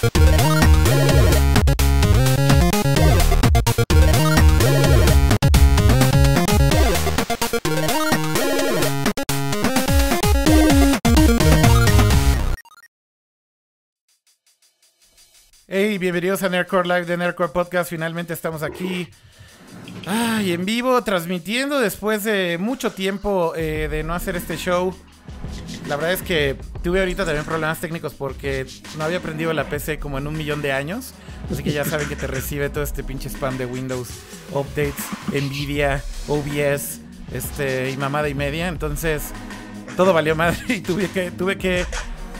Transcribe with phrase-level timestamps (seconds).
[0.00, 0.10] Hey,
[15.98, 17.90] bienvenidos a Nerdcore Live de Nerdcore Podcast.
[17.90, 19.08] Finalmente estamos aquí.
[20.06, 24.94] Ay, en vivo, transmitiendo después de mucho tiempo eh, de no hacer este show.
[25.88, 28.66] La verdad es que tuve ahorita también problemas técnicos porque
[28.96, 31.12] no había aprendido la PC como en un millón de años.
[31.52, 34.08] Así que ya saben que te recibe todo este pinche spam de Windows,
[34.52, 37.00] updates, Nvidia, OBS,
[37.32, 38.68] este, y mamada y media.
[38.68, 39.22] Entonces,
[39.96, 41.86] todo valió madre y tuve que, tuve que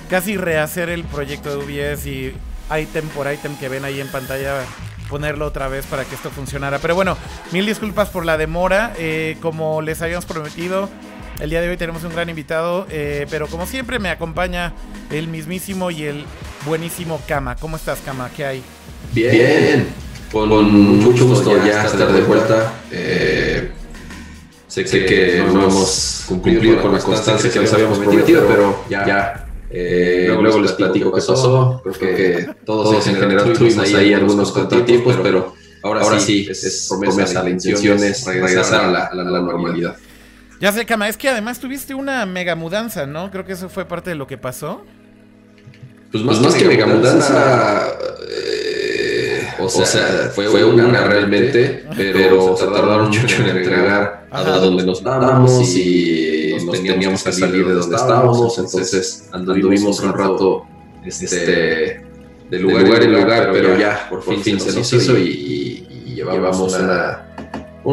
[0.09, 2.35] casi rehacer el proyecto de OBS y
[2.79, 4.65] item por item que ven ahí en pantalla
[5.09, 6.79] ponerlo otra vez para que esto funcionara.
[6.79, 7.17] Pero bueno,
[7.51, 8.93] mil disculpas por la demora.
[8.99, 10.89] Eh, como les habíamos prometido,
[11.41, 12.87] el día de hoy tenemos un gran invitado.
[12.91, 14.73] eh, pero como siempre me acompaña
[15.11, 16.25] el mismísimo y el
[16.67, 17.57] buenísimo Kama.
[17.57, 18.31] ¿Cómo estás, Kama?
[18.37, 18.63] ¿Qué hay?
[19.13, 19.89] Bien,
[20.33, 20.49] con,
[21.01, 22.73] mucho gusto ya estar de vuelta.
[22.91, 23.71] Eh,
[24.67, 29.47] sé, sé que no hemos cumplido con la constancia que les habíamos prometido, pero ya.
[29.71, 31.81] eh, luego, les platico qué pasó.
[31.85, 37.51] Creo que todos en general tuvimos ahí algunos contratiempos, pero ahora, sí, es, promesa, la
[37.51, 39.97] intención es regresar a la, a la- a la normalidad.
[40.61, 43.31] Ya sé, Kama, es que además tuviste una mega mudanza, ¿no?
[43.31, 44.85] Creo que eso fue parte de lo que pasó.
[46.11, 47.87] Pues más, que mega mudanza,
[48.31, 54.99] eh, o, sea, fue, una realmente, pero, se tardaron mucho en entregar a donde nos
[54.99, 60.67] estábamos y nos teníamos que salir de donde estábamos, entonces anduvimos un rato
[61.05, 62.03] este,
[62.51, 66.73] de lugar, en lugar, pero ya por fin se nos hizo y, y- y llevamos
[66.75, 67.28] una,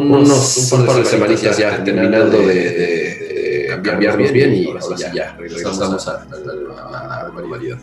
[0.00, 5.04] unos, un par de semanitas ya terminando de, de- de cambiarnos bien y ahora sí
[5.14, 7.78] ya regresamos a, a la- a la normalidad.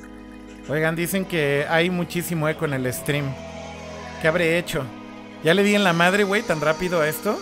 [0.69, 3.25] Oigan, dicen que hay muchísimo eco en el stream.
[4.21, 4.83] ¿Qué habré hecho?
[5.43, 7.37] ¿Ya le di en la madre, güey, tan rápido a esto?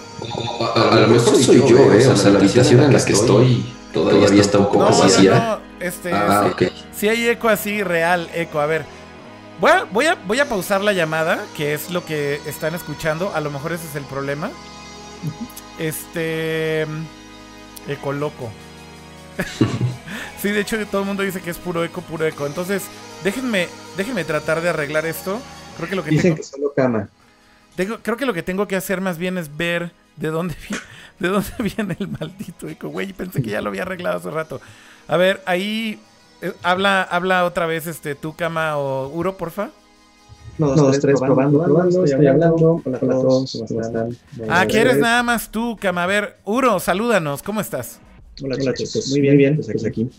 [0.76, 2.08] A, a lo mejor soy yo, ¿eh?
[2.08, 5.60] O sea, la habitación en la que estoy todavía está un poco No, vacía.
[5.80, 5.86] no.
[5.86, 6.72] Este, Ah, sí, ok.
[6.96, 8.60] sí hay eco así, real eco.
[8.60, 8.86] A ver,
[9.62, 13.34] voy a, voy, a, voy a pausar la llamada, que es lo que están escuchando.
[13.34, 14.52] A lo mejor ese es el problema.
[15.80, 16.86] Este...
[17.88, 18.52] Eco loco.
[20.42, 22.46] sí, de hecho todo el mundo dice que es puro eco, puro eco.
[22.46, 22.84] Entonces,
[23.24, 23.68] déjenme,
[23.98, 25.40] déjenme tratar de arreglar esto.
[25.78, 26.36] Creo que lo que Dicen tengo...
[26.38, 27.10] que solo cama.
[27.76, 30.56] Tengo- creo que lo que tengo que hacer más bien es ver de dónde,
[31.20, 33.14] de dónde viene el maldito eco, güey.
[33.14, 34.62] Pensé que ya lo había arreglado hace rato.
[35.08, 36.00] A ver, ahí
[36.42, 39.72] eh, habla, habla otra vez este tu cama o Uro, porfa.
[40.58, 42.82] Uno, dos, tres, probando, probando, estoy hablando.
[42.86, 44.18] Hola a todos, ¿cómo están?
[44.50, 46.04] Ah, ¿quieres nada más tú, cama?
[46.04, 48.00] A ver, Uro, salúdanos, ¿cómo estás?
[48.44, 49.08] Hola, chicos.
[49.10, 50.10] Muy bien, bien, pues aquí.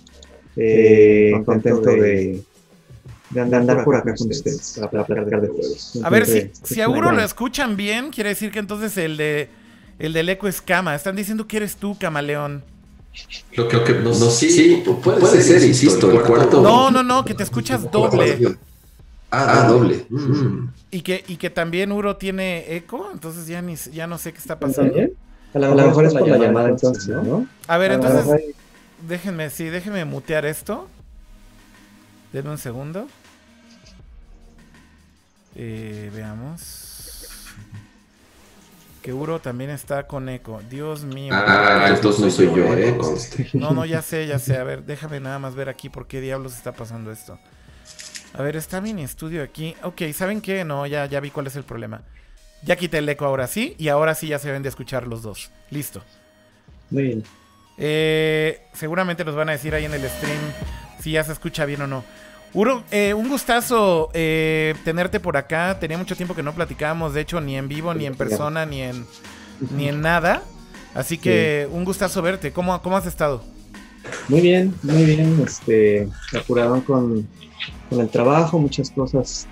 [0.56, 2.42] Eh, contento de,
[3.30, 5.98] de andar por acá con ustedes para platicar de juegos.
[6.02, 9.48] A ver, si, si a Uro lo escuchan bien, quiere decir que entonces el de
[9.98, 10.94] el del eco es cama.
[10.94, 12.64] Están diciendo que eres tú, camaleón.
[13.54, 16.62] Lo que, lo que no, sí, sí, puede, ser, insisto, el cuarto.
[16.62, 18.56] No, no, no, que te escuchas doble.
[19.30, 20.06] Ah, doble.
[20.10, 20.68] Mm.
[20.90, 24.38] Y que, y que también Uro tiene eco, entonces ya ni ya no sé qué
[24.38, 24.94] está ¿Están pasando.
[25.54, 27.46] A lo mejor es por la llamada entonces, ¿no?
[27.66, 28.54] A ver, entonces,
[29.06, 30.88] déjenme, sí, déjenme mutear esto.
[32.32, 33.06] Denme un segundo.
[35.54, 36.91] Eh, veamos.
[39.02, 40.60] Que Uro también está con eco.
[40.70, 41.34] Dios mío.
[41.34, 42.96] Ah, entonces no soy yo, ¿eh?
[43.54, 44.56] No, no, ya sé, ya sé.
[44.56, 47.38] A ver, déjame nada más ver aquí por qué diablos está pasando esto.
[48.34, 49.74] A ver, está mi estudio aquí.
[49.82, 50.64] Ok, ¿saben qué?
[50.64, 52.02] No, ya, ya vi cuál es el problema.
[52.62, 55.22] Ya quité el eco ahora sí, y ahora sí ya se deben de escuchar los
[55.22, 55.50] dos.
[55.70, 56.02] Listo.
[56.90, 57.24] Muy bien.
[57.78, 60.38] Eh, seguramente nos van a decir ahí en el stream
[61.00, 62.04] si ya se escucha bien o no.
[62.54, 65.78] Uro, eh, un gustazo eh, tenerte por acá.
[65.80, 68.82] Tenía mucho tiempo que no platicábamos, de hecho, ni en vivo, ni en persona, ni
[68.82, 69.06] en,
[69.74, 70.42] ni en nada.
[70.94, 72.52] Así que un gustazo verte.
[72.52, 73.42] ¿Cómo, cómo has estado?
[74.28, 75.42] Muy bien, muy bien.
[75.46, 76.08] Este,
[76.38, 77.26] apurado con,
[77.88, 79.46] con el trabajo, muchas cosas,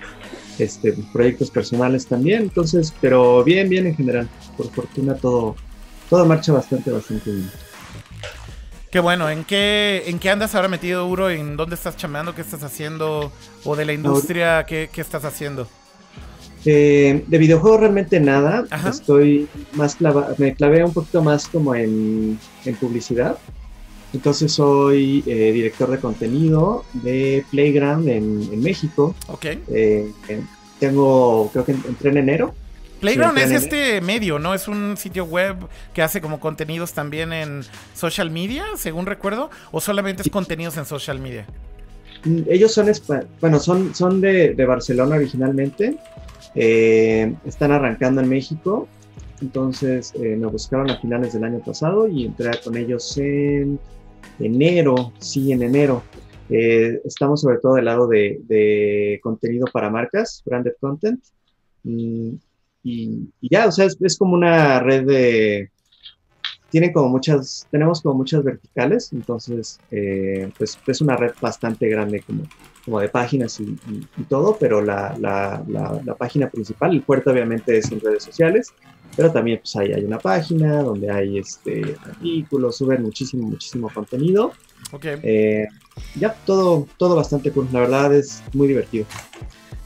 [0.59, 2.43] este, proyectos personales también.
[2.43, 4.29] Entonces, pero bien, bien en general.
[4.55, 5.55] Por fortuna todo,
[6.07, 7.49] todo marcha bastante, bastante bien.
[8.91, 11.29] Qué bueno, ¿en qué, ¿en qué andas ahora metido, Uro?
[11.29, 12.35] ¿En dónde estás chambeando?
[12.35, 13.31] ¿Qué estás haciendo?
[13.63, 14.65] ¿O de la industria?
[14.65, 15.65] ¿Qué, qué estás haciendo?
[16.65, 18.65] Eh, de videojuegos realmente nada.
[18.69, 18.89] Ajá.
[18.89, 23.37] Estoy más clava, me clavé un poquito más como en, en publicidad.
[24.11, 29.15] Entonces soy eh, director de contenido de Playground en, en México.
[29.29, 29.45] Ok.
[29.69, 30.11] Eh,
[30.81, 32.53] tengo, creo que entré en enero.
[33.01, 34.53] Playground Sí, es este medio, ¿no?
[34.53, 35.57] Es un sitio web
[35.93, 37.63] que hace como contenidos también en
[37.95, 41.45] social media, según recuerdo, o solamente es contenidos en social media.
[42.23, 42.89] Mm, ellos son,
[43.41, 45.97] bueno, son, son de, Barcelona originalmente.
[46.55, 48.87] Eh, están arrancando en México.
[49.41, 53.79] Entonces eh, me buscaron a finales del año pasado y entré con ellos en
[54.39, 56.03] enero, sí, en enero.
[56.49, 61.23] Eh, estamos sobre todo del lado de, contenido para marcas, branded content.
[61.83, 62.35] Mm,
[62.83, 65.71] y, ya, o sea, es, como una red de...
[66.69, 72.21] Tienen como muchas, tenemos como muchas verticales, entonces, eh, pues es una red bastante grande
[72.21, 72.43] como,
[72.85, 73.75] como de páginas y,
[74.29, 78.73] todo, pero la, la, la, página principal, el puerto obviamente es en redes sociales,
[79.17, 84.53] pero también pues hay, hay una página donde hay este, artículos, suben muchísimo, muchísimo contenido.
[84.93, 85.05] Ok.
[85.23, 85.67] Eh,
[86.15, 89.05] ya, todo, todo bastante cool, la verdad es muy divertido.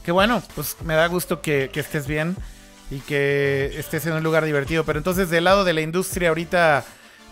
[0.04, 2.36] Qué bueno, pues me da gusto que, que estés bien
[2.90, 4.84] y que estés en un lugar divertido.
[4.84, 6.84] Pero entonces, del lado de la industria, ahorita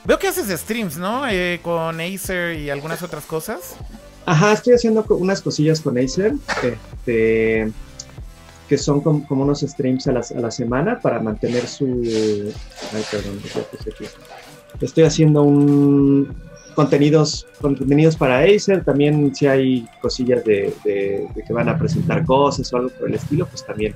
[0.05, 1.29] veo que haces streams, ¿no?
[1.29, 3.77] Eh, con Acer y algunas otras cosas.
[4.27, 7.71] Ajá, estoy haciendo unas cosillas con Acer, este,
[8.69, 11.85] que son como, unos streams a la, a la, semana para mantener su...
[12.93, 13.39] Ay, perdón,
[14.81, 16.35] Estoy haciendo un
[16.75, 22.25] contenidos, contenidos para Acer, también si hay cosillas de, de, de que van a presentar
[22.25, 23.95] cosas o algo por el estilo, pues también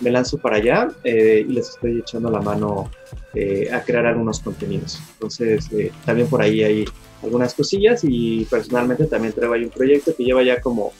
[0.00, 2.90] me lanzo para allá eh, y les estoy echando la mano
[3.34, 5.00] eh, a crear algunos contenidos.
[5.14, 6.84] Entonces, eh, también por ahí hay
[7.22, 10.92] algunas cosillas y personalmente también traigo ahí un proyecto que lleva ya como,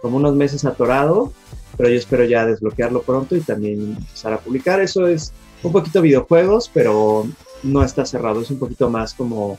[0.00, 1.32] como unos meses atorado,
[1.76, 4.80] pero yo espero ya desbloquearlo pronto y también empezar a publicar.
[4.80, 7.26] Eso es un poquito videojuegos, pero
[7.62, 9.58] no está cerrado, es un poquito más como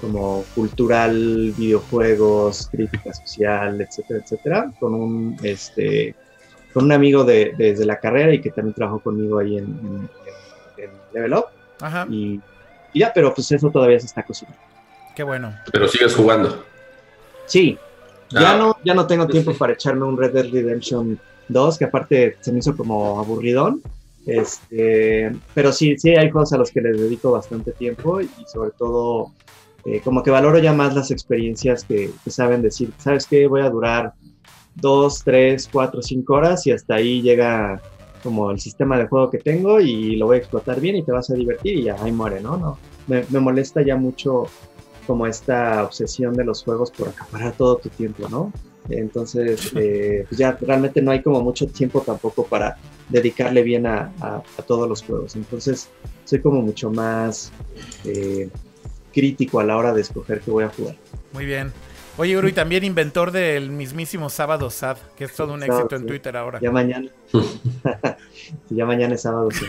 [0.00, 6.14] como cultural, videojuegos, crítica social, etcétera, etcétera, con un este
[6.74, 10.10] con un amigo de, desde la carrera y que también trabajó conmigo ahí en,
[11.12, 11.44] Level Up.
[11.80, 12.06] Ajá.
[12.10, 12.40] Y,
[12.92, 14.60] ya, pero pues eso todavía se está cocinando.
[15.14, 15.54] Qué bueno.
[15.70, 16.64] Pero sigues jugando.
[17.46, 17.78] Sí.
[18.30, 18.56] Ya, ah.
[18.58, 21.18] no, ya no tengo tiempo para echarme un Red Dead Redemption
[21.48, 23.80] 2, que aparte se me hizo como aburridón.
[24.26, 28.70] Este, pero sí, sí hay cosas a los que les dedico bastante tiempo y sobre
[28.70, 29.32] todo
[29.84, 33.46] eh, como que valoro ya más las experiencias que, que saben decir, ¿sabes qué?
[33.46, 34.14] Voy a durar
[34.74, 37.80] dos, tres, cuatro, cinco horas y hasta ahí llega
[38.22, 41.12] como el sistema de juego que tengo y lo voy a explotar bien y te
[41.12, 42.56] vas a divertir y ya ahí muere, ¿no?
[42.56, 44.44] no me, molesta ya mucho
[45.06, 48.52] como esta obsesión de los juegos por acaparar todo tu tiempo, ¿no?
[48.88, 52.78] Entonces, eh, pues ya realmente no hay como mucho tiempo tampoco para
[53.08, 54.10] dedicarle bien a,
[54.66, 55.36] todos los juegos.
[55.36, 55.90] Entonces,
[56.24, 57.52] soy como mucho más
[58.04, 58.48] eh,
[59.12, 60.96] crítico a la hora de escoger qué voy a jugar.
[61.32, 61.72] Muy bien.
[62.16, 66.06] Oye, Uru, y también inventor del mismísimo Sábado Sad, que es todo un éxito en
[66.06, 66.60] Twitter ahora.
[66.60, 67.08] Ya mañana.
[68.70, 69.66] ya mañana es Sábado Sad.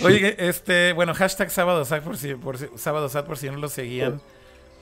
[0.04, 3.68] Oye, este, bueno, hashtag Sábado Sad por si, por Sábado Sad por si no lo
[3.68, 4.20] seguían.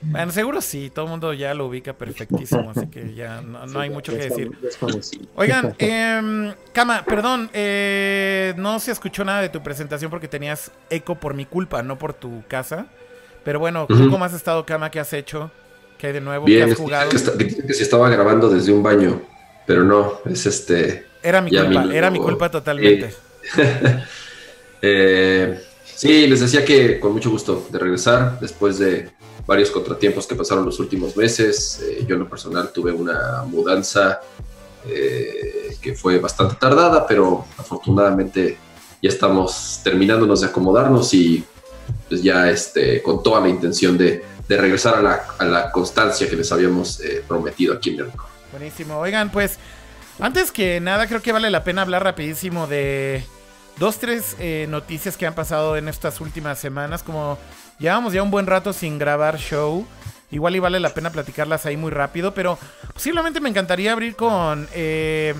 [0.01, 3.89] Bueno, seguro sí, todo el mundo ya lo ubica perfectísimo, así que ya no, hay
[3.89, 4.51] mucho que decir.
[5.35, 11.15] Oigan, eh, Kama, perdón, eh, no se escuchó nada de tu presentación porque tenías eco
[11.15, 12.87] por mi culpa, no por tu casa.
[13.45, 14.91] Pero bueno, ¿cómo has estado, Kama?
[14.91, 15.51] ¿Qué has hecho?
[16.03, 16.43] ¿Qué hay de nuevo?
[16.43, 17.09] Bien, has jugado?
[17.09, 19.21] Que, que, se estaba grabando desde un baño,
[19.65, 21.05] pero no, es este...
[21.23, 23.13] Era mi culpa, era mi culpa totalmente.
[24.85, 29.11] Eh, sí, les decía que con mucho gusto de regresar después de
[29.47, 31.81] varios contratiempos que pasaron los últimos meses.
[31.81, 34.19] Eh, yo en lo personal tuve una mudanza
[34.85, 38.57] eh, que fue bastante tardada, pero afortunadamente
[39.01, 41.41] ya estamos terminándonos de acomodarnos y
[42.09, 46.29] pues ya este, con toda la intención de de regresar a la, a la constancia
[46.29, 48.31] que les habíamos eh, prometido aquí en Nerdcore.
[48.51, 48.99] Buenísimo.
[48.99, 49.57] Oigan, pues,
[50.19, 53.23] antes que nada, creo que vale la pena hablar rapidísimo de
[53.77, 57.03] dos, tres eh, noticias que han pasado en estas últimas semanas.
[57.03, 57.37] Como
[57.79, 59.87] llevamos ya un buen rato sin grabar show.
[60.29, 62.57] Igual y vale la pena platicarlas ahí muy rápido, pero
[62.91, 65.35] posiblemente me encantaría abrir con eh,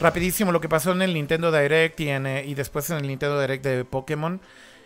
[0.00, 3.40] rapidísimo lo que pasó en el Nintendo Direct y, en, y después en el Nintendo
[3.40, 4.40] Direct de Pokémon.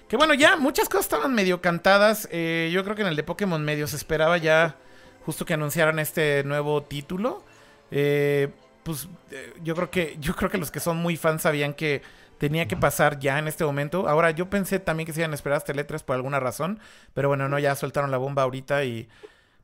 [0.09, 2.29] Que bueno, ya muchas cosas estaban medio cantadas.
[2.31, 4.77] Eh, yo creo que en el de Pokémon medio se esperaba ya
[5.25, 7.45] justo que anunciaran este nuevo título.
[7.91, 8.49] Eh,
[8.85, 12.03] pues eh, yo creo que yo creo que los que son muy fans sabían que
[12.39, 14.09] tenía que pasar ya en este momento.
[14.09, 16.79] Ahora yo pensé también que se iban a esperar hasta el E3 por alguna razón,
[17.13, 19.09] pero bueno, no ya soltaron la bomba ahorita y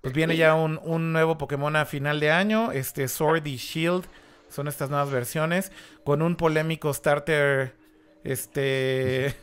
[0.01, 4.05] pues viene ya un, un nuevo Pokémon a final de año, este Sword y Shield
[4.49, 5.71] son estas nuevas versiones
[6.05, 7.77] con un polémico starter
[8.25, 9.37] este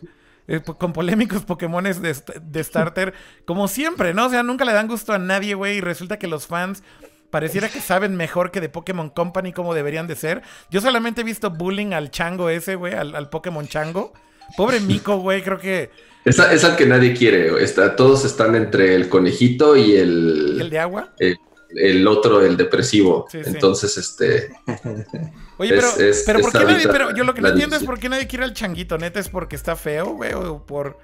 [0.51, 3.13] Eh, con polémicos Pokémones de, starter,
[3.45, 4.25] como siempre, ¿no?
[4.25, 6.81] O sea, nunca le dan gusto a nadie, güey, y resulta que los fans
[7.29, 10.41] pareciera que saben mejor que de Pokémon Company como deberían de ser.
[10.71, 14.11] Yo solamente he visto bullying al chango ese, güey, al, Pokémon chango.
[14.57, 15.91] Pobre Mico, güey, creo que...
[16.25, 20.55] Es, es al que nadie quiere, está, todos están entre el conejito y el...
[20.57, 21.13] ¿Y el de agua?
[21.19, 21.35] Eh,
[21.75, 23.27] el otro, el depresivo.
[23.33, 24.49] Entonces, este.
[25.57, 25.89] Oye, pero,
[26.25, 28.45] pero ¿por qué nadie, pero yo lo que no entiendo es por qué nadie quiere
[28.45, 30.97] al changuito, neta, es porque está feo, güey, o por.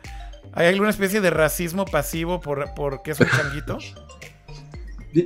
[0.54, 3.78] ¿Hay alguna especie de racismo pasivo por, por qué es un changuito?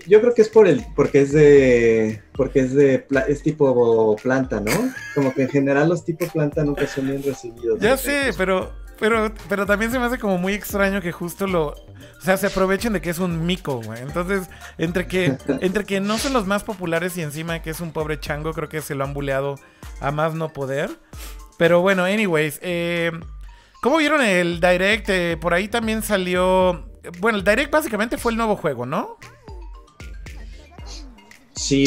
[0.07, 4.59] Yo creo que es por el, porque es de, porque es de, es tipo planta,
[4.59, 4.71] ¿no?
[5.15, 7.79] Como que en general los tipos planta nunca son bien recibidos.
[7.79, 11.67] Ya sé, pero, pero, pero también se me hace como muy extraño que justo lo,
[11.67, 14.01] o sea, se aprovechen de que es un mico, güey.
[14.01, 17.91] Entonces, entre que, entre que no son los más populares y encima que es un
[17.91, 19.55] pobre chango, creo que se lo han buleado
[20.01, 20.89] a más no poder.
[21.57, 23.11] Pero bueno, anyways, eh,
[23.81, 25.09] ¿cómo vieron el Direct?
[25.09, 26.85] Eh, por ahí también salió,
[27.19, 29.17] bueno, el Direct básicamente fue el nuevo juego, ¿no?
[31.55, 31.85] Sí,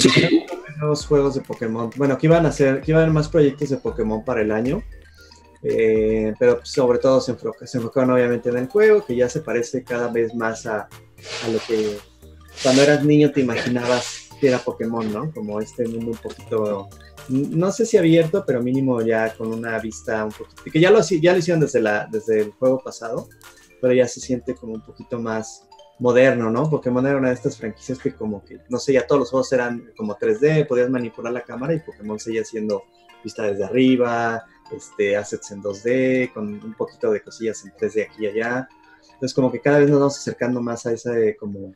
[0.79, 1.91] nuevos juegos de Pokémon.
[1.97, 4.51] Bueno, que iban a hacer, que iban a haber más proyectos de Pokémon para el
[4.51, 4.83] año.
[5.63, 9.41] Eh, pero sobre todo se, enfoca, se enfocaron obviamente en el juego, que ya se
[9.41, 10.89] parece cada vez más a,
[11.51, 11.99] lo que
[12.63, 15.33] cuando eras niño te imaginabas que era Pokémon, ¿no?
[15.33, 16.89] Como este mundo un poquito,
[17.29, 21.01] no sé si abierto, pero mínimo ya con una vista un poquito, que ya lo,
[21.01, 23.29] ya lo hicieron desde, desde el juego pasado,
[23.81, 25.69] pero ya se siente como un poquito más
[26.01, 26.69] moderno, ¿no?
[26.69, 29.53] Pokémon era una de estas franquicias que como que, no sé, ya todos los juegos
[29.53, 32.83] eran como 3D, podías manipular la cámara y Pokémon seguía siendo
[33.23, 34.45] vista desde arriba,
[34.77, 38.69] este, assets en 2D, con un poquito de cosillas en 3D aquí y allá.
[39.15, 41.75] Entonces como que cada vez nos vamos acercando más a ese, como,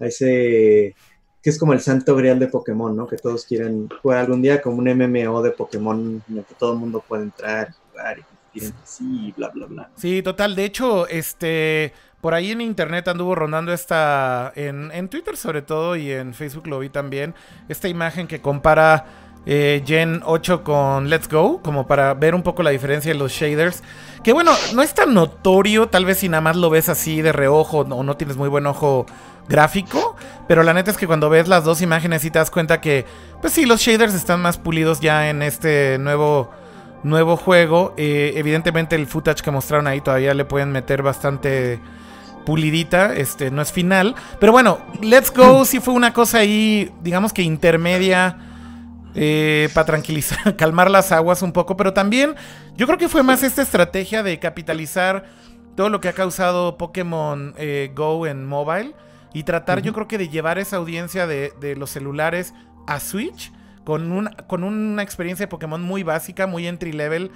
[0.00, 0.94] a ese,
[1.42, 3.06] que es como el santo grial de Pokémon, ¿no?
[3.06, 6.72] Que todos quieren jugar algún día como un MMO de Pokémon en el que todo
[6.72, 9.90] el mundo puede entrar y jugar y competir entre sí bla, bla, bla.
[9.96, 10.54] Sí, total.
[10.56, 15.94] De hecho, este por ahí en internet anduvo rondando esta, en, en, Twitter sobre todo
[15.94, 17.34] y en Facebook lo vi también,
[17.68, 22.62] esta imagen que compara eh, Gen 8 con Let's Go, como para ver un poco
[22.62, 23.82] la diferencia de los shaders.
[24.22, 27.32] Que bueno, no es tan notorio, tal vez si nada más lo ves así de
[27.32, 29.06] reojo o no tienes muy buen ojo
[29.48, 30.16] gráfico,
[30.48, 33.06] pero la neta es que cuando ves las dos imágenes y te das cuenta que,
[33.40, 36.50] pues sí, los shaders están más pulidos ya en este nuevo
[37.02, 37.94] nuevo juego.
[37.96, 41.80] Eh, evidentemente el footage que mostraron ahí todavía le pueden meter bastante
[42.44, 44.14] pulidita, este, no es final.
[44.40, 48.44] Pero bueno, Let's Go sí fue una cosa ahí, digamos que intermedia.
[49.20, 52.36] Eh, para tranquilizar, calmar las aguas un poco, pero también
[52.76, 55.24] yo creo que fue más esta estrategia de capitalizar
[55.74, 58.94] todo lo que ha causado Pokémon eh, Go en mobile
[59.34, 62.54] y tratar yo creo que de llevar esa audiencia de, de los celulares
[62.86, 63.50] a Switch
[63.82, 67.32] con, una con una experiencia de Pokémon muy básica, muy entry level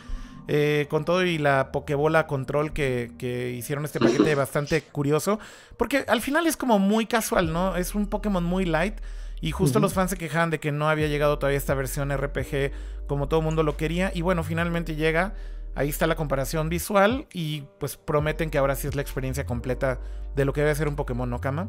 [0.48, 5.38] eh, con todo y la Pokébola Control que, hicieron este paquete bastante curioso.
[5.76, 7.76] Porque al final es como muy casual, ¿no?
[7.76, 8.94] Es un Pokémon muy light.
[9.42, 12.72] Y justo los fans se quejaban de que no había llegado todavía esta versión RPG
[13.06, 14.10] como todo el mundo lo quería.
[14.14, 15.34] Y bueno, finalmente llega.
[15.74, 17.26] Ahí está la comparación visual.
[17.34, 20.00] Y pues prometen que ahora sí es la experiencia completa
[20.34, 21.68] de lo que debe ser un Pokémon, ¿no, Kama?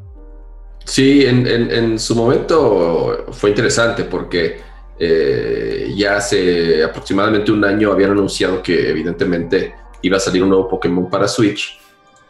[0.86, 4.62] Sí, en su momento fue interesante porque
[5.00, 10.70] eh, ya hace aproximadamente un año habían anunciado que evidentemente iba a salir un nuevo
[10.70, 11.80] Pokémon para Switch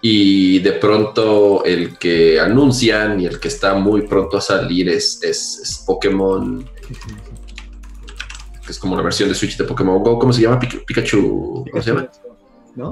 [0.05, 5.23] y de pronto el que anuncian y el que está muy pronto a salir es,
[5.23, 6.69] es, Pokémon
[8.65, 10.59] que es como la versión de Switch de Pokémon Go, ¿cómo se llama?
[10.59, 12.09] Pikachu, ¿cómo se llama?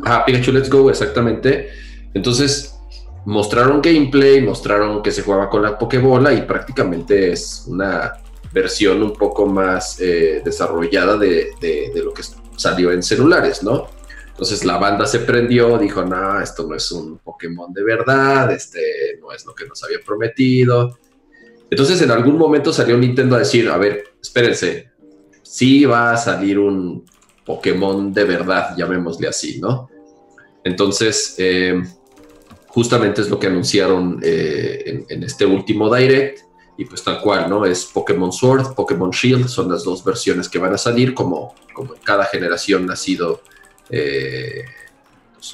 [0.05, 1.69] Ah, Pikachu Let's Go, exactamente.
[2.13, 2.77] Entonces
[3.25, 8.13] mostraron gameplay, mostraron que se jugaba con la Pokébola y prácticamente es una
[8.53, 11.51] versión un poco más eh, desarrollada de,
[12.03, 12.23] lo que
[12.55, 13.87] salió en celulares, ¿no?
[14.31, 19.17] Entonces la banda se prendió, dijo, no, esto no es un Pokémon de verdad, este
[19.21, 20.97] no es lo que nos había prometido.
[21.69, 24.89] Entonces en algún momento salió Nintendo a decir, a ver, espérense,
[25.43, 27.05] sí va a salir un
[27.45, 29.89] Pokémon de verdad, llamémosle así, ¿no?
[30.63, 31.81] Entonces, eh,
[32.67, 36.39] justamente es lo que anunciaron eh, en, en, este último Direct
[36.77, 37.65] y pues tal cual, ¿no?
[37.65, 41.95] Es Pokémon Sword, Pokémon Shield, son las dos versiones que van a salir, como, como
[42.03, 43.41] cada generación ha sido
[43.91, 44.65] eh,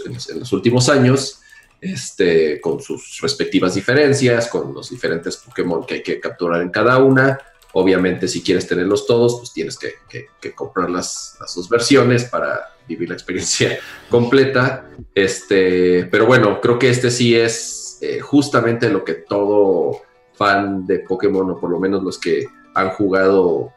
[0.06, 1.42] en, los últimos años,
[1.82, 6.98] este, con sus respectivas diferencias, con los diferentes Pokémon que hay que capturar en cada
[6.98, 7.40] una.
[7.74, 12.76] Obviamente, si quieres tenerlos todos, pues tienes que, que, comprar las, las, dos versiones para
[12.88, 13.78] vivir la experiencia
[14.10, 14.90] completa.
[15.14, 20.02] Este, pero bueno, creo que este sí es eh, justamente lo que todo
[20.34, 23.74] fan de Pokémon, o por lo menos los que han jugado,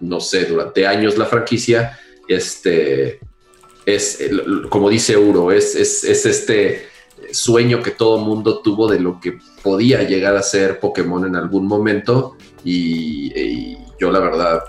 [0.00, 3.20] no sé, durante años la franquicia, este,
[3.86, 4.18] es,
[4.68, 6.88] como dice Uro, es, es, este
[7.32, 11.66] sueño que todo mundo tuvo de lo que podía llegar a ser Pokémon en algún
[11.66, 14.64] momento y, yo la verdad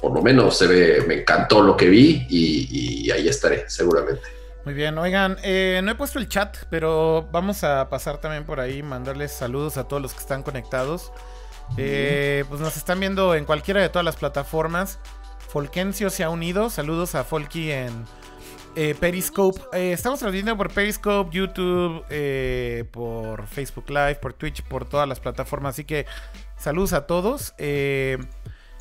[0.00, 4.22] por lo menos se ve, me encantó lo que vi y, ahí estaré seguramente.
[4.64, 8.60] Muy bien, oigan, eh, no he puesto el chat, pero vamos a pasar también por
[8.60, 11.12] ahí, mandarles saludos a todos los que están conectados.
[11.76, 14.98] Eh, pues nos están viendo en cualquiera de todas las plataformas.
[15.50, 18.04] Folkencio se ha unido, saludos a Folky en
[18.76, 19.60] eh, Periscope.
[19.92, 22.04] estamos transmitiendo por Periscope, YouTube,
[22.90, 26.06] por Facebook Live, por Twitch, por todas las plataformas, así que
[26.56, 27.54] saludos a todos.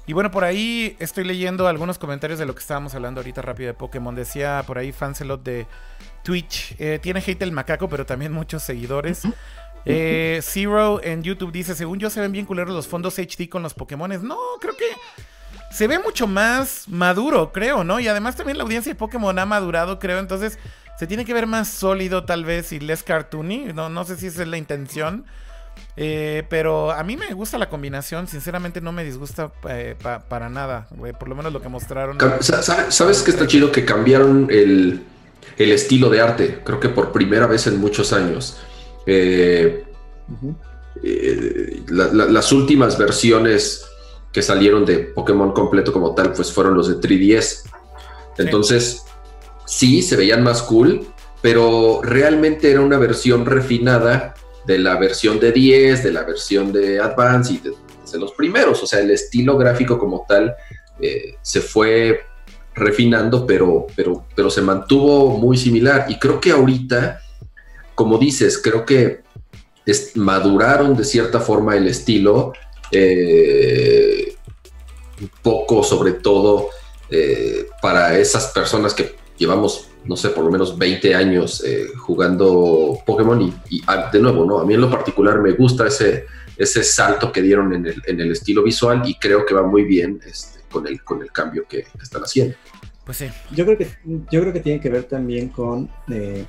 [0.10, 3.68] Y bueno, por ahí estoy leyendo algunos comentarios de lo que estábamos hablando ahorita rápido
[3.68, 4.16] de Pokémon.
[4.16, 5.68] Decía por ahí Fancelot de
[6.24, 6.76] Twitch.
[6.80, 9.22] Eh, tiene hate el macaco, pero también muchos seguidores.
[9.86, 13.62] Eh, Zero en YouTube dice, según yo se ven bien culeros los fondos HD con
[13.62, 14.10] los Pokémon.
[14.28, 14.86] No, creo que
[15.72, 18.00] se ve mucho más maduro, creo, ¿no?
[18.00, 20.20] Y además también la audiencia de Pokémon ha madurado, creo.
[20.20, 20.58] Entonces
[20.98, 23.74] se tiene que ver más sólido tal vez y less cartoony.
[23.74, 25.26] No, no sé si esa es la intención.
[25.96, 30.88] Eh, pero a mí me gusta la combinación, sinceramente no me disgusta eh, para nada,
[31.20, 32.18] por lo menos lo que mostraron.
[32.42, 33.72] ¿Sabes qué está chido?
[33.72, 35.04] Que cambiaron el,
[35.58, 38.60] estilo de arte, creo que por primera vez en muchos años.
[39.06, 39.86] Eh,
[41.88, 43.89] las últimas versiones
[44.32, 47.64] que salieron de Pokémon completo como tal, pues fueron los de 3DS.
[48.38, 49.04] Entonces,
[49.66, 51.08] sí, se veían más cool,
[51.42, 57.00] pero realmente era una versión refinada de la versión de 10, de la versión de
[57.00, 57.74] Advance y de,
[58.20, 58.82] los primeros.
[58.82, 60.56] O sea, el estilo gráfico como tal
[61.00, 62.22] eh, se fue
[62.74, 66.06] refinando, pero, pero, pero se mantuvo muy similar.
[66.10, 67.22] Y creo que ahorita,
[67.94, 69.22] como dices, creo que
[70.16, 72.54] maduraron de cierta forma el estilo.
[72.92, 74.19] Eh,
[75.42, 76.70] poco sobre todo
[77.10, 82.98] eh, para esas personas que llevamos no sé, por lo menos 20 años eh, jugando
[83.06, 84.60] Pokémon y, ah, de nuevo, ¿no?
[84.60, 86.26] A mí en lo particular me gusta ese,
[86.58, 89.84] ese salto que dieron en el, en el estilo visual y creo que va muy
[89.84, 92.56] bien este, con, el, con el cambio que, están haciendo.
[93.06, 93.26] Pues sí.
[93.52, 93.88] Yo creo que,
[94.32, 96.46] yo creo que tiene que ver también con, eh,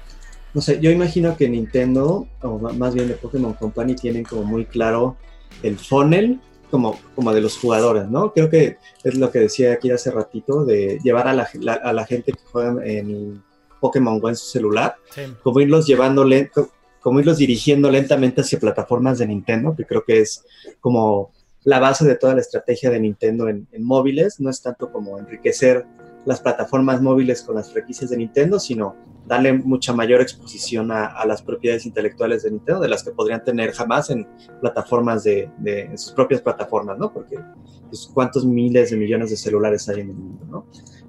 [0.54, 4.64] no sé, yo imagino que Nintendo, o más bien de Pokémon Company, tienen como muy
[4.66, 5.16] claro
[5.62, 8.32] el funnel como, como de los jugadores, ¿no?
[8.32, 11.48] Creo que es lo que decía aquí hace ratito, de llevar a la,
[11.82, 13.42] a la gente que juega en
[13.80, 14.96] Pokémon Go en su celular,
[15.42, 20.20] como irlos llevando lento, como irlos dirigiendo lentamente hacia plataformas de Nintendo, que creo que
[20.20, 20.44] es
[20.80, 21.32] como
[21.64, 25.18] la base de toda la estrategia de Nintendo en, en móviles, no es tanto como
[25.18, 25.84] enriquecer
[26.24, 28.94] las plataformas móviles con las franquicias de Nintendo, sino
[29.26, 33.72] darle mucha mayor exposición a, las propiedades intelectuales de Nintendo, de las que podrían tener
[33.72, 34.26] jamás en
[34.60, 35.48] plataformas de,
[35.96, 37.12] sus propias plataformas, ¿no?
[37.12, 37.38] Porque
[37.88, 40.66] pues, cuántos miles de millones de celulares hay en el mundo, ¿no?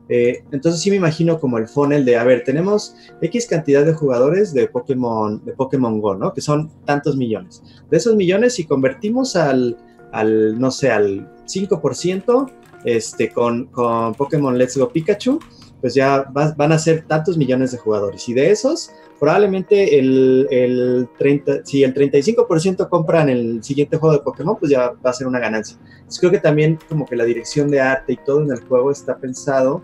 [0.09, 3.93] Eh, entonces sí me imagino como el funnel de, a ver, tenemos X cantidad de
[3.93, 6.33] jugadores de Pokémon, de Pokémon Go, ¿no?
[6.33, 7.63] Que son tantos millones.
[7.89, 9.77] De esos millones, si convertimos al,
[10.11, 12.51] al no sé, al 5%,
[12.85, 15.39] este, con, con Pokémon Let's Go Pikachu,
[15.81, 18.29] pues ya van a ser tantos millones de jugadores.
[18.29, 24.23] Y de esos, probablemente el, el 30, si el 35% compran el siguiente juego de
[24.23, 25.77] Pokémon, pues ya va a ser una ganancia.
[25.93, 28.91] Entonces creo que también como que la dirección de arte y todo en el juego
[28.91, 29.81] está pensado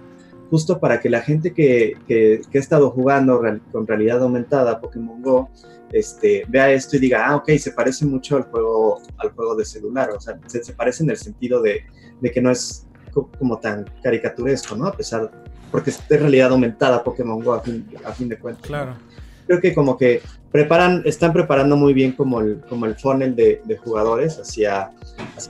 [0.49, 5.49] justo para que la gente que, que, ha estado jugando con realidad aumentada Pokémon Go,
[5.91, 9.65] este, vea esto y diga, ah, ok, se parece mucho al juego, al juego de
[9.65, 11.85] celular, o sea, se, se parece en el sentido de,
[12.21, 12.87] de que no es
[13.39, 14.87] como tan caricaturesco, ¿no?
[14.87, 15.31] A pesar,
[15.71, 18.67] porque es realidad aumentada Pokémon Go a fin, a fin de cuentas.
[18.67, 18.95] Claro.
[19.47, 23.61] Creo que como que preparan, están preparando muy bien como el, como el funnel de,
[23.63, 24.91] de jugadores hacia,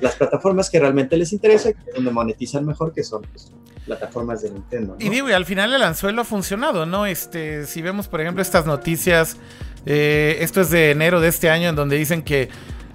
[0.02, 3.52] las plataformas que realmente les interesa, donde monetizan mejor, que son pues,
[3.88, 4.96] plataformas de Nintendo.
[5.00, 7.08] Y digo, y al final el anzuelo ha funcionado, ¿no?
[7.08, 9.38] Este, si vemos, por ejemplo, estas noticias,
[9.86, 12.50] eh, esto es de enero de este año, en donde dicen que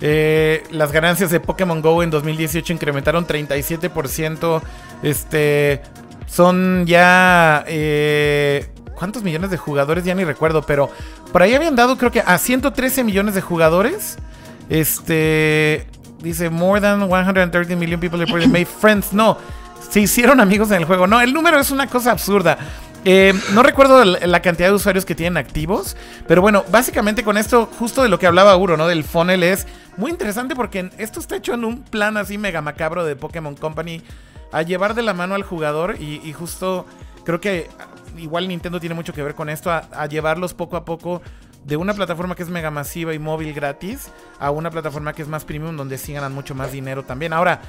[0.04, 4.62] eh, las ganancias de Pokémon Go en 2018 incrementaron 37%.
[5.02, 5.80] Este.
[6.26, 7.64] Son ya.
[7.66, 10.04] Eh, ¿Cuántos millones de jugadores?
[10.04, 10.90] Ya ni recuerdo, pero
[11.32, 14.18] por ahí habían dado, creo que a 113 millones de jugadores.
[14.68, 15.86] Este.
[16.20, 19.12] Dice, more than 130 million people reported made friends.
[19.12, 19.38] No,
[19.92, 21.06] se hicieron amigos en el juego.
[21.06, 22.56] No, el número es una cosa absurda.
[23.04, 27.68] Eh, no recuerdo la cantidad de usuarios que tienen activos, pero bueno, básicamente con esto,
[27.78, 28.88] justo de lo que hablaba Uro, ¿no?
[28.88, 29.66] Del funnel es
[29.98, 34.00] muy interesante porque esto está hecho en un plan así mega macabro de Pokémon Company
[34.50, 36.86] a llevar de la mano al jugador y, justo
[37.26, 37.68] creo que
[38.16, 41.20] igual Nintendo tiene mucho que ver con esto, a, llevarlos poco a poco
[41.66, 45.28] de una plataforma que es mega masiva y móvil gratis a una plataforma que es
[45.28, 47.34] más premium donde sí ganan mucho más dinero también.
[47.34, 47.60] Ahora,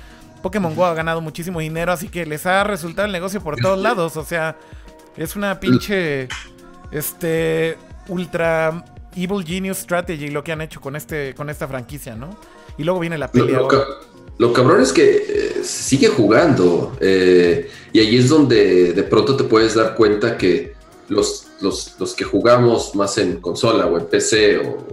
[0.44, 3.80] Pokémon Go ha ganado muchísimo dinero, así que les ha resultado el negocio por todos
[3.82, 4.56] lados, o sea,
[5.18, 6.28] es una pinche
[6.92, 7.78] este
[8.08, 12.38] ultra Evil Genius Strategy lo que han hecho con, este, con esta franquicia, ¿no?
[12.78, 13.62] Y luego viene la pelea.
[14.40, 16.98] Lo, cabrón es que eh, sigue jugando.
[17.00, 20.74] Eh, y ahí es donde de pronto te puedes dar cuenta que
[21.10, 24.88] los, los, los, que jugamos más en consola o en PC o,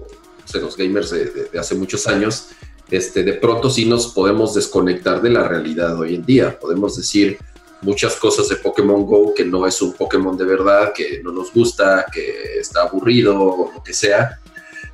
[0.61, 2.49] los gamers de, hace muchos años,
[2.90, 6.59] este, de pronto sí nos podemos desconectar de la realidad hoy en día.
[6.59, 7.38] Podemos decir
[7.83, 11.53] muchas cosas de Pokémon Go que no es un Pokémon de verdad, que no nos
[11.53, 14.38] gusta, que está aburrido o lo que sea.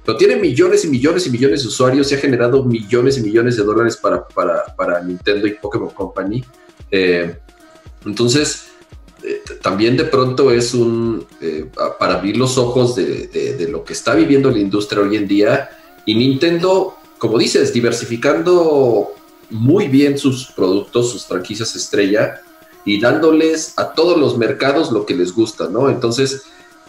[0.05, 3.57] Pero tiene millones y millones y millones de usuarios y ha generado millones y millones
[3.57, 6.45] de dólares para, para, para Nintendo y Pokémon Company.
[6.91, 7.37] Eh,
[8.05, 8.67] entonces,
[9.25, 13.95] eh, también de pronto es un, eh, para abrir los ojos de, de, lo que
[13.95, 15.71] está viviendo la industria hoy en día.
[16.05, 19.15] Y Nintendo, como dices, diversificando
[19.51, 22.41] muy bien sus productos, sus franquicias estrella
[22.85, 25.89] y dándoles a todos los mercados lo que les gusta, ¿no?
[25.89, 26.45] Entonces,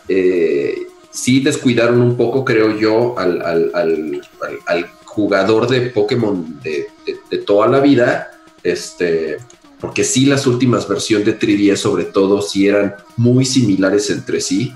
[0.08, 6.88] eh, sí descuidaron un poco, creo yo, al, jugador de Pokémon de,
[7.32, 9.38] de, toda la vida, este,
[9.80, 14.74] porque sí las últimas versiones de 3DS sobre todo sí eran muy similares entre sí,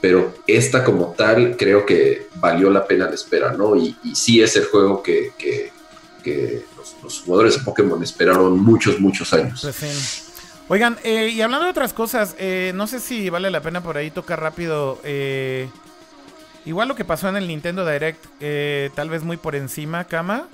[0.00, 3.76] pero esta como tal creo que valió la pena la espera, ¿no?
[3.76, 5.72] Y, y sí es el juego que, que,
[7.02, 9.60] los, jugadores de Pokémon esperaron muchos, muchos años.
[9.62, 10.24] Pues
[10.68, 13.96] Oigan, eh, y hablando de otras cosas, eh, no sé si vale la pena por
[13.96, 15.00] ahí tocar rápido.
[15.02, 15.70] Eh,
[16.66, 18.22] igual lo que pasó en el Nintendo Direct,
[18.94, 20.48] tal vez muy por encima, Kama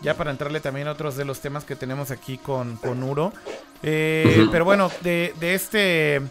[0.00, 3.32] ya para entrarle también a otros de los temas que tenemos aquí con, con Uro.
[3.82, 6.22] Eh, pero bueno, de, este...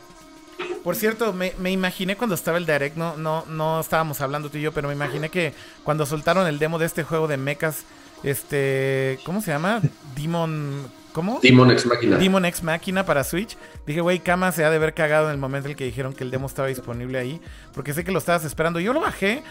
[0.83, 4.61] Por cierto, me, imaginé cuando estaba el Direct, no, no, no estábamos hablando tú y
[4.61, 7.85] yo, pero me imaginé que cuando soltaron el demo de este juego de mechas,
[8.23, 9.81] este, ¿cómo se llama?
[10.15, 11.39] Demon, ¿cómo?
[11.41, 12.17] Demon X Máquina.
[12.17, 13.57] Demon X Máquina para Switch.
[13.85, 16.13] Dije, güey, Kama se ha de haber cagado en el momento en el que dijeron
[16.13, 17.41] que el demo estaba disponible ahí,
[17.73, 18.79] porque sé que lo estabas esperando.
[18.79, 19.43] Yo lo bajé.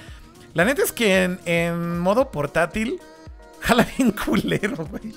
[0.55, 3.01] La neta es que en, en modo portátil
[3.65, 5.15] Jala bien culero, güey.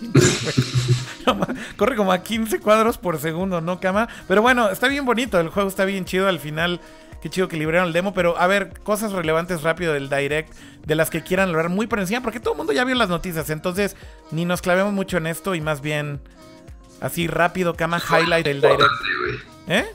[1.78, 4.08] corre como a 15 cuadros por segundo, ¿no, cama?
[4.26, 6.80] Pero bueno, está bien bonito, el juego está bien chido al final.
[7.22, 10.54] Qué chido que libraron el demo, pero a ver, cosas relevantes rápido del Direct,
[10.86, 13.10] de las que quieran hablar muy por encima, porque todo el mundo ya vio las
[13.10, 13.98] noticias, entonces
[14.32, 16.22] ni nos clavemos mucho en esto y más bien
[17.02, 18.82] así rápido, cama, highlight del Direct.
[19.68, 19.86] ¿Eh?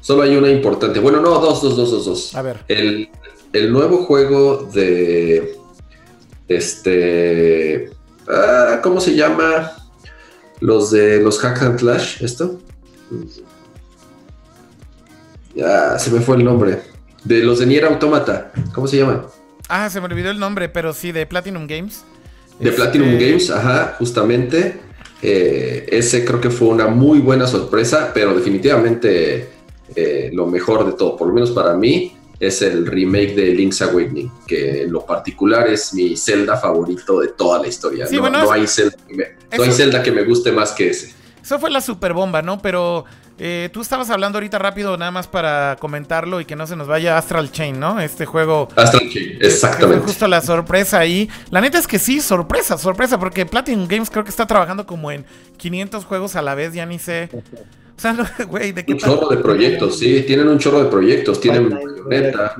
[0.00, 1.00] Solo hay una importante.
[1.00, 2.34] Bueno, no, dos, dos, dos, dos, dos.
[2.36, 2.60] A ver.
[2.68, 3.10] El,
[3.52, 5.57] el nuevo juego de
[6.48, 7.90] este.
[8.28, 9.72] Ah, ¿Cómo se llama?
[10.60, 12.58] Los de los Hack and Flash, ¿esto?
[15.54, 16.82] Ya, se me fue el nombre.
[17.24, 19.26] De los de Nier Automata, ¿cómo se llama?
[19.68, 22.04] Ah, se me olvidó el nombre, pero sí, de Platinum Games.
[22.58, 24.80] De Platinum este, Games, ajá, justamente.
[25.20, 29.50] Eh, ese creo que fue una muy buena sorpresa, pero definitivamente
[29.94, 33.82] eh, lo mejor de todo, por lo menos para mí es el remake de Link's
[33.82, 38.06] Awakening, que en lo particular es mi Zelda favorito de toda la historia.
[38.10, 41.17] no, hay Zelda que me, guste más que ese.
[41.48, 42.60] Eso fue la super bomba, ¿no?
[42.60, 43.06] Pero
[43.38, 46.86] eh, tú estabas hablando ahorita rápido, nada más para comentarlo y que no se nos
[46.86, 47.98] vaya Astral Chain, ¿no?
[48.00, 48.68] Este juego.
[48.76, 50.02] Astral Chain, exactamente.
[50.02, 51.26] Fue justo la sorpresa ahí.
[51.48, 55.10] La neta es que sí, sorpresa, sorpresa, porque Platinum Games creo que está trabajando como
[55.10, 55.24] en
[55.56, 57.30] 500 juegos a la vez, ya ni sé.
[57.32, 58.14] O sea,
[58.46, 61.40] güey, ¿de qué Un chorro de proyectos, sí, tienen un chorro de proyectos.
[61.40, 62.56] Tienen Bayonetta.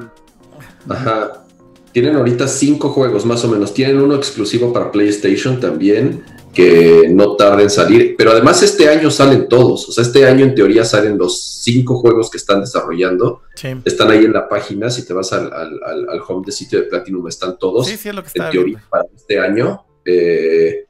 [0.88, 1.44] Ajá.
[1.92, 3.74] Tienen ahorita cinco juegos más o menos.
[3.74, 6.24] Tienen uno exclusivo para PlayStation también,
[6.58, 8.16] que no tarda en salir.
[8.18, 9.88] Pero además este año salen todos.
[9.88, 13.42] O sea, este año en teoría salen los cinco juegos que están desarrollando.
[13.84, 14.90] Están ahí en la página.
[14.90, 17.86] Si te vas al, home de sitio de Platinum, están todos.
[17.86, 19.84] Sí, sí, es lo que está En teoría para este año.
[20.04, 20.86] Eh,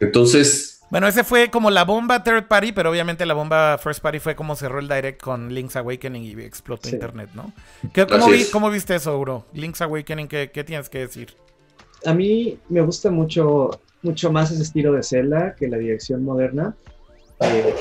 [0.00, 4.20] entonces, bueno, ese fue como la bomba third party, pero obviamente la bomba first party
[4.20, 7.52] fue como cerró el direct con Link's Awakening y explotó internet, ¿no?
[8.52, 9.44] cómo, viste eso, Uro?
[9.52, 11.34] Link's Awakening, ¿qué, tienes que decir?
[12.04, 16.74] A mí me gusta mucho, mucho más ese estilo de Zelda que la dirección moderna.
[17.40, 17.74] Eh,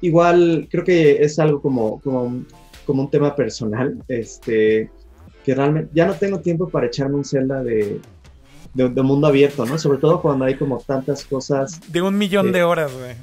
[0.00, 2.44] igual creo que es algo como, como,
[2.86, 4.90] como un tema personal, este,
[5.44, 8.00] que realmente ya no tengo tiempo para echarme un Zelda de,
[8.72, 9.78] de, mundo abierto, ¿no?
[9.78, 11.80] Sobre todo cuando hay como tantas cosas.
[11.92, 13.14] De un millón de horas, güey.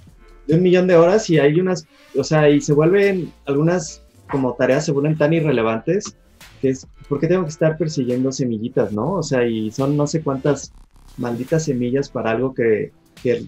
[0.48, 4.54] De un millón de horas y hay unas, o sea, y se vuelven algunas como
[4.54, 6.16] tareas se vuelven tan irrelevantes
[6.60, 9.14] que es, ¿por qué tengo que estar persiguiendo semillitas, no?
[9.14, 10.74] O sea, y son no sé cuántas
[11.18, 13.46] malditas semillas para algo que, que,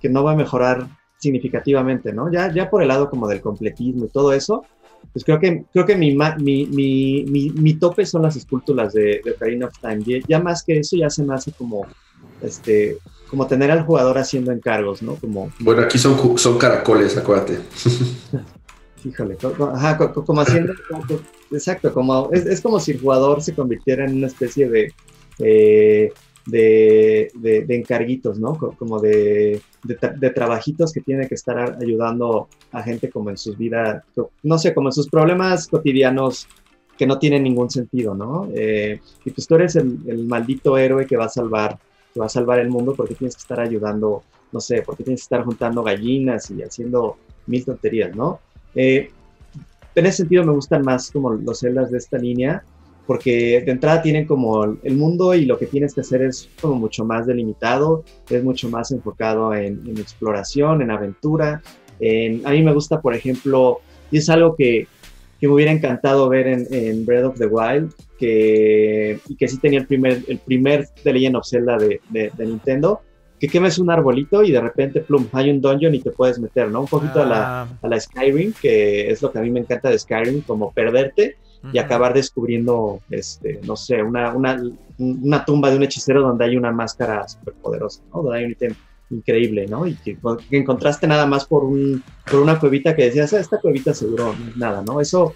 [0.00, 2.30] que no va a mejorar significativamente, ¿no?
[2.30, 4.64] Ya, ya por el lado como del completismo y todo eso,
[5.12, 9.30] pues creo que, creo que mi, mi, mi, mi, tope son las esculturas de, de
[9.32, 10.22] Ocarina of Time.
[10.28, 11.86] Ya más que eso ya se me hace como,
[12.42, 15.16] este, como tener al jugador haciendo encargos, ¿no?
[15.16, 15.50] Como...
[15.60, 17.58] Bueno, aquí son, son caracoles, acuérdate.
[19.04, 19.38] Híjole,
[19.74, 20.72] ajá, como haciendo,
[21.52, 24.92] exacto, como, es, es, como si el jugador se convirtiera en una especie de,
[25.38, 26.12] eh,
[26.48, 28.56] de, de, encarguitos, ¿no?
[28.56, 34.02] Como de, de, trabajitos que tiene que estar ayudando a gente como en sus vidas,
[34.42, 36.48] no sé, como en sus problemas cotidianos
[36.96, 38.48] que no tienen ningún sentido, ¿no?
[38.54, 41.78] Eh, y pues tú eres el, el, maldito héroe que va a salvar,
[42.12, 45.20] que va a salvar el mundo porque tienes que estar ayudando, no sé, porque tienes
[45.20, 48.40] que estar juntando gallinas y haciendo mil tonterías, ¿no?
[48.74, 49.10] Eh,
[49.94, 52.64] en ese sentido me gustan más como los celdas de esta línea,
[53.08, 56.74] porque de entrada tienen como el mundo y lo que tienes que hacer es como
[56.74, 61.62] mucho más delimitado, es mucho más enfocado en, exploración, en aventura.
[62.00, 64.86] En, a mí me gusta, por ejemplo, y es algo que,
[65.40, 69.56] que me hubiera encantado ver en, en, Breath of the Wild, que, y que sí
[69.56, 73.00] tenía el primer, el primer The Legend of Zelda de, de, Nintendo,
[73.40, 76.68] que quemes un arbolito y de repente, plum, hay un dungeon y te puedes meter,
[76.68, 76.82] ¿no?
[76.82, 77.68] Un poquito a, la, ah.
[77.80, 81.38] a la Skyrim, que es lo que a mí me encanta de Skyrim, como perderte
[81.72, 84.62] y acabar descubriendo, este, no sé, una, una,
[84.98, 88.22] una, tumba de un hechicero donde hay una máscara súper poderosa, ¿no?
[88.22, 88.74] Donde hay un ítem
[89.10, 89.86] increíble, ¿no?
[89.86, 90.18] Y que,
[90.50, 94.82] encontraste nada más por, un, por una cuevita que decías, ah, esta cuevita seguro nada,
[94.82, 95.00] ¿no?
[95.00, 95.34] Eso,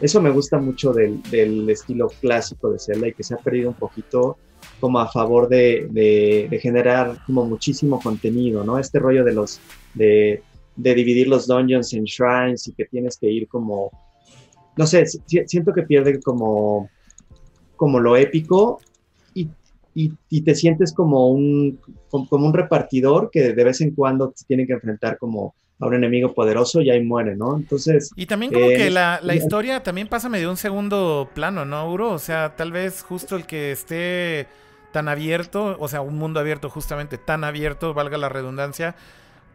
[0.00, 3.70] eso me gusta mucho del, del, estilo clásico de Zelda y que se ha perdido
[3.70, 4.36] un poquito
[4.80, 8.78] como a favor de, de, de generar como muchísimo contenido, ¿no?
[8.78, 9.60] Este rollo de los,
[9.94, 10.42] de,
[10.76, 13.90] de dividir los dungeons en shrines y que tienes que ir como
[14.78, 16.88] no sé, siento que pierde como,
[17.76, 18.80] como lo épico
[19.34, 19.50] y,
[19.94, 24.66] y, te sientes como un, como un repartidor que de vez en cuando te tiene
[24.68, 27.56] que enfrentar como a un enemigo poderoso y ahí muere, ¿no?
[27.56, 28.10] Entonces...
[28.14, 32.12] Y también como que la, la, historia también pasa medio un segundo plano, ¿no, Uro?
[32.12, 34.46] O sea, tal vez justo el que esté
[34.92, 38.94] tan abierto, o sea, un mundo abierto justamente tan abierto, valga la redundancia,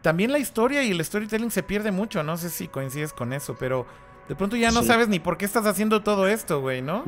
[0.02, 3.56] también la historia y el storytelling se pierde mucho, no sé si coincides con eso,
[3.58, 3.86] pero
[4.28, 7.04] de pronto ya no sabes ni por qué estás haciendo todo esto, güey, ¿no?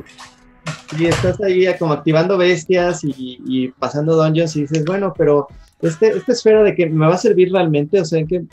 [0.97, 5.47] Y estás ahí como activando bestias y, pasando dungeons y dices, bueno, pero
[5.81, 8.45] este, esta esfera de que me va a servir realmente, o sea, que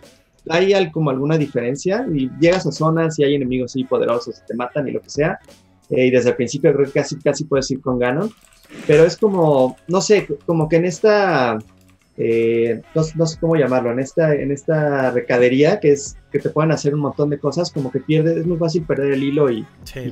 [0.48, 4.88] hay como alguna diferencia y llegas a zonas y hay enemigos así poderosos, te matan
[4.88, 5.38] y lo que sea,
[5.90, 8.30] eh, y desde el principio creo que casi, casi puedes ir con Ganon,
[8.86, 11.58] pero es como, no sé, como que en esta
[12.16, 16.70] eh, no, sé cómo llamarlo, en esta, en esta recadería que es que te pueden
[16.70, 19.66] hacer un montón de cosas, como que pierdes, es muy fácil perder el hilo y,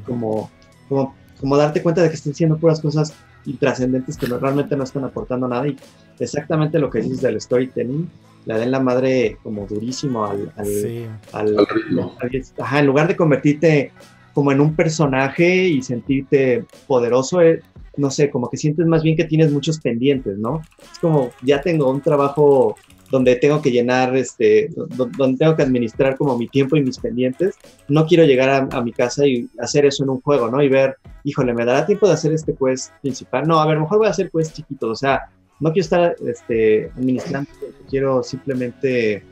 [0.05, 0.51] como,
[0.89, 5.49] como, darte cuenta de que están haciendo puras cosas intrascendentes que realmente no están aportando
[5.49, 5.77] nada y
[6.19, 8.09] exactamente lo que dices del storytelling,
[8.47, 12.17] la den la madre como durísimo al, al, ritmo.
[12.59, 13.93] ajá, en lugar de convertirte
[14.35, 17.63] como en un personaje y sentirte poderoso, eh,
[17.97, 20.63] no sé, como que sientes más bien que tienes muchos pendientes, ¿no?
[20.81, 22.77] Es como, ya tengo un trabajo
[23.11, 27.57] donde tengo que llenar, este, donde tengo que administrar como mi tiempo y mis pendientes.
[27.87, 30.63] No quiero llegar a, mi casa y hacer eso en un juego, ¿no?
[30.63, 33.47] Y ver, híjole, ¿me dará tiempo de hacer este quest principal?
[33.47, 35.29] No, a ver, mejor voy a hacer quest chiquitos, o sea,
[35.61, 37.51] no quiero estar este, administrando,
[37.91, 39.23] quiero simplemente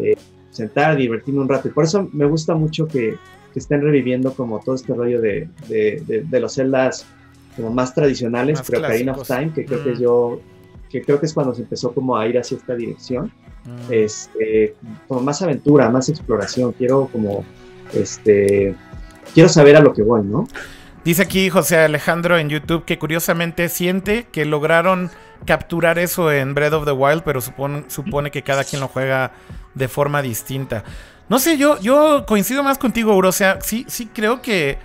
[0.00, 0.16] eh,
[0.50, 1.68] sentar, divertirme un rato.
[1.68, 3.14] Y por eso me gusta mucho que,
[3.52, 7.06] que estén reviviendo como todo este rollo de, de, de los celdas
[7.58, 10.00] como más tradicionales, pero Ocarina of Time, que creo que mm.
[10.00, 10.40] yo,
[10.88, 13.32] que creo que es cuando se empezó como a ir hacia esta dirección,
[13.64, 13.92] mm.
[13.92, 14.76] este,
[15.08, 17.44] como más aventura, más exploración, quiero como,
[17.92, 18.74] este,
[19.34, 20.46] quiero saber a lo que voy, ¿no?
[21.04, 25.10] Dice aquí José Alejandro en YouTube que curiosamente siente que lograron
[25.46, 29.32] capturar eso en Breath of the Wild, pero supone, supone que cada quien lo juega
[29.74, 30.84] de forma distinta.
[31.28, 33.28] No sé, yo, yo coincido más contigo, Uro.
[33.28, 34.78] O sea, sí, sí creo que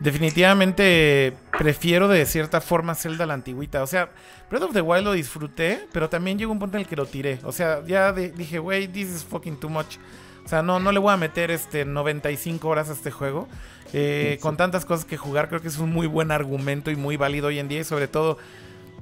[0.00, 3.82] Definitivamente prefiero de cierta forma Zelda la antigüita.
[3.82, 4.10] O sea,
[4.48, 7.06] Breath of the Wild lo disfruté, pero también llegó un punto en el que lo
[7.06, 7.40] tiré.
[7.42, 9.96] O sea, ya dije, wey, this is fucking too much.
[10.44, 13.48] O sea, no, no le voy a meter este 95 horas a este juego.
[13.92, 17.16] Eh, con tantas cosas que jugar, creo que es un muy buen argumento y muy
[17.16, 17.80] válido hoy en día.
[17.80, 18.38] Y sobre todo,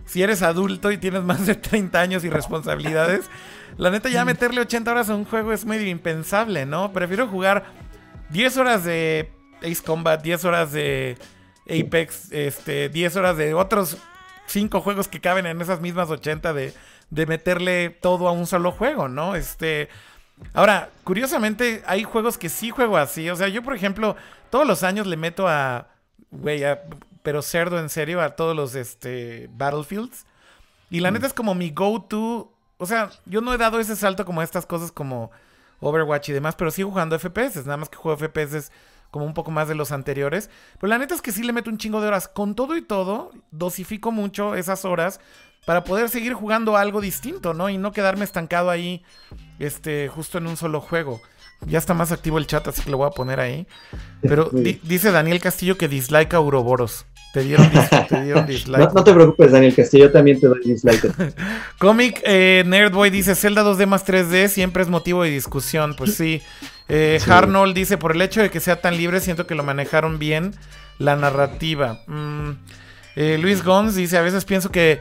[0.07, 3.27] si eres adulto y tienes más de 30 años y responsabilidades,
[3.77, 6.93] la neta ya meterle 80 horas a un juego es medio impensable, ¿no?
[6.93, 7.67] Prefiero jugar
[8.31, 11.17] 10 horas de Ace Combat, 10 horas de
[11.65, 13.99] Apex, este, 10 horas de otros
[14.47, 16.73] 5 juegos que caben en esas mismas 80 de,
[17.11, 19.35] de meterle todo a un solo juego, ¿no?
[19.35, 19.89] Este.
[20.53, 23.31] Ahora, curiosamente, hay juegos que sí juego así.
[23.31, 24.17] O sea, yo, por ejemplo,
[24.51, 25.89] todos los años le meto a.
[26.31, 26.63] Güey,
[27.23, 30.27] pero cerdo en serio, a todos los este, Battlefields.
[30.91, 31.15] Y la mm.
[31.15, 32.53] neta es como mi go-to.
[32.79, 35.31] O sea, yo no he dado ese salto como estas cosas como
[35.81, 37.65] Overwatch y demás, pero sigo jugando FPS.
[37.65, 38.71] Nada más que juego FPS
[39.17, 40.51] como un poco más de los anteriores.
[40.79, 42.29] Pero la neta es que sí le meto un chingo de horas.
[42.29, 45.21] Con todo y todo, dosifico mucho esas horas
[45.65, 47.71] para poder seguir jugando algo distinto, ¿no?
[47.71, 49.03] Y no quedarme estancado ahí,
[49.59, 51.23] este, justo en un solo juego.
[51.67, 53.67] Ya está más activo el chat, así que lo voy a poner ahí.
[54.21, 57.07] Pero dice Daniel Castillo que dislike a Uroboros.
[57.33, 57.71] Te dieron,
[58.47, 58.93] dislike.
[58.93, 61.11] no, te preocupes, Daniel Castillo, también te doy dislike.
[61.79, 65.95] Comic eh, Nerdboy dice: Zelda 2D más 3D siempre es motivo de discusión.
[65.97, 66.43] Pues sí.
[66.89, 70.19] Eh, Harnold dice: Por el hecho de que sea tan libre, siento que lo manejaron
[70.19, 70.55] bien
[70.99, 72.01] la narrativa.
[72.07, 72.51] Mm,
[73.17, 75.01] eh, Luis Gons dice: A veces pienso que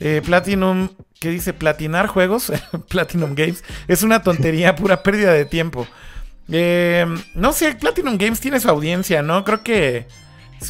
[0.00, 1.52] eh, Platinum, ¿qué dice?
[1.52, 2.52] Platinar juegos,
[2.88, 5.86] Platinum Games, es una tontería, pura pérdida de tiempo.
[7.34, 9.44] no sé, Platinum Games tiene su audiencia, ¿no?
[9.44, 10.06] Creo que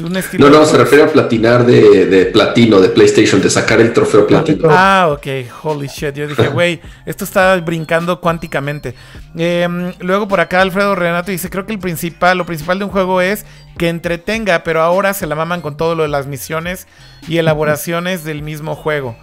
[0.01, 4.69] no, no, se refiere a platinar de, platino, de PlayStation, de sacar el trofeo platino.
[4.71, 5.27] Ah, ok,
[5.63, 6.15] holy shit.
[6.15, 8.95] Yo dije, güey, esto está brincando cuánticamente.
[9.37, 12.91] Em, luego por acá Alfredo Renato dice, creo que el principal, lo principal de un
[12.91, 13.45] juego es
[13.79, 16.87] que entretenga, pero ahora se la maman con todo lo de las misiones
[17.29, 19.17] y elaboraciones del mismo juego.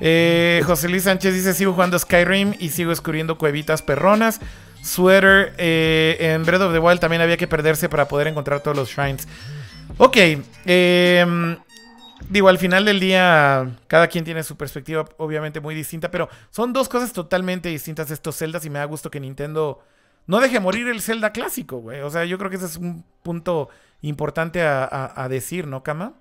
[0.00, 4.40] Eh, José Luis Sánchez dice, sigo jugando Skyrim y sigo descubriendo cuevitas perronas.
[4.82, 8.76] Sweater, eh, en Breath of the Wild también había que perderse para poder encontrar todos
[8.76, 9.28] los shrines.
[9.98, 10.16] Ok.
[10.64, 11.56] Em,
[12.28, 16.72] digo, al final del día, cada quien tiene su perspectiva obviamente muy distinta, pero son
[16.72, 19.80] dos cosas totalmente distintas estos Zeldas y me da gusto que Nintendo
[20.26, 22.00] no deje morir el Zelda clásico, güey.
[22.00, 23.68] O sea, yo creo que ese es un punto
[24.02, 26.14] importante a, decir, ¿no, Kama?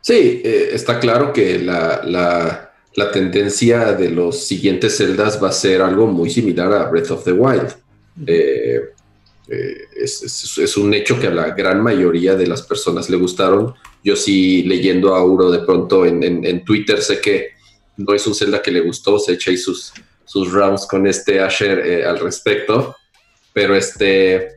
[0.00, 2.70] Sí, eh, está claro que la,
[3.12, 7.32] tendencia de los siguientes Zeldas va a ser algo muy similar a Breath of the
[7.32, 7.74] Wild.
[8.26, 8.93] Eh,
[9.48, 13.74] eh, es, un hecho que a la gran mayoría de las personas le gustaron.
[14.02, 17.50] Yo sí leyendo a Uro de pronto en, Twitter sé que
[17.96, 19.92] no es un Zelda que le gustó, se echa ahí sus,
[20.24, 22.96] sus rounds con este Asher eh, al respecto,
[23.52, 24.56] pero este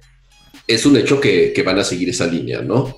[0.65, 2.97] es un hecho que, van a seguir esa línea, ¿no?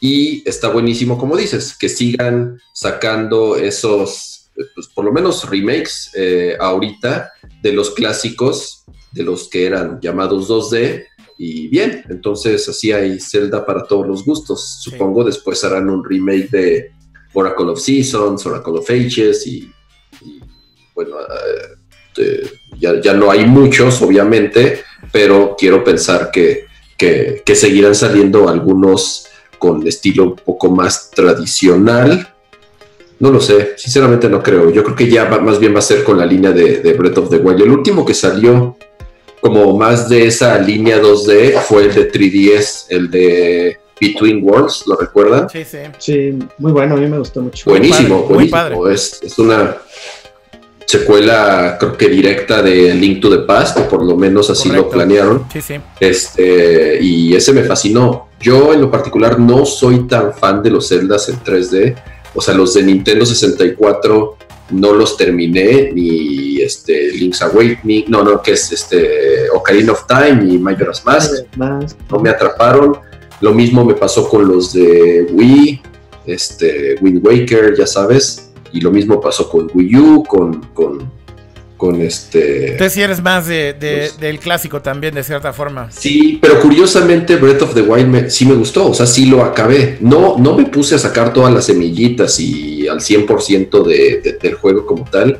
[0.00, 6.56] Y está buenísimo, como dices, que sigan sacando esos, pues, por lo menos remakes eh,
[6.60, 11.06] ahorita de los clásicos, de los que eran llamados 2D,
[11.40, 14.80] y bien, entonces así hay Zelda para todos los gustos.
[14.80, 16.90] Supongo después harán un remake de
[17.32, 19.70] Oracle of Seasons, Oracle of Ages y,
[20.96, 21.14] bueno,
[22.16, 24.80] eh, ya, no hay muchos, obviamente,
[25.12, 29.26] pero quiero pensar que, que, seguirán saliendo algunos
[29.60, 32.34] con estilo un poco más tradicional.
[33.20, 34.70] No lo sé, sinceramente no creo.
[34.70, 37.18] Yo creo que ya más bien va a ser con la línea de, de Breath
[37.18, 37.62] of the Wild.
[37.62, 38.76] El último que salió
[39.40, 44.96] como más de esa línea 2D fue el de 3DS, el de Between Worlds, ¿lo
[44.96, 45.48] recuerdan?
[45.48, 45.78] Sí, sí.
[45.98, 47.70] Sí, muy bueno, a mí me gustó mucho.
[47.70, 48.88] Buenísimo, buenísimo.
[48.88, 49.76] Es, es, una
[50.86, 54.88] secuela, creo que directa de Link to the Past, o por lo menos así lo
[54.88, 55.46] planearon.
[55.52, 55.74] Sí, sí.
[56.00, 58.28] Este, y ese me fascinó.
[58.40, 61.96] Yo en lo particular no soy tan fan de los Zeldas en 3D.
[62.34, 64.37] O sea, los de Nintendo 64
[64.70, 70.52] no los terminé, ni este Link's Awakening, no, no, que es este Ocarina of Time
[70.52, 72.98] y Majora's Mask, no me atraparon.
[73.40, 75.80] Lo mismo me pasó con los de Wii,
[76.26, 81.10] este Wind Waker, ya sabes, y lo mismo pasó con Wii U, con, con
[81.78, 82.72] con este...
[82.72, 83.72] Entonces sí eres más de,
[84.20, 85.90] del clásico también, de cierta forma.
[85.90, 89.96] Sí, pero curiosamente Breath of the Wild sí me gustó, o sea, sí lo acabé.
[90.00, 94.84] No, no me puse a sacar todas las semillitas y al 100% de, del juego
[94.84, 95.38] como tal,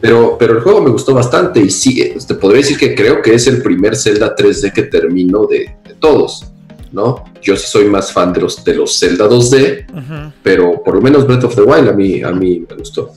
[0.00, 3.34] pero, pero el juego me gustó bastante y sí, te podría decir que creo que
[3.34, 6.46] es el primer Zelda 3D que termino de, todos.
[6.92, 7.24] ¿no?
[7.40, 11.26] Yo sí soy más fan de los, de los Zelda 2D, pero por lo menos
[11.26, 13.12] Breath of the Wild a mí, a mí me gustó.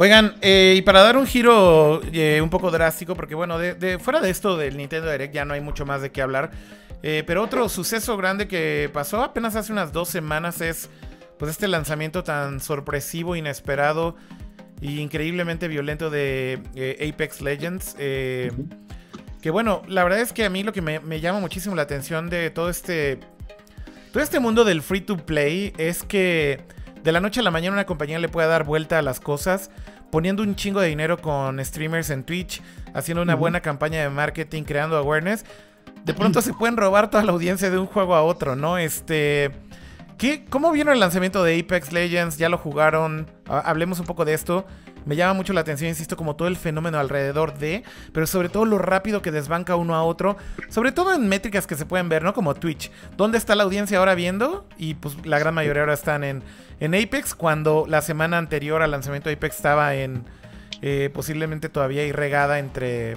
[0.00, 4.20] Oigan, eh, y para dar un giro eh, un poco drástico, porque bueno, de, fuera
[4.20, 6.52] de esto del Nintendo Direct ya no hay mucho más de qué hablar.
[7.02, 10.88] Eh, pero otro suceso grande que pasó apenas hace unas dos semanas es
[11.36, 14.14] pues este lanzamiento tan sorpresivo, inesperado
[14.80, 16.60] e increíblemente violento de
[17.12, 17.96] Apex Legends.
[17.96, 21.82] que bueno, la verdad es que a mí lo que me, me, llama muchísimo la
[21.82, 23.18] atención de todo este,
[24.12, 26.60] todo este mundo del free to play es que
[27.02, 29.70] de la noche a la mañana una compañía le puede dar vuelta a las cosas
[30.10, 32.62] poniendo un chingo de dinero con streamers en Twitch,
[32.94, 35.44] haciendo una buena campaña de marketing, creando awareness.
[36.04, 38.78] De pronto se pueden robar toda la audiencia de un juego a otro, ¿no?
[38.78, 39.50] Este.
[40.16, 42.38] ¿qué, ¿Cómo vieron el lanzamiento de Apex Legends?
[42.38, 43.30] ¿Ya lo jugaron?
[43.46, 44.66] Hablemos un poco de esto.
[45.08, 48.66] Me llama mucho la atención, insisto, como todo el fenómeno alrededor de, pero sobre todo
[48.66, 50.36] lo rápido que desbanca uno a otro,
[50.68, 52.34] sobre todo en métricas que se pueden ver, ¿no?
[52.34, 52.90] Como Twitch.
[53.16, 54.66] ¿Dónde está la audiencia ahora viendo?
[54.76, 56.42] Y pues la gran mayoría ahora están en,
[56.78, 60.24] en Apex, cuando la semana anterior al lanzamiento de Apex estaba en
[60.82, 63.16] eh, posiblemente todavía irregada entre.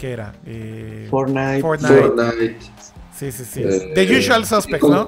[0.00, 0.32] ¿Qué era?
[0.46, 1.60] Eh, Fortnite.
[1.60, 2.56] Fortnite.
[3.16, 3.62] Sí, sí, sí.
[3.62, 5.06] Eh, The Usual Suspects, ¿no?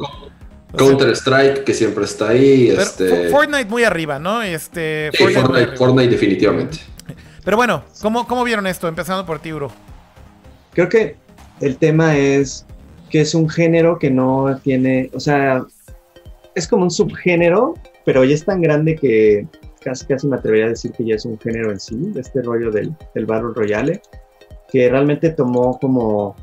[1.15, 2.69] Strike, que siempre está ahí.
[2.69, 3.31] Este...
[3.31, 4.43] Fortnite muy arriba, ¿no?
[4.43, 5.11] Este,
[5.77, 6.79] Fortnite, definitivamente.
[7.45, 8.89] Pero bueno, ¿cómo, ¿cómo vieron esto?
[8.89, 9.71] Empezando por ti, Bro.
[10.73, 11.17] Creo que
[11.61, 12.67] el tema es
[13.11, 15.65] que es un género que no tiene, o sea,
[16.55, 17.75] es como un subgénero,
[18.05, 19.47] pero ya es tan grande que
[19.83, 22.71] casi, casi me atrevería a decir que ya es un género en sí, este rollo
[22.71, 24.03] del, del Battle Royale,
[24.71, 26.35] que realmente tomó como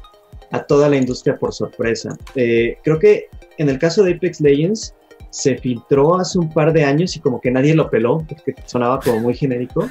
[0.51, 2.15] a toda la industria por sorpresa.
[2.35, 3.27] Eh, creo que
[3.57, 4.95] en el caso de Apex Legends
[5.29, 8.99] se filtró hace un par de años y como que nadie lo peló, porque sonaba
[8.99, 9.89] como muy genérico.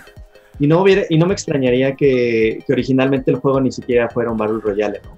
[0.59, 4.31] Y no, hubiera, y no me extrañaría que, que originalmente el juego ni siquiera fuera
[4.31, 5.17] un Battle Royale, ¿no?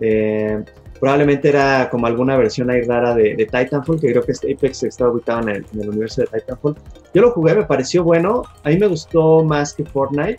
[0.00, 0.62] Eh,
[1.00, 5.08] probablemente era como alguna versión ahí rara de, Titanfall, que creo que este Apex está
[5.08, 6.76] ubicado en el, en el, universo de Titanfall.
[7.12, 10.38] Yo lo jugué, me pareció bueno, a mí me gustó más que Fortnite,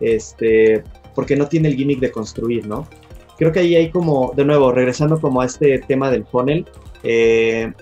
[0.00, 0.84] este,
[1.14, 2.86] porque no tiene el gimmick de construir, ¿no?
[3.36, 6.66] creo que ahí hay como, de nuevo, regresando como a este tema del funnel,
[7.08, 7.72] eh,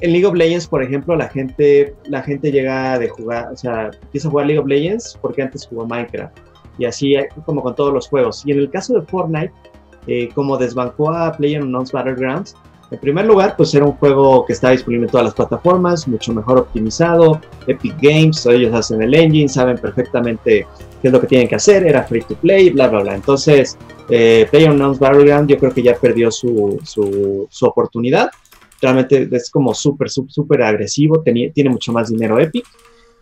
[0.00, 3.90] en League of Legends, por ejemplo, la gente, la gente llega de jugar, o sea,
[4.02, 6.36] empieza a jugar League of Legends porque antes jugó Minecraft.
[6.78, 7.14] Y así
[7.44, 8.42] como con todos los juegos.
[8.46, 9.52] Y en el caso de Fortnite,
[10.06, 12.56] eh, como desbancó a PlayerUnknown's Battlegrounds,
[12.92, 16.34] en primer lugar, pues era un juego que estaba disponible en todas las plataformas, mucho
[16.34, 17.40] mejor optimizado.
[17.66, 20.66] Epic Games, ellos hacen el engine, saben perfectamente
[21.00, 23.14] qué es lo que tienen que hacer, era free to play, bla, bla, bla.
[23.14, 23.78] Entonces,
[24.10, 28.30] eh, PlayerUnknown's Battleground yo creo que ya perdió su oportunidad.
[28.82, 32.66] Realmente es como súper, súper agresivo, tiene mucho más dinero Epic.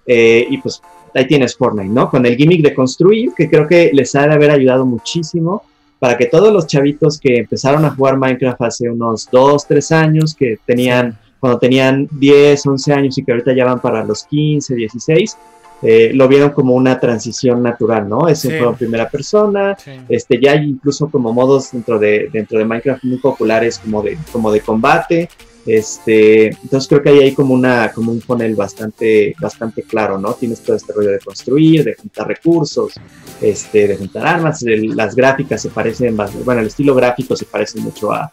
[0.04, 0.82] Eh, y pues
[1.14, 2.10] ahí tienes Fortnite, ¿no?
[2.10, 5.62] Con el gimmick de construir, que creo que les ha de haber ayudado muchísimo
[6.00, 10.34] para que todos los chavitos que empezaron a jugar Minecraft hace unos 2, 3 años,
[10.34, 14.74] que tenían, cuando tenían 10, 11 años y que ahorita ya van para los 15,
[14.74, 15.36] 16,
[15.82, 18.28] eh, lo vieron como una transición natural, ¿no?
[18.28, 19.76] Es un juego en primera persona,
[20.08, 24.18] este, ya hay incluso como modos dentro de, dentro de Minecraft muy populares como de,
[24.32, 25.28] como de combate,
[25.66, 30.32] este, entonces creo que hay como una, como un funnel bastante, bastante claro, ¿no?
[30.34, 32.94] Tienes todo este rollo de construir, de juntar recursos,
[33.40, 38.12] este, de juntar armas, las gráficas se parecen, bueno, el estilo gráfico se parece mucho
[38.12, 38.30] a,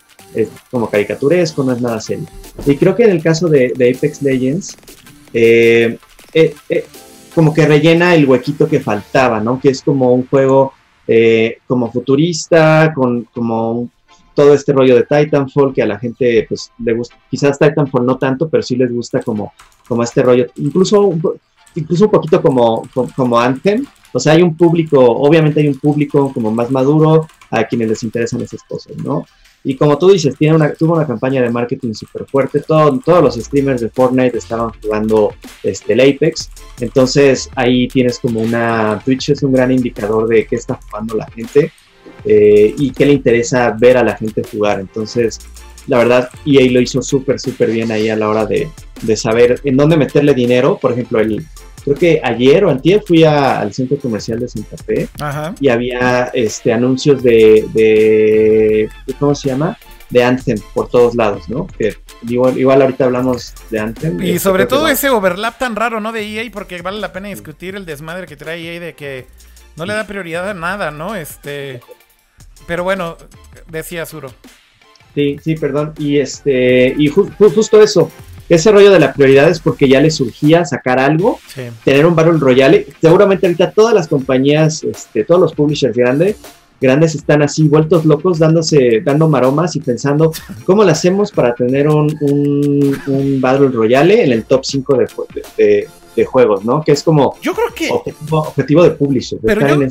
[0.71, 2.27] como caricaturesco, no es nada serio.
[2.65, 4.77] Y creo que en el caso de, Apex Legends,
[5.33, 5.97] eh,
[6.33, 6.85] eh, eh
[7.35, 9.59] como que rellena el huequito que faltaba, ¿no?
[9.59, 10.73] Que es como un juego
[11.67, 13.91] como futurista, con como
[14.37, 18.19] todo este rollo de Titanfall que a la gente pues le gusta, quizás Titanfall no
[18.19, 19.51] tanto, pero sí les gusta como,
[19.87, 21.19] como este rollo, incluso un,
[21.73, 23.83] incluso un poquito como, como Anthem,
[24.13, 28.03] o sea, hay un público, obviamente hay un público como más maduro a quienes les
[28.03, 29.25] interesan esas cosas, ¿no?
[29.63, 30.35] Y como tú dices,
[30.77, 32.61] tuvo una campaña de marketing súper fuerte.
[32.61, 35.33] todos los streamers de Fortnite estaban jugando
[35.63, 36.49] este, el Apex.
[36.79, 39.01] Entonces ahí tienes como una...
[39.03, 41.73] Twitch es un gran indicador de qué está jugando la gente
[42.25, 44.79] eh, y qué le interesa ver a la gente jugar.
[44.79, 45.39] Entonces,
[45.87, 48.69] la verdad, EA lo hizo súper, súper bien ahí a la hora de,
[49.01, 50.77] de saber en dónde meterle dinero.
[50.77, 51.45] Por ejemplo, el,
[51.83, 55.07] creo que ayer o antier fui al centro comercial de Santa Fe
[55.61, 58.89] y había este anuncios de, de,
[59.19, 59.77] ¿cómo se llama?
[60.09, 61.67] De Anthem por todos lados, ¿no?
[61.67, 61.95] Que
[62.27, 64.21] igual, igual ahorita hablamos de Anthem.
[64.21, 66.11] Y sobre todo ese overlap tan raro, ¿no?
[66.11, 69.25] De EA, porque vale la pena discutir el desmadre que trae EA de que
[69.77, 71.15] no le da prioridad a nada, ¿no?
[71.15, 71.81] Este,
[72.67, 73.17] pero bueno,
[73.69, 74.29] decía Zuro.
[75.15, 75.93] Sí, sí, perdón.
[75.97, 78.11] Y este, y justo eso,
[78.49, 81.39] ese rollo de la prioridad es porque ya le surgía sacar algo,
[81.83, 82.87] tener un Battle Royale.
[83.01, 86.37] Seguramente ahorita todas las compañías, este, todos los publishers grandes,
[86.79, 90.31] grandes están así vueltos locos, dándose, dando maromas y pensando
[90.65, 92.15] cómo lo hacemos para tener un,
[93.07, 95.07] un, Battle Royale en el top 5 de,
[95.57, 95.87] de,
[96.25, 96.83] juegos, ¿no?
[96.83, 97.89] Que es como yo creo que
[98.31, 99.87] objetivo, de publisher, pero yo,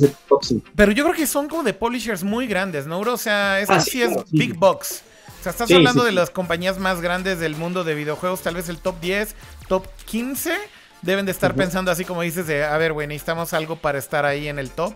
[0.74, 3.00] Pero yo creo que son como de publishers muy grandes, ¿no?
[3.00, 5.02] O sea, es así es Big Box.
[5.38, 9.00] Estás hablando de las compañías más grandes del mundo de videojuegos, tal vez el top
[9.00, 9.36] 10,
[9.68, 10.54] top 15,
[11.02, 14.24] deben de estar pensando así como dices de, a ver, güey, necesitamos algo para estar
[14.24, 14.94] ahí en el top,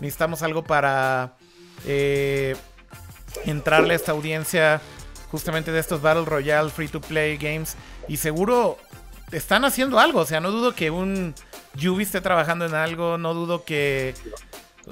[0.00, 1.36] necesitamos algo para
[1.86, 2.56] eh,
[3.46, 4.82] entrarle a esta audiencia
[5.30, 8.78] justamente de estos Battle Royale, Free to Play Games, y seguro
[9.32, 11.34] están haciendo algo, o sea, no dudo que un
[11.74, 14.14] Yubi esté trabajando en algo, no dudo que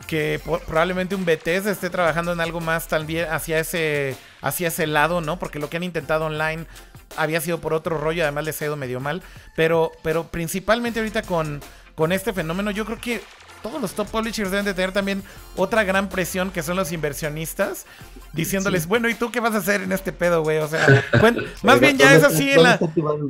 [0.09, 5.21] que probablemente un BTS esté trabajando en algo más también hacia ese, hacia ese lado,
[5.21, 5.39] ¿no?
[5.39, 6.67] Porque lo que han intentado online
[7.17, 9.23] había sido por otro rollo, además les ha ido medio mal.
[9.55, 11.61] Pero, pero principalmente ahorita con,
[11.95, 13.23] con este fenómeno, yo creo que
[13.65, 15.23] todos los top publishers deben de tener también
[15.57, 17.87] otra gran presión que son los inversionistas,
[18.35, 20.59] diciéndoles, bueno, ¿y tú qué vas a hacer en este pedo, güey?
[20.59, 21.03] O sea,
[21.63, 22.79] más bien ya es así en la,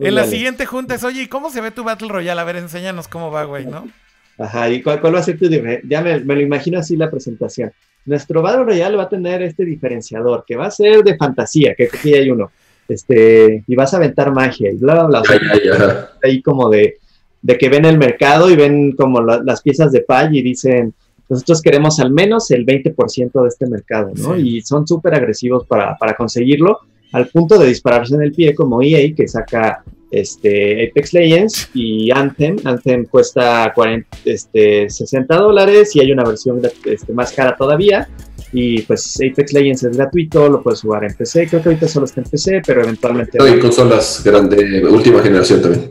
[0.01, 2.41] en la siguiente junta, es, oye, ¿y cómo se ve tu Battle Royale?
[2.41, 3.89] A ver, enséñanos cómo va, güey, ¿no?
[4.37, 7.73] Ajá, ¿y cuál, va a ser tu Ya me, lo imagino así la presentación.
[8.05, 11.85] Nuestro Battle Royale va a tener este diferenciador, que va a ser de fantasía, que
[11.85, 12.51] aquí hay uno.
[12.89, 16.11] Este, y vas a aventar magia y bla, bla, bla.
[16.25, 16.99] Ahí como de,
[17.45, 20.95] de que ven el mercado y ven como las piezas de pay y dicen,
[21.29, 24.37] nosotros queremos al menos el 20% de este mercado, ¿no?
[24.37, 26.81] Y son súper agresivos para, para conseguirlo
[27.13, 32.11] al punto de dispararse en el pie como EA que saca este, Apex Legends y
[32.11, 32.57] Anthem.
[32.65, 38.09] Anthem cuesta 40, este, 60 dólares y hay una versión este, más cara todavía.
[38.53, 41.47] Y pues Apex Legends es gratuito, lo puedes jugar en PC.
[41.49, 43.37] Creo que ahorita solo está en PC, pero eventualmente.
[43.37, 45.91] No, en consolas grande, última generación también.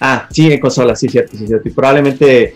[0.00, 1.68] Ah, sí, en consolas, sí, cierto, sí, cierto.
[1.68, 2.54] Y probablemente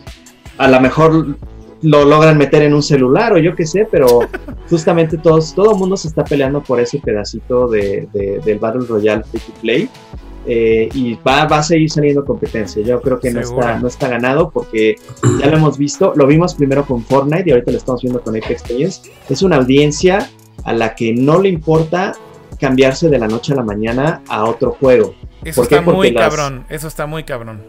[0.59, 1.37] a lo mejor
[1.83, 4.21] lo logran meter en un celular o yo qué sé, pero
[4.71, 8.09] justamente todos, todo el mundo se está peleando por ese pedacito de,
[8.45, 9.89] del Battle Royale Free to Play.
[10.47, 12.83] Eh, y va, va, a seguir saliendo competencia.
[12.83, 14.97] Yo creo que no está, no está ganado porque
[15.39, 18.35] ya lo hemos visto, lo vimos primero con Fortnite y ahorita lo estamos viendo con
[18.37, 19.03] Apex Legends.
[19.29, 20.31] Es una audiencia
[20.65, 22.15] a la que no le importa
[22.59, 25.15] cambiarse de la noche a la mañana a otro juego.
[25.45, 27.63] Eso está muy cabrón, eso está muy cabrón.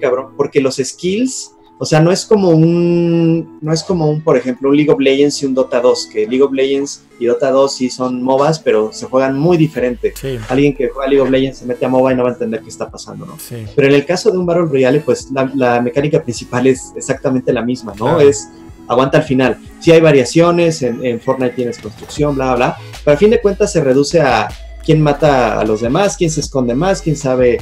[0.00, 4.36] Cabrón, porque los skills o sea, no es como un, no es como un, por
[4.36, 7.52] ejemplo, un League of Legends y un Dota 2, que League of Legends y Dota
[7.52, 10.12] 2 sí son MOBAs, pero se juegan muy diferente.
[10.48, 12.62] Alguien que juega League of Legends se mete a MOBA y no va a entender
[12.62, 13.36] qué está pasando, ¿no?
[13.76, 17.62] Pero en el caso de un Battle Royale, pues la, mecánica principal es exactamente la
[17.62, 18.20] misma, ¿no?
[18.20, 18.48] Es
[18.88, 19.58] aguanta al final.
[19.78, 23.40] Sí hay variaciones, en, en Fortnite tienes construcción, bla, bla, bla, pero a fin de
[23.40, 24.48] cuentas se reduce a
[24.88, 27.58] quién mata a los demás, quién se esconde más, quién sabe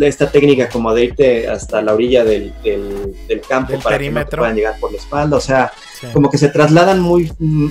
[0.00, 4.54] esta técnica como de irte hasta la orilla del, del, campo para que no puedan
[4.54, 5.72] llegar por la espalda, o sea,
[6.12, 7.66] como que se trasladan muy mm,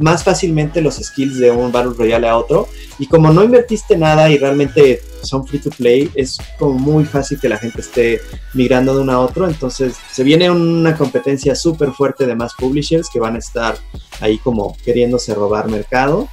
[0.00, 2.68] más fácilmente los skills de un Battle Royale a otro.
[2.98, 7.40] Y como no invertiste nada y realmente son free to play, es como muy fácil
[7.40, 8.20] que la gente esté
[8.52, 13.08] migrando de uno a otro, entonces se viene una competencia súper fuerte de más publishers
[13.10, 13.78] que van a estar
[14.20, 16.28] ahí como queriéndose robar mercado.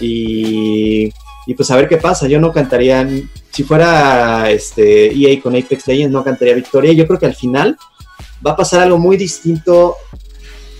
[0.00, 1.12] Y
[1.46, 2.28] y pues a ver qué pasa.
[2.28, 3.08] Yo no cantaría,
[3.50, 6.92] si fuera este EA con Apex Legends, no cantaría victoria.
[6.92, 7.76] Yo creo que al final
[8.46, 9.96] va a pasar algo muy distinto.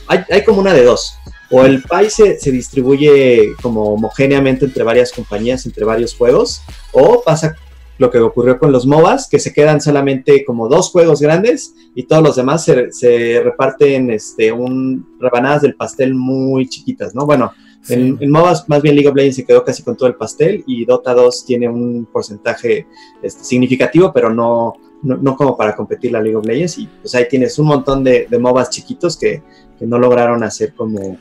[0.06, 1.14] Hay, como una de dos.
[1.50, 7.22] O el país se, se, distribuye como homogéneamente entre varias compañías, entre varios juegos, o
[7.22, 7.56] pasa
[7.98, 12.04] lo que ocurrió con los MOBAs, que se quedan solamente como dos juegos grandes y
[12.04, 17.26] todos los demás se, se reparten este, un, rebanadas del pastel muy chiquitas, ¿no?
[17.26, 17.52] Bueno,
[17.88, 20.84] en, MOBAs, más bien League of Legends se quedó casi con todo el pastel y
[20.84, 22.86] Dota 2 tiene un porcentaje
[23.22, 26.78] este, significativo, pero no, no, como para competir la League of Legends.
[26.78, 29.42] Y pues ahí tienes un montón de, de MOBAs chiquitos que,
[29.78, 31.18] que, no lograron hacer como,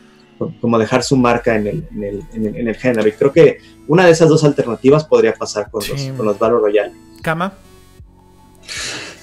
[0.60, 3.08] como dejar su marca en el, en, el, en, el, género.
[3.08, 3.58] Y creo que
[3.88, 6.94] una de esas dos alternativas podría pasar con, los, con los Battle Royale.
[7.22, 7.54] Cama.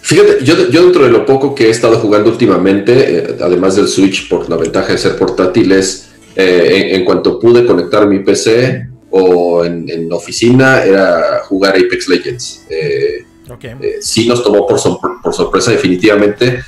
[0.09, 3.89] Fíjate, yo, yo, dentro de lo poco que he estado jugando últimamente, eh, además del
[3.89, 6.08] Switch por la ventaja de ser portátil, es
[6.41, 12.65] eh, en, cuanto pude conectar mi PC o en, en oficina, era jugar Apex Legends.
[12.71, 13.25] Eh,
[13.61, 14.79] eh, sí nos tomó por,
[15.21, 16.63] por, sorpresa definitivamente,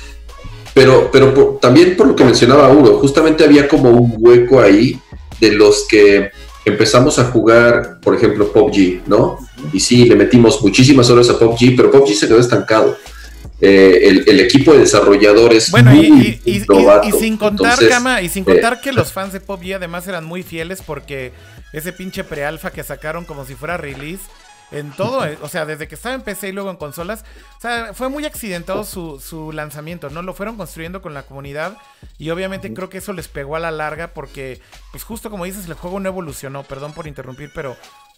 [0.73, 4.99] pero, pero también por lo que mencionaba Hugo, justamente había como un hueco ahí
[5.39, 6.31] de los que
[6.65, 9.37] empezamos a jugar, por ejemplo, PUBG, ¿no?
[9.71, 12.97] Y sí, le metimos muchísimas horas a PUBG, pero PUBG se quedó estancado.
[13.63, 15.69] Eh, el, equipo de desarrolladores.
[15.69, 17.11] Bueno, y, sin contar, y
[18.29, 21.31] sin contar eh, que los fans de Pop además eran muy fieles porque
[21.71, 24.23] ese pinche prealfa que sacaron como si fuera release
[24.71, 27.25] en todo, o sea, desde que estaba en PC y luego en consolas,
[27.57, 30.21] o sea, fue muy accidentado su, su lanzamiento, ¿no?
[30.21, 31.77] Lo fueron construyendo con la comunidad
[32.17, 35.67] y obviamente creo que eso les pegó a la larga porque, pues justo como dices,
[35.67, 37.75] el juego no evolucionó, perdón por interrumpir, pero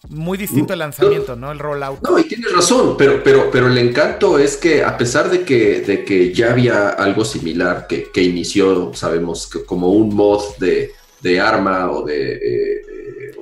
[0.10, 1.52] muy distinto el lanzamiento, ¿no?
[1.52, 2.02] El rollout.
[2.02, 5.82] No, y tienes razón, pero, pero, pero el encanto es que a pesar de que,
[5.82, 10.92] de que ya había algo similar que, que inició, sabemos, que como un mod de,
[11.22, 12.82] de arma o de, eh,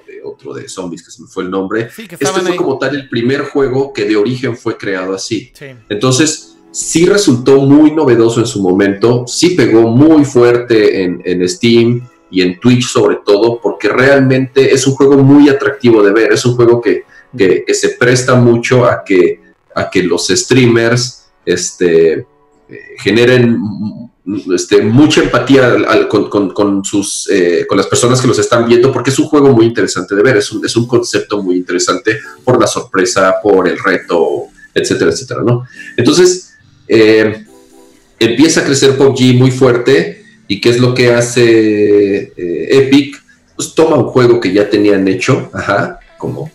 [0.07, 3.09] de, otro de zombies, que se me fue el nombre, este fue como tal el
[3.09, 5.51] primer juego que de origen fue creado así.
[5.89, 12.07] Entonces, sí resultó muy novedoso en su momento, sí pegó muy fuerte en, en Steam,
[12.31, 16.45] y en Twitch sobre todo, porque realmente es un juego muy atractivo de ver, es
[16.45, 17.03] un juego que,
[17.73, 19.39] se presta mucho a que,
[19.75, 22.25] a que los streamers este,
[22.97, 23.57] generen
[24.53, 25.75] este, mucha empatía
[26.09, 29.65] con, sus, eh, con las personas que los están viendo, porque es un juego muy
[29.65, 33.77] interesante de ver, es un, es un concepto muy interesante por la sorpresa, por el
[33.77, 35.65] reto, etcétera, etcétera, ¿no?
[35.97, 36.53] Entonces,
[36.87, 37.45] eh,
[38.19, 40.20] empieza a crecer PUBG muy fuerte,
[40.51, 43.23] ¿Y qué es lo que hace eh, Epic?
[43.55, 46.51] Pues toma un juego que ya tenían hecho, ajá, como,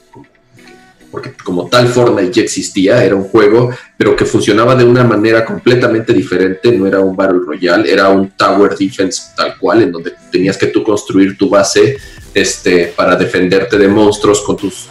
[1.10, 5.46] porque como tal Fortnite ya existía, era un juego, pero que funcionaba de una manera
[5.46, 10.12] completamente diferente, no era un Battle Royale, era un Tower Defense tal cual, en donde
[10.30, 11.96] tenías que tú construir tu base
[12.34, 14.90] este, para defenderte de monstruos con tus...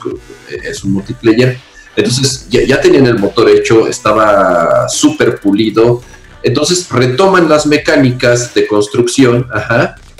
[0.49, 1.59] Eh, es un multiplayer.
[1.95, 6.01] Entonces ya, ya tenían el motor hecho, estaba súper pulido,
[6.45, 9.47] entonces retoman las mecánicas de construcción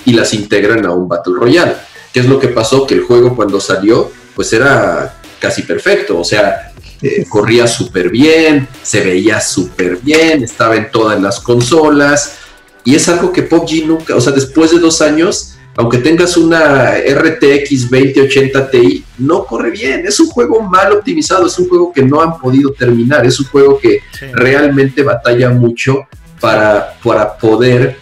[0.05, 1.75] y las integran a un Battle Royale.
[2.11, 2.87] ¿Qué es lo que pasó?
[2.87, 6.19] Que el juego cuando salió pues era casi perfecto.
[6.19, 12.37] O sea, eh, corría súper bien, se veía súper bien, estaba en todas las consolas.
[12.83, 16.95] Y es algo que PUBG nunca, o sea, después de dos años, aunque tengas una
[16.95, 20.05] RTX 2080 Ti, no corre bien.
[20.05, 23.47] Es un juego mal optimizado, es un juego que no han podido terminar, es un
[23.47, 24.01] juego que
[24.33, 26.07] realmente batalla mucho
[26.39, 27.97] para, para poder,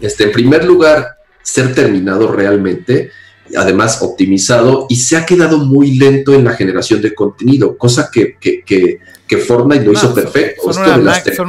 [0.00, 3.10] este, en primer lugar, ser terminado realmente
[3.56, 8.36] además optimizado y se ha quedado muy lento en la generación de contenido, cosa que,
[8.40, 9.00] que, que,
[9.38, 10.72] Fortnite lo hizo perfecto.
[10.72, 11.48] Son, unas, máquinas, son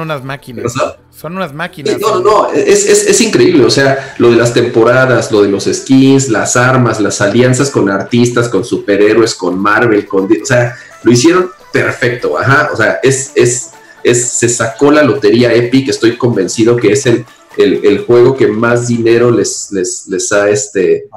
[0.00, 0.72] unas máquinas.
[1.10, 2.00] Son unas máquinas.
[2.00, 5.64] no, no, es, es, es, increíble, o sea, lo de las temporadas, lo de los
[5.64, 10.24] skins, las armas, las alianzas con artistas, con superhéroes, con Marvel, con...
[10.24, 13.70] O sea, lo hicieron perfecto, ajá, o sea, es, es,
[14.02, 17.24] es, se sacó la lotería Epic, estoy convencido que es el
[17.56, 21.08] el, juego que más dinero les, les, ha este,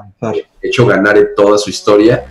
[0.62, 2.26] hecho ganar en toda su historia.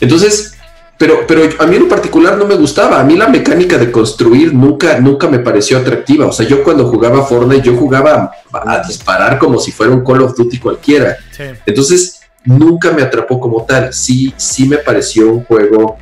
[0.00, 0.54] Entonces,
[0.98, 3.00] pero, pero a mí en particular no me gustaba.
[3.00, 6.26] A mí la mecánica de construir nunca, nunca me pareció atractiva.
[6.26, 10.22] O sea, yo cuando jugaba Fortnite, yo jugaba a, disparar como si fuera un Call
[10.22, 11.16] of Duty cualquiera.
[11.64, 13.92] Entonces, nunca me atrapó como tal.
[13.92, 15.98] Sí, sí me pareció un juego,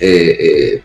[0.00, 0.82] eh, eh,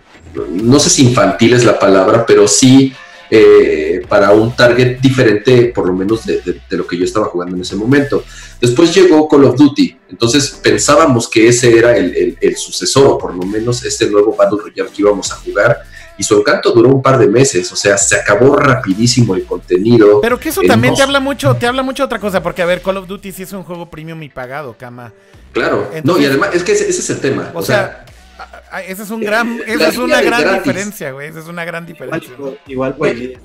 [0.62, 2.94] no sé si infantil es la palabra, pero sí
[3.34, 7.62] eh, para un target diferente, por lo menos de, lo que yo estaba jugando en
[7.62, 8.26] ese momento.
[8.60, 13.43] Después llegó Call of Duty, entonces pensábamos que ese era el, sucesor, o por lo
[13.43, 15.80] menos este nuevo Battle Royale que íbamos a jugar.
[16.18, 20.22] Y su encanto duró un par de meses, o sea, se acabó rapidísimo el contenido.
[20.22, 22.82] Pero que eso también te habla mucho, te habla mucho otra cosa, porque a ver,
[22.82, 25.14] Call of Duty sí es un juego premium y pagado, cama.
[25.53, 27.51] Claro, no, y además es que ese, es el tema.
[27.55, 28.05] O, sea
[28.88, 31.30] esa es, un gran, esa es una gran diferencia, güey.
[31.30, 32.32] Esa es una gran diferencia.
[32.68, 33.38] Igual, güey.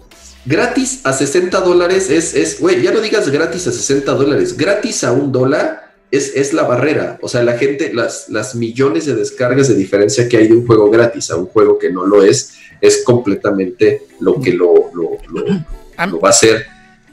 [0.44, 4.56] Gratis a 60 dólares es, es, güey, ya no digas gratis a 60 dólares.
[4.56, 7.18] Gratis a un dólar es, es la barrera.
[7.22, 10.66] O sea, la gente, las, las millones de descargas de diferencia que hay de un
[10.66, 15.10] juego gratis a un juego que no lo es, es completamente lo que lo, lo,
[16.06, 16.66] lo va a hacer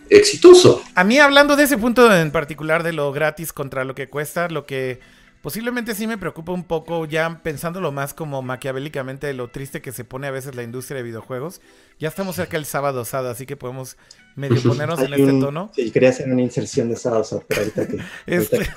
[0.10, 0.84] exitoso.
[0.96, 4.50] A mí, hablando de ese punto en particular de lo gratis contra lo que cuesta,
[4.50, 5.00] lo que
[5.44, 9.92] Posiblemente sí me preocupa un poco, ya pensándolo más como maquiavélicamente, de lo triste que
[9.92, 11.60] se pone a veces la industria de videojuegos.
[12.00, 13.98] Ya estamos cerca del sábado osado, así que podemos
[14.36, 15.72] medio ponernos en este tono.
[15.76, 17.98] Sí, quería hacer una inserción de osado, pero ahorita que.
[18.26, 18.70] Este,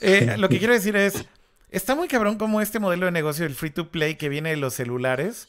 [0.00, 1.24] eh, lo que quiero decir es:
[1.70, 4.56] está muy cabrón como este modelo de negocio del free to play que viene de
[4.56, 5.48] los celulares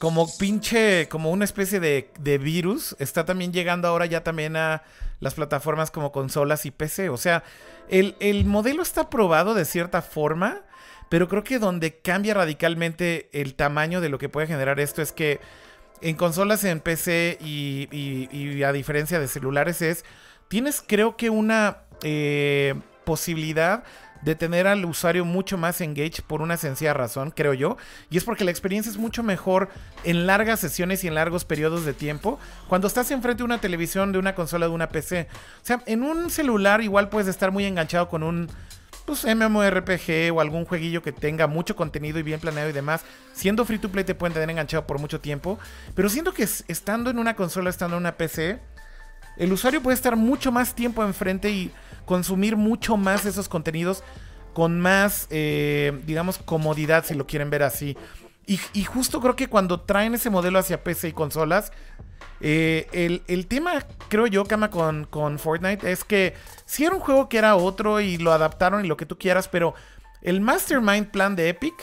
[0.00, 4.82] como pinche, como una especie de, de, virus, está también llegando ahora ya también a
[5.20, 7.10] las plataformas como consolas y PC.
[7.10, 7.44] O sea,
[7.90, 10.62] el, el, modelo está probado de cierta forma,
[11.10, 15.12] pero creo que donde cambia radicalmente el tamaño de lo que puede generar esto es
[15.12, 15.38] que
[16.02, 20.04] en consolas, en PC y, a diferencia de celulares es,
[20.48, 22.74] tienes creo que una eh,
[23.04, 23.84] posibilidad
[24.22, 27.76] de tener al usuario mucho más engaged por una sencilla razón, creo yo,
[28.10, 29.70] y es porque la experiencia es mucho mejor
[30.04, 32.38] en largas sesiones y en largos periodos de tiempo
[32.68, 35.28] cuando estás enfrente de una televisión, de una consola, de una PC.
[35.32, 38.48] O sea, en un celular igual puedes estar muy enganchado con un
[39.10, 43.02] pues, MMORPG o algún jueguillo que tenga mucho contenido y bien planeado y demás.
[43.32, 45.58] Siendo free to play te pueden tener enganchado por mucho tiempo,
[45.94, 48.60] pero siento que estando en una consola, estando en una PC,
[49.36, 51.72] el usuario puede estar mucho más tiempo enfrente y
[52.04, 54.02] consumir mucho más esos contenidos
[54.52, 57.96] con más, eh, digamos, comodidad, si lo quieren ver así.
[58.46, 61.72] Y, justo creo que cuando traen ese modelo hacia PC y consolas,
[62.40, 66.34] eh, el, tema, creo yo, Kama, con, Fortnite, es que
[66.64, 69.48] si era un juego que era otro y lo adaptaron y lo que tú quieras,
[69.48, 69.74] pero
[70.22, 71.74] el mastermind plan de Epic,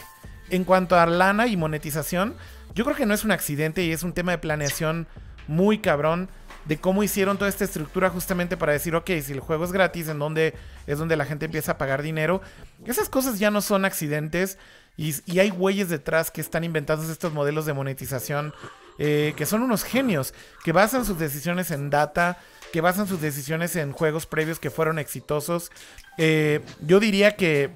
[0.50, 2.36] en cuanto a lana y monetización,
[2.74, 5.08] yo creo que no es un accidente y es un tema de planeación
[5.48, 6.30] muy cabrón
[6.66, 10.10] de cómo hicieron toda esta estructura justamente para decir, ok, si el juego es gratis,
[10.10, 10.54] en donde
[10.86, 12.42] es donde la gente empieza a pagar dinero,
[12.86, 14.58] esas cosas ya no son accidentes
[14.98, 18.54] y, hay güeyes detrás que están inventando estos modelos de monetización
[18.98, 20.34] eh, que son unos genios,
[20.64, 22.38] que basan sus decisiones en data,
[22.72, 25.72] que basan sus decisiones en juegos previos que fueron exitosos.
[26.18, 27.70] Eh, yo diría que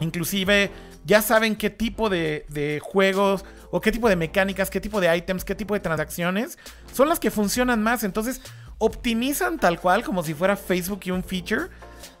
[0.00, 0.70] inclusive
[1.04, 5.14] ya saben qué tipo de, de juegos o qué tipo de mecánicas, qué tipo de
[5.16, 6.58] items, qué tipo de transacciones
[6.92, 8.04] son las que funcionan más.
[8.04, 8.40] Entonces,
[8.78, 11.68] optimizan tal cual como si fuera Facebook y un feature.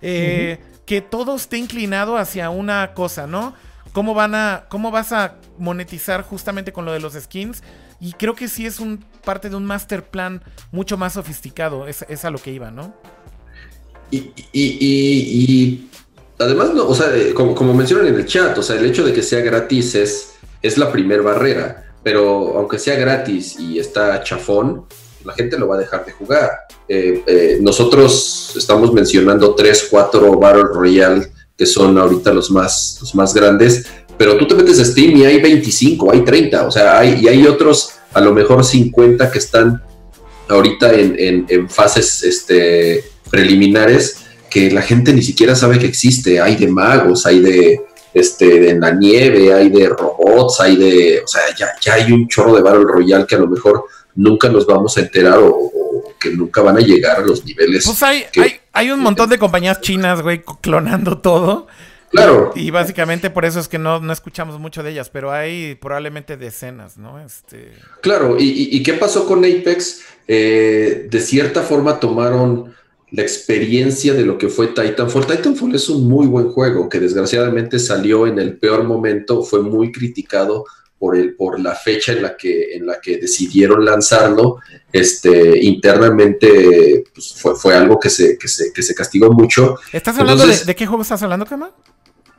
[0.00, 3.54] Eh, que todo esté inclinado hacia una cosa, ¿no?
[3.94, 7.62] ¿Cómo, van a, ¿Cómo vas a monetizar justamente con lo de los skins?
[8.00, 10.42] Y creo que sí es un parte de un master plan
[10.72, 11.88] mucho más sofisticado.
[11.88, 12.94] Es, a lo que iba, ¿no?
[14.10, 15.88] Y, y,
[16.38, 19.22] además, o sea, como, como mencionan en el chat, o sea, el hecho de que
[19.22, 20.34] sea gratis es
[20.64, 24.86] es la primer barrera, pero aunque sea gratis y está chafón,
[25.22, 26.52] la gente lo va a dejar de jugar.
[26.88, 33.14] Eh, eh, nosotros estamos mencionando 3, 4 Battle Royale que son ahorita los más, los
[33.14, 33.86] más grandes,
[34.16, 37.28] pero tú te metes a Steam y hay 25, hay 30, o sea, hay, y
[37.28, 39.82] hay otros, a lo mejor 50 que están
[40.48, 44.18] ahorita en, en, fases este, preliminares
[44.50, 46.40] que la gente ni siquiera sabe que existe.
[46.40, 47.80] Hay de magos, hay de,
[48.12, 52.12] este, de en la nieve, hay de robots, hay de, o sea, ya, ya hay
[52.12, 53.84] un chorro de Battle Royale que a lo mejor
[54.14, 55.70] nunca nos vamos a enterar o,
[56.20, 57.84] que nunca van a llegar a los niveles.
[57.84, 61.66] Pues hay, hay, hay un montón de compañías chinas, güey, clonando todo.
[62.10, 62.52] Claro.
[62.54, 66.36] Y básicamente por eso es que no, no, escuchamos mucho de ellas, pero hay probablemente
[66.36, 67.20] decenas, ¿no?
[67.20, 67.72] Este...
[68.02, 70.02] Claro, ¿y, y, qué pasó con Apex?
[70.28, 72.72] Eh, de cierta forma tomaron
[73.10, 75.26] la experiencia de lo que fue Titanfall.
[75.26, 79.92] Titanfall es un muy buen juego que desgraciadamente salió en el peor momento, fue muy
[79.92, 80.64] criticado
[81.04, 84.56] por, el, por la fecha en la, que, en la que decidieron lanzarlo.
[84.90, 89.76] Este, internamente pues, fue, fue algo que se, que, se, que se castigó mucho.
[89.92, 91.72] ¿Estás hablando de, de, qué juego estás hablando, Kama?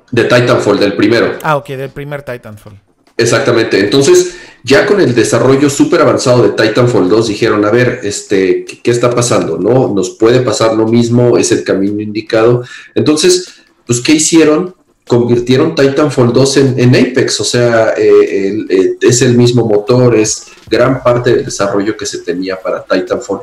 [0.10, 1.38] De Titanfall, del primero.
[1.44, 2.82] Ah, ok, del primer Titanfall.
[3.16, 3.80] Exactamente.
[3.80, 8.90] Entonces, ya con el desarrollo súper avanzado de Titanfall 2, dijeron, a ver, este, ¿qué,
[8.90, 9.60] está pasando?
[9.60, 9.94] ¿No?
[9.94, 12.64] Nos puede pasar lo mismo, es el camino indicado.
[12.96, 14.74] Entonces, pues, ¿qué hicieron?
[15.08, 21.04] Convirtieron Titanfall 2 en, Apex, o sea, eh, eh, es el mismo motor, es gran
[21.04, 23.42] parte del desarrollo que se tenía para Titanfall.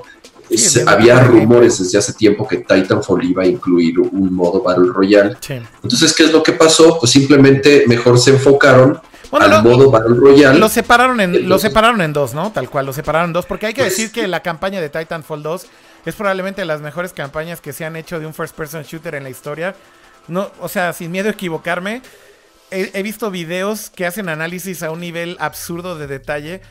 [0.86, 5.36] había rumores desde hace tiempo que Titanfall iba a incluir un modo Battle Royale.
[5.82, 6.98] Entonces, ¿qué es lo que pasó?
[6.98, 9.00] Pues simplemente mejor se enfocaron
[9.30, 10.58] al modo Battle Royale.
[10.58, 12.50] Lo separaron, en, lo separaron en dos, ¿no?
[12.52, 13.46] Tal cual, lo separaron en dos.
[13.46, 15.66] Porque hay que pues decir que la campaña de Titanfall 2
[16.04, 19.14] es probablemente de las mejores campañas que se han hecho de un first person shooter
[19.14, 19.74] en la historia.
[20.28, 22.02] No, o sea, sin miedo a equivocarme,
[22.70, 26.62] he, visto videos que hacen análisis a un nivel absurdo de detalle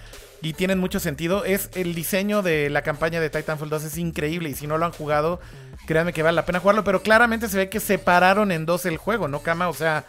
[0.41, 1.45] y tienen mucho sentido.
[1.45, 4.85] Es el diseño de la campaña de Titanfall 2 es increíble y si no lo
[4.85, 5.39] han jugado,
[5.85, 8.97] créanme que vale la pena jugarlo, pero claramente se ve que separaron en dos el
[8.97, 9.69] juego, ¿no, Kama?
[9.69, 10.05] O sea,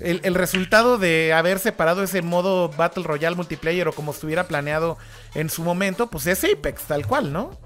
[0.00, 4.98] el, resultado de haber separado ese modo Battle Royale multiplayer o como estuviera planeado
[5.34, 7.58] en su momento, pues es Apex, tal cual, ¿no?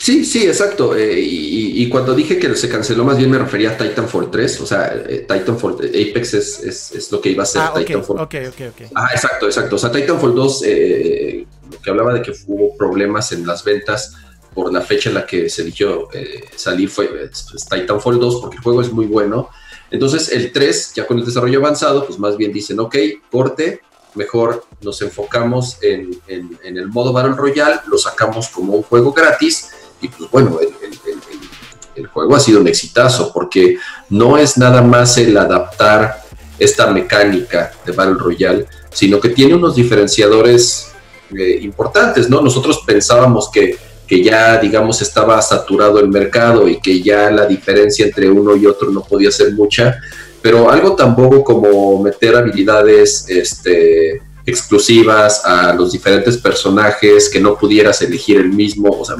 [0.00, 0.96] Sí, sí, exacto.
[0.96, 4.60] Eh, y, cuando dije que se canceló, más bien me refería a Titanfall 3.
[4.62, 8.20] O sea, eh, Titanfall, Apex es, lo que iba a ser ah, Titanfall.
[8.20, 8.90] Ok, ok, ok.
[8.94, 9.76] Ah, exacto, exacto.
[9.76, 14.14] O sea, Titanfall 2, eh, lo que hablaba de que hubo problemas en las ventas
[14.54, 16.08] por la fecha en la que se eligió
[16.56, 19.50] salir fue pues, Titanfall 2, porque el juego es muy bueno
[19.90, 22.96] entonces el 3, ya con el desarrollo avanzado, pues más bien dicen, ok,
[23.30, 23.80] corte,
[24.14, 29.70] mejor nos enfocamos en, el modo Battle Royale, lo sacamos como un juego gratis
[30.00, 30.58] y pues bueno,
[31.94, 33.76] el, juego ha sido un exitazo porque
[34.08, 36.22] no es nada más el adaptar
[36.58, 40.92] esta mecánica de Battle Royale, sino que tiene unos diferenciadores
[41.36, 42.40] eh, importantes, ¿no?
[42.40, 43.78] Nosotros pensábamos que
[44.10, 48.66] que ya, digamos, estaba saturado el mercado y que ya la diferencia entre uno y
[48.66, 50.00] otro no podía ser mucha,
[50.42, 57.56] pero algo tan bobo como meter habilidades este, exclusivas a los diferentes personajes, que no
[57.56, 59.14] pudieras elegir el mismo, o sea,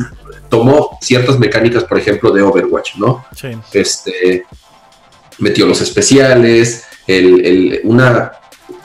[0.51, 3.25] tomó ciertas mecánicas, por ejemplo, de Overwatch, ¿no?
[3.35, 3.49] Sí.
[3.73, 4.45] Este,
[5.39, 8.33] metió los especiales, el, el, una,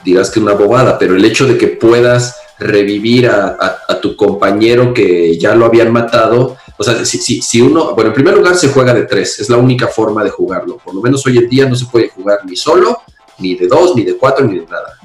[0.04, 5.36] dirás que una bobada, pero el hecho de que puedas revivir a, tu compañero que
[5.38, 6.56] ya lo habían matado.
[6.78, 9.50] O sea, si, si, si, uno, bueno, en primer lugar se juega de tres, es
[9.50, 10.78] la única forma de jugarlo.
[10.78, 13.02] Por lo menos hoy en día no se puede jugar ni solo,
[13.38, 14.98] ni de dos, ni de cuatro, ni de nada.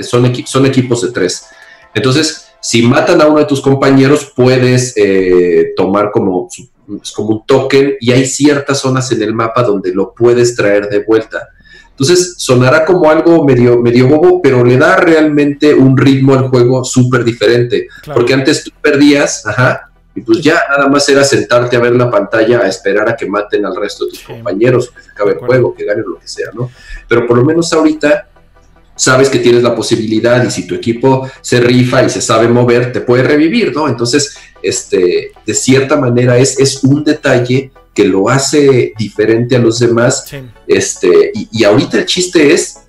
[0.00, 1.46] son, son equipos de tres.
[1.94, 6.48] Entonces, si matan a uno de tus compañeros, puedes eh, tomar como,
[7.14, 11.02] como un token y hay ciertas zonas en el mapa donde lo puedes traer de
[11.04, 11.48] vuelta.
[11.90, 16.82] Entonces sonará como algo medio, medio bobo, pero le da realmente un ritmo al juego
[16.82, 17.88] súper diferente.
[18.14, 22.10] Porque antes tú perdías, ajá, y pues ya nada más era sentarte a ver la
[22.10, 25.38] pantalla, a esperar a que maten al resto de tus compañeros, que se acabe el
[25.38, 26.70] juego, que gane lo que sea, ¿no?
[27.06, 28.29] Pero por lo menos ahorita
[29.00, 32.92] sabes que tienes la posibilidad y si tu equipo se rifa y se sabe mover,
[32.92, 33.88] te puede revivir, ¿no?
[33.88, 39.78] Entonces, este, de cierta manera es, es un detalle que lo hace diferente a los
[39.78, 40.26] demás.
[40.66, 42.80] Este, y, ahorita el chiste es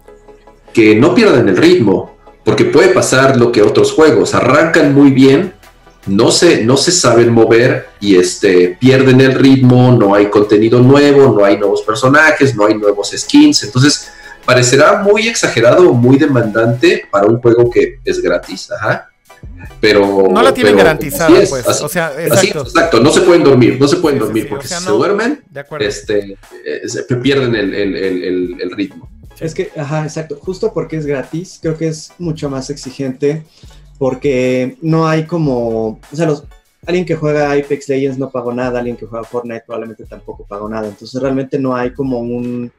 [0.74, 5.53] que no pierdan el ritmo, porque puede pasar lo que otros juegos, arrancan muy bien,
[6.07, 11.34] no se, no se saben mover y este, pierden el ritmo, no hay contenido nuevo,
[11.34, 14.12] no hay nuevos personajes, no hay nuevos skins, entonces
[14.46, 19.08] parecerá muy exagerado, muy demandante para un juego que es gratis, ajá.
[19.80, 21.82] Pero no la tienen garantizada pues.
[21.82, 22.62] o sea exacto.
[22.62, 23.00] exacto.
[23.00, 25.44] No se pueden dormir no se pueden dormir porque si se duermen
[25.80, 29.10] este eh, pierden el, el, el, el, ritmo.
[29.39, 30.38] Es que ajá exacto.
[30.39, 33.44] Justo porque es gratis creo que es mucho más exigente
[33.98, 36.44] porque no hay como o sea los
[36.86, 40.70] alguien que juega Apex Legends no pagó nada alguien que juega Fortnite probablemente tampoco pagó
[40.70, 40.88] nada.
[40.88, 42.72] Entonces realmente no hay como un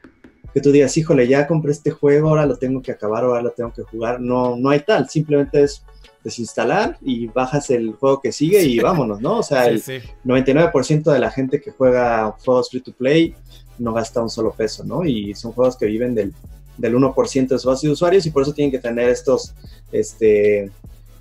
[0.53, 3.51] que tú digas, híjole, ya compré este juego, ahora lo tengo que acabar, ahora lo
[3.51, 4.21] tengo que jugar.
[4.21, 5.83] No, no hay tal, simplemente es
[6.23, 9.39] desinstalar y bajas el juego que sigue y vámonos, ¿no?
[9.39, 9.83] O sea, el
[10.25, 13.35] 99% de la gente que juega juegos free to play
[13.79, 15.05] no gasta un solo peso, ¿no?
[15.05, 16.33] Y son juegos que viven del,
[16.77, 19.55] del 1% de su base de usuarios y por eso tienen que tener estos,
[19.91, 20.71] este,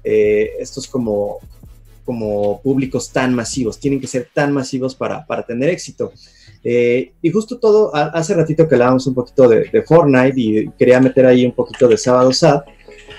[0.03, 1.39] eh, estos como,
[2.05, 6.11] como públicos tan masivos, tienen que ser tan masivos para, para tener éxito.
[6.63, 11.25] Eh, y justo todo, hace ratito que hablábamos un poquito de, Fortnite y quería meter
[11.25, 12.61] ahí un poquito de Sábado Sad,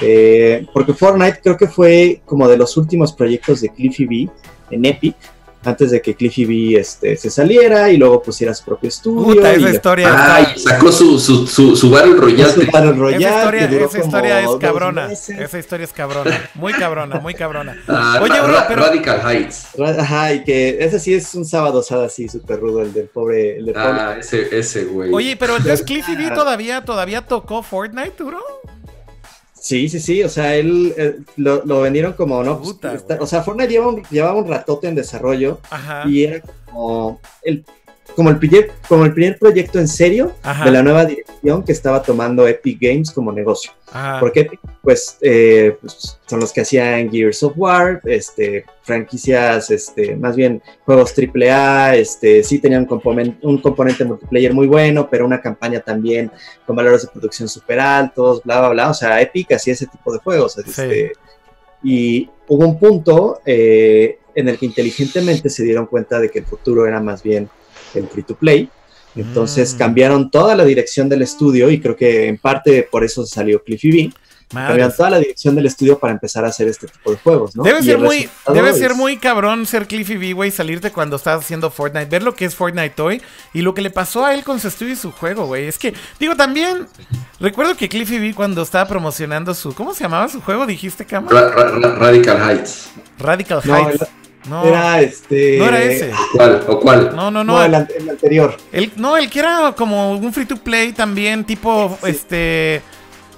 [0.00, 4.30] eh, porque Fortnite creo que fue como de los últimos proyectos de Cliffy B
[4.70, 5.16] en Epic,
[5.64, 9.34] antes de que Cliffy B este, se saliera y luego pusiera su propio estudio.
[9.34, 10.34] Puta, esa historia.
[10.36, 12.52] Ay, sacó su, su, su, su Battle Royale.
[12.52, 15.12] Su Battle Royale esa historia, que duró esa historia es cabrona.
[15.12, 16.50] Esa historia es cabrona.
[16.54, 17.76] Muy cabrona, muy cabrona.
[17.88, 19.68] Ah, Oye, bro, pero- Radical Heights.
[19.98, 23.58] Ajá, y que ese sí es un sábado sad así, súper rudo, el del pobre.
[23.58, 23.88] El del pobre.
[23.88, 25.12] Ah, ese, ese güey.
[25.12, 28.40] Oye, pero entonces Cliffy B todavía, todavía tocó Fortnite, bro.
[29.62, 32.58] Sí, sí, sí, o sea, él eh, lo, lo vendieron como, ¿no?
[32.58, 33.22] Pues, Puta, está- güey.
[33.24, 36.02] o sea, Fortnite llevaba un, llevaba un ratote en desarrollo Ajá.
[36.08, 37.64] y era como el,
[38.14, 40.64] como, el primer, como el primer proyecto en serio Ajá.
[40.64, 43.72] de la nueva dirección que estaba tomando Epic Games como negocio.
[43.92, 44.20] Ajá.
[44.20, 50.16] Porque Epic, pues, eh, pues, son los que hacían Gears of War, este, franquicias, este,
[50.16, 55.24] más bien juegos AAA, este, sí tenían un, componen- un componente multiplayer muy bueno, pero
[55.26, 56.30] una campaña también
[56.66, 58.90] con valores de producción súper altos, bla, bla, bla.
[58.90, 60.56] O sea, Epic hacía ese tipo de juegos.
[60.58, 61.12] este,
[61.84, 66.44] y hubo un punto eh, en el que inteligentemente se dieron cuenta de que el
[66.46, 67.48] futuro era más bien
[67.94, 68.68] el free to play.
[69.14, 69.78] Entonces Mm.
[69.78, 73.90] cambiaron toda la dirección del estudio y creo que en parte por eso salió Cliffy
[73.90, 74.12] B.
[74.48, 77.62] Cambiaron toda la dirección del estudio para empezar a hacer este tipo de juegos, ¿no?
[77.62, 81.16] Debe Y ser muy, debe es- ser muy cabrón ser Cliffy B, güey, salirte cuando
[81.16, 83.22] estás haciendo Fortnite, ver lo que es Fortnite hoy
[83.54, 85.68] y lo que le pasó a él con su estudio y su juego, güey.
[85.68, 86.86] Es que, digo, también,
[87.40, 90.66] recuerdo que Cliffy B cuando estaba promocionando su, ¿cómo se llamaba su juego?
[90.66, 91.30] Dijiste, Cama?
[91.30, 92.90] Ra- Ra- Ra- Radical Heights.
[93.18, 94.00] Radical No, Heights.
[94.00, 94.06] No,
[94.64, 95.58] Era este.
[95.58, 96.10] no era ese.
[96.34, 96.64] ¿Cuál?
[96.68, 97.16] ¿O cuál?
[97.16, 97.64] No, no, No, no.
[97.64, 98.56] el, an- el anterior.
[98.72, 102.10] El, no, el que era como un free to play también, tipo, Sí.
[102.10, 102.82] este,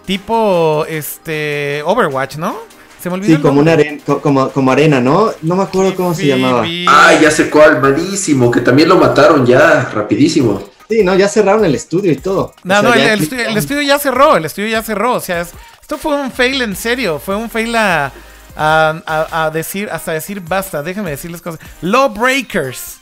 [0.06, 2.56] tipo, este, Overwatch, ¿no?
[3.02, 3.28] Se me olvidó.
[3.28, 5.30] Sí, el como, una arena, co- como, como arena, ¿no?
[5.42, 6.62] No me acuerdo cómo se llamaba.
[6.62, 6.86] B.
[6.88, 10.62] Ah, ya sé cuál, malísimo, que también lo mataron ya, rapidísimo.
[10.88, 12.54] Sí, no, ya cerraron el estudio y todo.
[12.62, 15.14] No, O sea, no, el, estudio, el estudio ya cerró, el estudio ya cerró.
[15.14, 17.18] O sea, es- esto fue un fail en serio.
[17.18, 18.10] Fue un fail a,
[18.56, 20.82] a, a- a decir, hasta decir basta.
[20.82, 21.60] Déjenme decirles cosas.
[21.82, 22.98] Lawbreakers.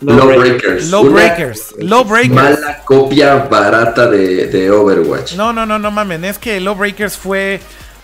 [0.00, 0.90] Lawbreakers.
[0.90, 1.74] Lawbreakers.
[1.78, 2.34] Lawbreakers.
[2.34, 5.34] Mala copia barata de, de Overwatch.
[5.34, 6.24] No, no, no, no mamen.
[6.24, 7.60] Es que Lawbreakers fue.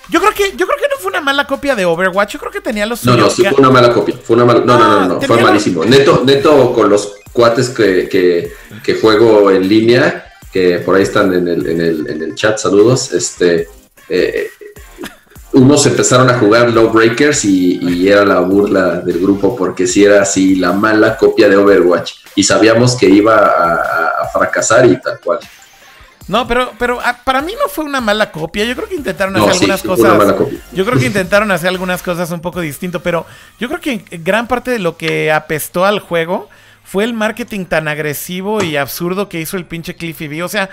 [0.08, 2.32] Yo creo que, yo creo que no fue una mala copia de Overwatch.
[2.34, 4.14] Yo creo que tenía los No, no, sí fue una mala copia.
[4.22, 4.60] Fue una mala...
[4.60, 5.84] No, no, no, no, No, fue malísimo.
[5.84, 11.34] Neto, neto con los cuates que, que, que juego en línea, que por ahí están
[11.34, 13.12] en el, en el, en el chat, saludos.
[13.12, 13.68] Este,
[14.08, 14.48] eh,
[15.52, 20.22] unos empezaron a jugar Lawbreakers y, y era la burla del grupo porque si era
[20.22, 25.38] así la mala copia de Overwatch y sabíamos que iba a, fracasar y tal cual.
[26.26, 28.64] No, pero, pero ah, para mí no fue una mala copia.
[28.64, 30.34] Yo creo que intentaron hacer sí, algunas sí cosas.
[30.72, 33.24] Yo creo que intentaron hacer algunas cosas un poco distinto, pero
[33.58, 36.50] yo creo que gran parte de lo que apestó al juego
[36.84, 40.42] fue el marketing tan agresivo y absurdo que hizo el pinche Cliffy B.
[40.42, 40.68] O sea,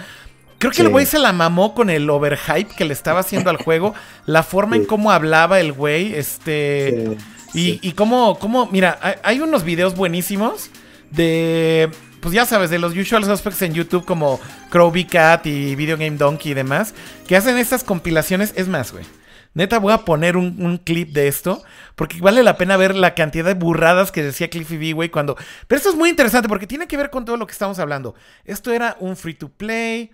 [0.58, 3.58] creo que el güey se la mamó con el overhype que le estaba haciendo al
[3.58, 3.93] juego,
[4.26, 7.18] la forma en cómo hablaba el güey, este...
[7.51, 10.70] Sí, Y, cómo, cómo, mira, hay, hay unos videos buenísimos
[11.12, 11.89] de,
[12.20, 16.18] pues ya sabes, de los usual suspects en YouTube como Crowby Cat y Video Game
[16.18, 16.93] Donkey y demás,
[17.28, 18.51] que hacen estas compilaciones.
[18.58, 19.06] Es más, güey.
[19.53, 21.64] Neta, voy a poner un, un clip de esto,
[21.95, 25.38] porque vale la pena ver la cantidad de burradas que decía Cliffy B, güey, cuando...
[25.68, 28.16] Pero esto es muy interesante porque tiene que ver con todo lo que estamos hablando.
[28.43, 30.12] Esto era un free to play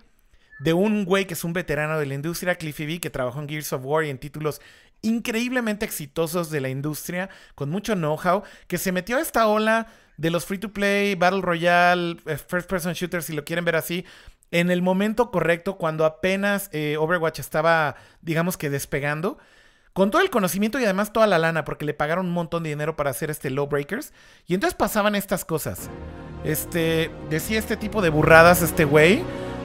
[0.62, 3.48] de un güey que es un veterano de la industria, Cliffy B, que trabajó en
[3.48, 4.60] Gears of War y en títulos
[5.02, 10.30] increíblemente exitosos de la industria, con mucho know-how, que se metió a esta ola de
[10.30, 14.04] los free to play, Battle Royale, eh, First Person Shooters, si lo quieren ver así,
[14.52, 19.38] en el momento correcto, cuando apenas eh, Overwatch estaba, digamos que despegando.
[19.94, 22.70] Con todo el conocimiento y además toda la lana, porque le pagaron un montón de
[22.70, 24.12] dinero para hacer este Lawbreakers.
[24.46, 25.90] Y entonces pasaban estas cosas.
[26.44, 29.22] Este, decía este tipo de burradas este güey.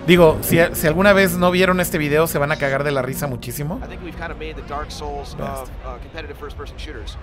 [0.07, 3.01] Digo, si, si alguna vez no vieron este video, se van a cagar de la
[3.01, 3.75] risa muchísimo.
[3.75, 3.79] Uh,
[6.01, 7.17] competitive first-person shooters.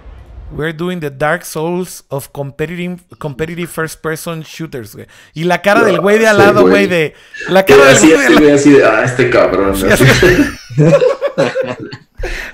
[0.53, 5.07] We're doing the Dark Souls of competitive, competitive first person shooters, güey.
[5.33, 6.71] Y la cara del güey de al Sí, lado, güey.
[6.71, 7.15] güey, de.
[7.49, 9.75] La cara del así, güey de al así, güey, así de, ah, este cabrón.
[9.77, 10.05] Sí, así.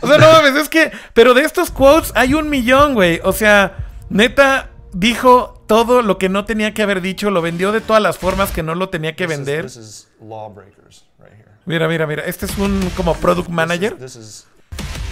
[0.01, 0.91] O sea, no mames, es que.
[1.15, 3.21] Pero de estos quotes hay un millón, güey.
[3.23, 3.77] O sea,
[4.09, 5.63] neta, dijo.
[5.67, 8.63] todo lo que no tenía que haber dicho, lo vendió de todas las formas que
[8.63, 9.67] no lo tenía que vender.
[11.67, 12.25] Mira, mira, mira.
[12.25, 13.97] Este es un como product manager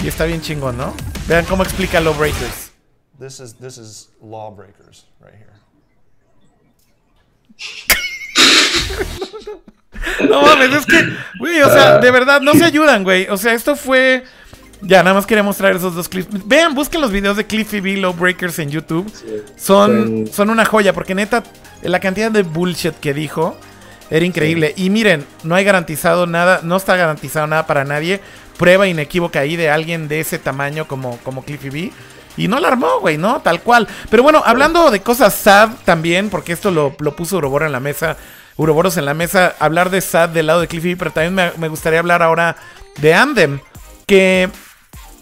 [0.03, 0.95] y está bien chingón, ¿no?
[1.26, 2.72] Vean cómo explica Lawbreakers.
[3.18, 5.53] this is this is lawbreakers right here.
[10.29, 11.03] No mames, es que,
[11.41, 13.26] güey, o sea, de verdad, no se ayudan, güey.
[13.29, 14.24] O sea, esto fue.
[14.81, 16.47] Ya, nada más quería mostrar esos dos clips.
[16.47, 19.11] Vean, busquen los videos de Cliffy B Lawbreakers en YouTube.
[19.57, 21.43] Son, Son- son una joya, porque neta,
[21.83, 23.57] la cantidad de bullshit que dijo
[24.11, 24.72] era increíble.
[24.76, 28.20] Y miren, no hay garantizado nada, no está garantizado nada para nadie.
[28.57, 31.93] Prueba inequívoca ahí de alguien de ese tamaño como, como Cliffy B.
[32.37, 33.41] Y no la armó, güey, ¿no?
[33.41, 33.89] Tal cual.
[34.11, 37.81] Pero bueno, hablando de cosas sad también, porque esto lo, lo puso Uroboro en la
[37.81, 38.16] mesa,
[38.57, 41.51] Uroboros en la mesa, hablar de sad del lado de Cliffy B, pero también me,
[41.59, 42.57] me gustaría hablar ahora
[43.01, 43.59] de Andem,
[44.07, 44.49] que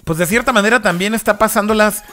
[0.07, 2.05] pues de cierta manera también está pasando las,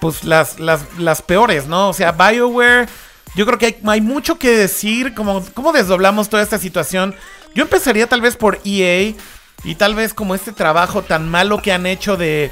[0.00, 1.90] pues las, las, las peores, ¿no?
[1.90, 2.88] O sea, BioWare,
[3.36, 7.14] yo creo que hay, hay mucho que decir, como, ¿cómo desdoblamos toda esta situación?
[7.54, 9.14] Yo empezaría tal vez por EA
[9.62, 12.50] y tal vez como este trabajo tan malo que han hecho de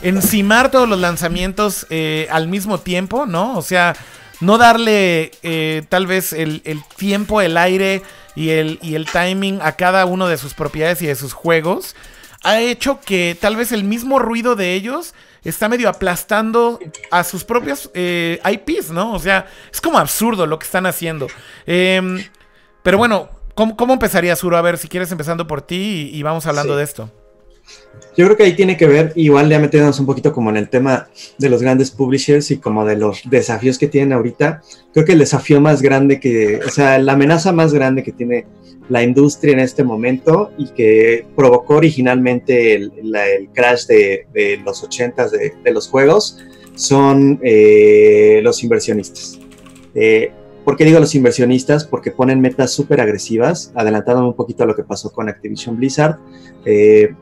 [0.00, 3.58] encimar todos los lanzamientos eh, al mismo tiempo, ¿no?
[3.58, 3.94] O sea,
[4.40, 8.02] no darle eh, tal vez el, el tiempo, el aire
[8.34, 11.94] y el, y el timing a cada uno de sus propiedades y de sus juegos,
[12.46, 16.78] ha hecho que tal vez el mismo ruido de ellos está medio aplastando
[17.10, 19.12] a sus propios eh, IPs, ¿no?
[19.12, 21.26] O sea, es como absurdo lo que están haciendo.
[21.66, 22.22] Em,
[22.82, 24.56] pero bueno, ¿cómo, cómo empezarías, Uro?
[24.56, 26.78] A ver, si quieres empezando por ti y, y vamos hablando Sí.
[26.78, 27.10] de esto.
[28.16, 30.68] Yo creo que ahí tiene que ver, igual ya metiéndonos un poquito como en el
[30.68, 34.62] tema de los grandes publishers y como de los desafíos que tienen ahorita.
[34.92, 38.46] Creo que el desafío más grande que, o sea, la amenaza más grande que tiene
[38.88, 42.92] la industria en este momento y que provocó originalmente el,
[43.52, 46.38] crash de, los 80 de, de los juegos
[46.76, 49.38] son eh, los inversionistas.
[49.94, 50.30] Eh,
[50.64, 51.84] ¿Por qué digo los inversionistas?
[51.84, 56.18] Porque ponen metas súper agresivas, adelantándome un poquito a lo que pasó con Activision Blizzard.
[56.64, 57.14] Eh,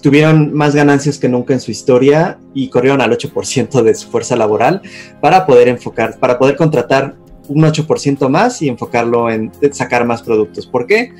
[0.00, 4.36] tuvieron más ganancias que nunca en su historia y corrieron al 8% de su fuerza
[4.36, 4.80] laboral
[5.20, 7.16] para poder enfocar, para poder contratar
[7.48, 10.66] un 8% más y enfocarlo en sacar más productos.
[10.66, 11.12] ¿Por qué?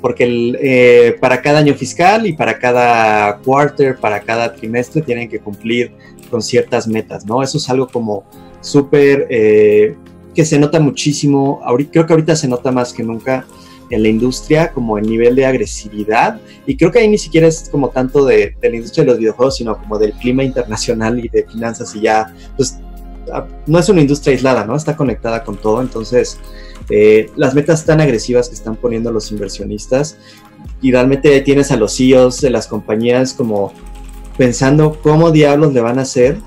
[0.00, 5.28] Porque el, eh, para cada año fiscal y para cada quarter, para cada trimestre, tienen
[5.28, 5.92] que cumplir
[6.30, 7.42] con ciertas metas, ¿no?
[7.42, 8.24] Eso es algo como
[8.60, 9.96] súper, eh,
[10.34, 13.46] que se nota muchísimo, ahorita, creo que ahorita se nota más que nunca
[13.90, 17.68] en la industria como el nivel de agresividad y creo que ahí ni siquiera es
[17.68, 21.28] como tanto de, de la industria de los videojuegos sino como del clima internacional y
[21.28, 22.78] de finanzas y ya pues
[23.66, 26.38] no es una industria aislada no está conectada con todo entonces
[26.88, 30.18] eh, las metas tan agresivas que están poniendo los inversionistas
[30.82, 33.72] y realmente tienes a los CEOs de las compañías como
[34.36, 36.38] pensando cómo diablos le van a hacer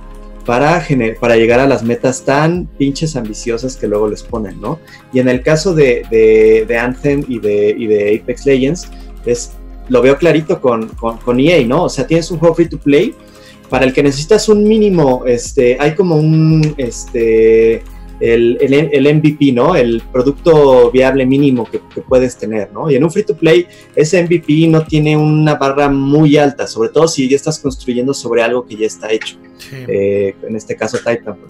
[0.46, 0.86] para,
[1.20, 4.80] para llegar a las metas tan pinches ambiciosas que luego les ponen, ¿no?
[5.14, 8.90] Y en el caso de, de, de Anthem y de, y de Apex Legends,
[9.26, 9.54] es,
[9.88, 11.84] lo veo clarito con, con, con EA, ¿no?
[11.84, 13.16] O sea, tienes un juego free to play
[13.70, 17.84] para el que necesitas un mínimo, este, hay como un, este,
[18.20, 19.76] el, el, el MVP, ¿no?
[19.76, 22.90] El producto viable mínimo que, que puedes tener, ¿no?
[22.90, 26.90] Y en un free to play, ese MVP no tiene una barra muy alta, sobre
[26.90, 29.38] todo si ya estás construyendo sobre algo que ya está hecho
[29.72, 31.50] eh, en este caso Titanfall.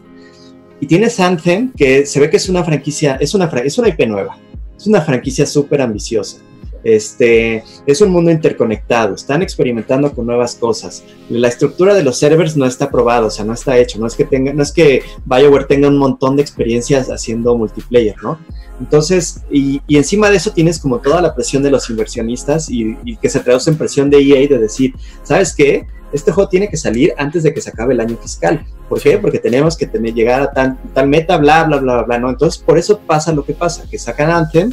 [0.79, 4.07] Y tienes Anthem, que se ve que es una franquicia, es una, es una IP
[4.07, 4.37] nueva,
[4.75, 6.37] es una franquicia súper ambiciosa.
[6.83, 11.03] Este, es un mundo interconectado, están experimentando con nuevas cosas.
[11.29, 14.15] La estructura de los servers no está probada, o sea, no está hecho, no es
[14.15, 18.37] que tenga, no es que BioWare tenga un montón de experiencias haciendo multiplayer, ¿no?
[18.79, 22.97] Entonces, y, y encima de eso tienes como toda la presión de los inversionistas y,
[23.05, 25.87] y que se traduce en presión de EA de decir, ¿sabes qué?
[26.11, 28.63] Este juego tiene que salir antes de que se acabe el año fiscal.
[28.87, 29.17] ¿Por qué?
[29.17, 32.29] Porque tenemos que tener, llegar a tal, tal meta, bla, bla, bla, bla, ¿no?
[32.29, 34.71] Entonces, por eso pasa lo que pasa, que sacan Anthem,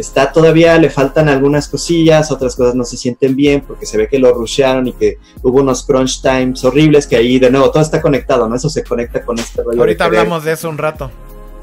[0.00, 4.08] está todavía, le faltan algunas cosillas, otras cosas no se sienten bien porque se ve
[4.08, 7.82] que lo rushearon y que hubo unos crunch times horribles que ahí, de nuevo, todo
[7.82, 8.56] está conectado, ¿no?
[8.56, 9.80] Eso se conecta con este rollo.
[9.80, 11.10] Ahorita hablamos de eso un rato.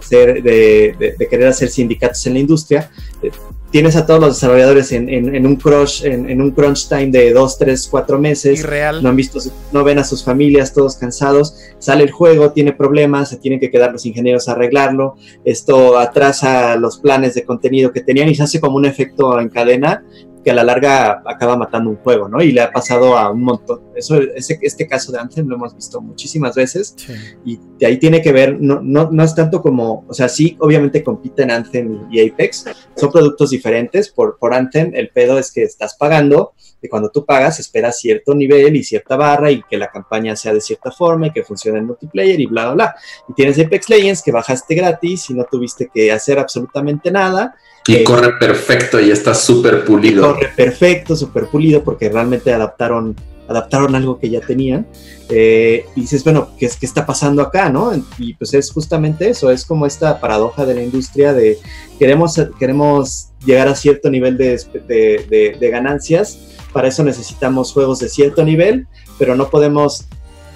[0.07, 2.89] Ser, de, de- de querer hacer sindicatos en la industria.
[3.21, 3.31] Eh,
[3.71, 7.07] Tienes a todos los desarrolladores en, en- en un crush, en, en un crunch time
[7.07, 8.59] de dos, tres, cuatro meses.
[8.59, 9.03] Irreal.
[9.03, 9.39] No han visto,
[9.73, 11.57] no ven a sus familias, todos cansados.
[11.77, 15.15] Sale el juego, tiene problemas, se tienen que quedar los ingenieros a arreglarlo.
[15.43, 19.49] Esto atrasa los planes de contenido que tenían y se hace como un efecto en
[19.49, 20.05] cadena
[20.45, 22.39] que a la larga acaba matando un juego, ¿no?
[22.39, 25.75] Y le ha pasado a un montón, eso, ese, este caso de Anthem lo hemos
[25.75, 27.13] visto muchísimas veces Sí.
[27.43, 30.55] y de ahí tiene que ver, no, no, no es tanto como, o sea, sí,
[30.59, 32.65] obviamente compiten Anthem y Apex,
[32.95, 36.53] son productos diferentes, por, por Anthem el pedo es que estás pagando,
[36.85, 40.53] y cuando tú pagas esperas cierto nivel y cierta barra y que la campaña sea
[40.53, 42.95] de cierta forma y que funcione en multiplayer y bla, bla, bla.
[43.27, 47.55] Y tienes Apex Legends que bajaste gratis y no tuviste que hacer absolutamente nada
[47.87, 50.33] Y Eh, corre perfecto y está súper pulido.
[50.33, 53.15] corre perfecto, súper pulido, porque realmente adaptaron,
[53.47, 54.87] adaptaron algo que ya tenían.
[55.29, 57.91] Eh, y dices, bueno, ¿qué, ¿qué está pasando acá, no?
[58.17, 61.57] Y pues es justamente eso, es como esta paradoja de la industria de
[61.99, 66.39] queremos, queremos llegar a cierto nivel de, de, de, de ganancias,
[66.75, 68.85] para eso necesitamos juegos de cierto nivel,
[69.17, 70.03] pero no podemos,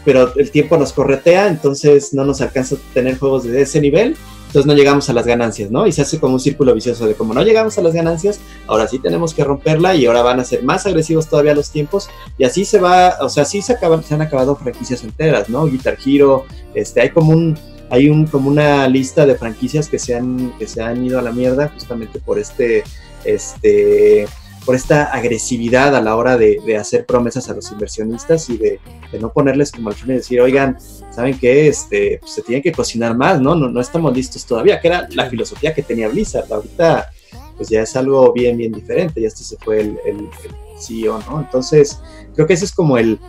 [0.03, 4.17] pero el tiempo nos corretea, entonces no nos alcanza a tener juegos de ese nivel,
[4.47, 5.87] entonces no llegamos a las ganancias, ¿no?
[5.87, 8.85] Y se hace como un círculo vicioso de como no llegamos a las ganancias, ahora
[8.89, 12.43] sí tenemos que romperla y ahora van a ser más agresivos todavía los tiempos y
[12.43, 15.67] así se va, o sea, sí se, acaban, se han acabado franquicias enteras, ¿no?
[15.67, 16.43] Guitar Hero,
[16.73, 17.57] este, hay como un,
[17.89, 21.21] hay un, como una lista de franquicias que se han, que se han ido a
[21.21, 22.83] la mierda justamente por este,
[23.23, 24.27] este,
[24.65, 28.79] por esta agresividad a la hora de, de hacer promesas a los inversionistas y de,
[29.11, 30.77] de, no ponerles como al fin y decir, oigan,
[31.11, 31.67] ¿saben qué?
[31.67, 33.55] Este, pues se tienen que cocinar más, ¿no?
[33.55, 33.69] ¿no?
[33.69, 36.51] No estamos listos todavía, que era la filosofía que tenía Blizzard.
[36.51, 37.09] Ahorita,
[37.57, 41.19] pues ya es algo bien, bien diferente, ya este se fue el, el, el CEO,
[41.29, 41.39] ¿no?
[41.39, 41.99] Entonces,
[42.35, 43.19] creo que ese es como el,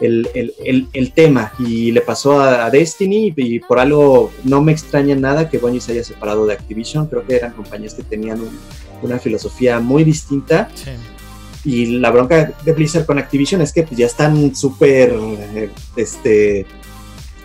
[0.00, 4.72] el, el, el, tema y le pasó a, a, Destiny y por algo no me
[4.72, 8.40] extraña nada que Bungie se haya separado de Activision, creo que eran compañías que tenían
[8.40, 8.58] un,
[9.02, 10.90] una filosofía muy distinta sí.
[11.64, 15.14] y la bronca de Blizzard con Activision es que pues, ya están súper,
[15.96, 16.66] este,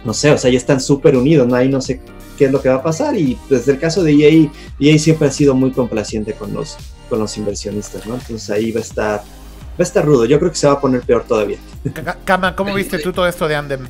[0.04, 1.56] no sé, o sea, ya están súper unidos, ¿no?
[1.56, 2.02] Ahí no sé
[2.38, 4.50] qué es lo que va a pasar y desde el caso de EA,
[4.80, 6.78] EA siempre ha sido muy complaciente con los,
[7.10, 8.16] con los inversionistas, ¿no?
[8.16, 9.24] Entonces ahí va a estar
[9.84, 10.26] a estar rudo.
[10.26, 11.58] Yo creo que se va a poner peor todavía.
[12.24, 13.88] Kama, ¿cómo viste tú todo esto de Andem?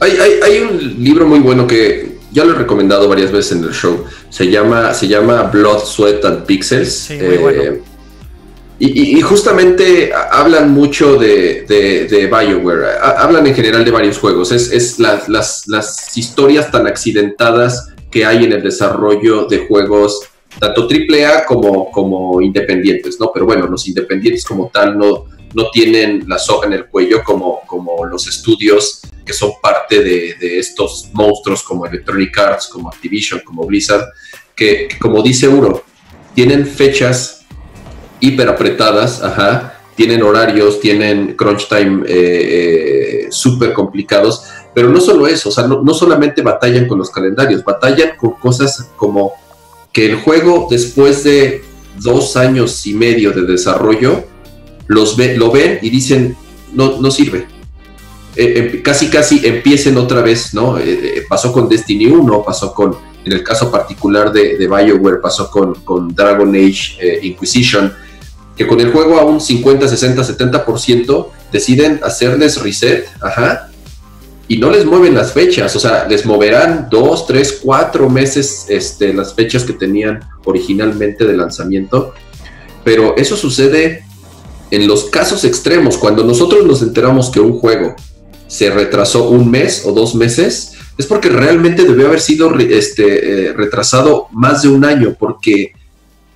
[0.00, 3.64] Hay, hay, hay, un libro muy bueno que ya lo he recomendado varias veces en
[3.64, 4.04] el show.
[4.28, 6.92] Se llama, se llama Blood, Sweat and Pixels.
[6.92, 7.76] Sí, muy eh, bueno.
[8.78, 12.98] y, y, justamente hablan mucho de, de, de, BioWare.
[13.00, 14.50] Hablan en general de varios juegos.
[14.50, 20.20] Es, es las, las, las historias tan accidentadas que hay en el desarrollo de juegos
[20.58, 23.30] tanto AAA como, como independientes, ¿no?
[23.32, 27.60] Pero bueno, los independientes como tal no, no tienen la soga en el cuello como,
[27.66, 33.40] como los estudios que son parte de, de, estos monstruos como Electronic Arts, como Activision,
[33.40, 34.04] como Blizzard,
[34.54, 35.80] que, como dice uno,
[36.34, 37.46] tienen fechas
[38.20, 44.44] hiper apretadas, ajá, tienen horarios, tienen crunch time eh, eh, súper complicados,
[44.74, 48.32] pero no solo eso, o sea, no, no solamente batallan con los calendarios, batallan con
[48.32, 49.34] cosas como
[49.94, 51.62] que el juego después de
[52.00, 54.24] dos años y medio de desarrollo
[54.88, 56.36] los ve, lo ven y dicen
[56.74, 57.46] no, no sirve.
[58.36, 60.76] Eh, casi casi empiecen otra vez, ¿no?
[60.78, 65.48] Eh, pasó con Destiny 1, pasó con, en el caso particular de, de Bioware, pasó
[65.48, 67.92] con, con Dragon Age eh, Inquisition,
[68.56, 73.70] que con el juego a un 50, 60, 70% deciden hacerles reset, ajá,
[74.46, 79.14] y no les mueven las fechas, o sea, les moverán dos, tres, cuatro meses este,
[79.14, 82.12] las fechas que tenían originalmente de lanzamiento,
[82.84, 84.04] pero eso sucede
[84.70, 87.94] en los casos extremos, cuando nosotros nos enteramos que un juego
[88.46, 93.52] se retrasó un mes o dos meses, es porque realmente debió haber sido este, eh,
[93.52, 95.72] retrasado más de un año, porque,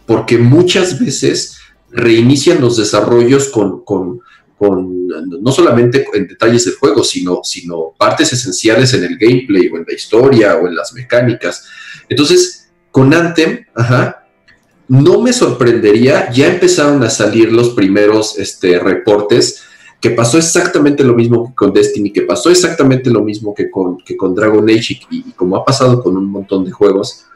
[0.06, 1.58] porque muchas veces
[1.90, 4.20] reinician los desarrollos con, con
[4.60, 9.84] no solamente en detalles del juego, sino, sino partes esenciales en el gameplay o en
[9.86, 11.66] la historia o en las mecánicas.
[12.08, 13.64] Entonces, con Anthem,
[14.88, 19.62] no me sorprendería, ya empezaron a salir los primeros este, reportes
[20.00, 23.98] que pasó exactamente lo mismo que con Destiny, que pasó exactamente lo mismo que con,
[23.98, 27.26] que con Dragon Age y como ha pasado con un montón de juegos,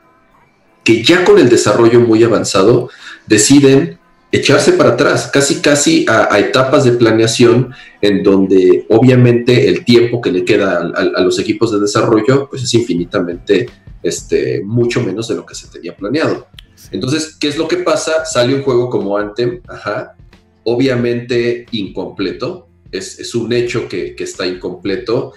[0.85, 2.89] que ya con el desarrollo muy avanzado
[3.27, 3.99] deciden
[4.33, 10.33] echarse para atrás, casi casi a, etapas de planeación en donde obviamente el tiempo que
[10.33, 13.69] le queda a, los equipos de desarrollo pues es infinitamente
[14.03, 16.49] este, mucho menos de lo que se tenía planeado.
[16.91, 18.25] Entonces, ¿qué es lo que pasa?
[18.25, 20.17] Sale un juego como Anthem, ajá,
[20.65, 25.33] obviamente incompleto, es, es un hecho que, que, está incompleto,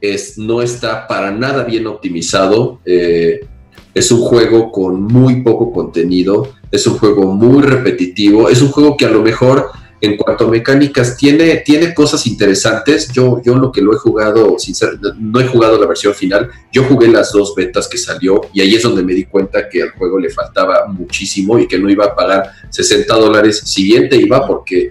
[0.00, 3.46] es, no está para nada bien optimizado, eh,
[3.94, 8.96] es un juego con muy poco contenido, es un juego muy repetitivo, es un juego
[8.96, 9.70] que a lo mejor
[10.02, 13.12] en cuanto a mecánicas tiene, tiene cosas interesantes.
[13.12, 16.82] Yo, yo lo que lo he jugado, sinceramente, no he jugado la versión final, yo
[16.82, 19.90] jugué las dos betas que salió y ahí es donde me di cuenta que al
[19.92, 24.16] juego le faltaba muchísimo y que no iba a pagar 60 dólares, si bien te
[24.16, 24.90] iba porque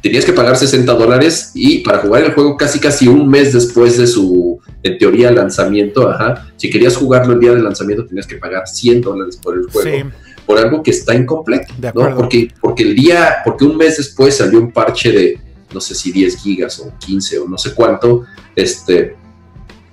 [0.00, 3.96] tenías que pagar 60 dólares y para jugar el juego casi casi un mes después
[3.98, 8.36] de su, en teoría, lanzamiento, ajá, si querías jugarlo el día del lanzamiento tenías que
[8.36, 9.90] pagar 100 dólares por el juego.
[9.90, 10.04] Sí.
[10.46, 12.00] Por algo que está incompleto, ¿no?
[12.16, 15.38] Porque, porque el día, porque un mes después salió un parche de,
[15.72, 18.24] no sé si 10 gigas o 15 o no sé cuánto,
[18.56, 19.16] este,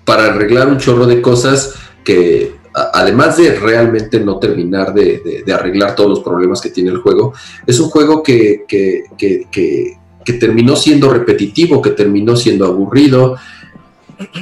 [0.05, 5.43] para arreglar un chorro de cosas que, a- además de realmente no terminar de, de-
[5.45, 7.33] de arreglar todos los problemas que tiene el juego,
[7.67, 13.37] es un juego que, que, que- que- que terminó siendo repetitivo, que terminó siendo aburrido.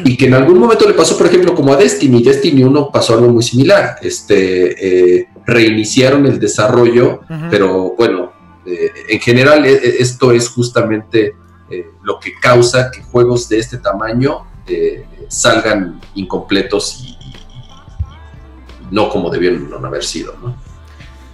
[0.04, 2.24] Y que en algún momento le pasó, por ejemplo, como a Destiny.
[2.24, 3.98] Destiny 1 pasó algo muy similar.
[4.02, 8.32] Este, eh, reiniciaron el desarrollo pero bueno,
[8.66, 11.34] eh, en general e- e- esto es justamente
[11.72, 18.88] eh, lo que causa que juegos de este tamaño eh, salgan incompletos y, y- y
[18.92, 20.56] no como debieron haber sido, ¿no?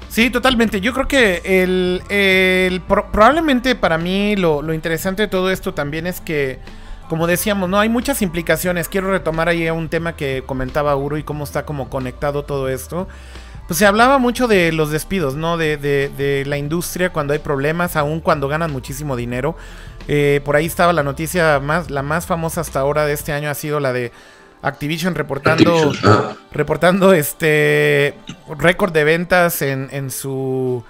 [0.09, 0.79] Sí, totalmente.
[0.79, 5.73] Yo creo que el, el- pro- probablemente para mí lo, lo interesante de todo esto
[5.73, 6.59] también es que,
[7.09, 8.87] como decíamos, no hay muchas implicaciones.
[8.89, 13.07] Quiero retomar ahí un tema que comentaba Uro y cómo está como conectado todo esto.
[13.67, 15.57] Pues se hablaba mucho de los despidos, ¿no?
[15.57, 19.55] De, de- de la industria cuando hay problemas, aun cuando ganan muchísimo dinero.
[20.07, 23.49] Eh, por ahí estaba la noticia más, la más famosa hasta ahora de este año
[23.49, 24.11] ha sido la de
[24.61, 28.15] Activision reportando Activision, ah, reportando este
[28.59, 30.83] récord de ventas en, en su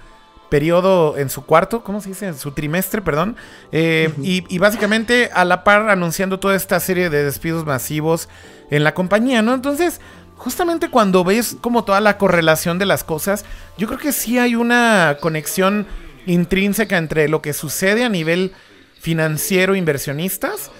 [0.48, 2.26] periodo, en su cuarto, ¿cómo se dice?
[2.26, 3.36] En su trimestre, perdón.
[3.72, 8.28] Eh, y, y básicamente a la par anunciando toda esta serie de despidos masivos
[8.70, 9.54] en la compañía, ¿no?
[9.54, 10.00] Entonces,
[10.44, 13.46] justamente cuando ves como toda la correlación de las cosas,
[13.78, 15.86] yo creo que sí hay una conexión
[16.26, 18.52] intrínseca entre lo que sucede a nivel
[19.00, 20.70] financiero inversionistas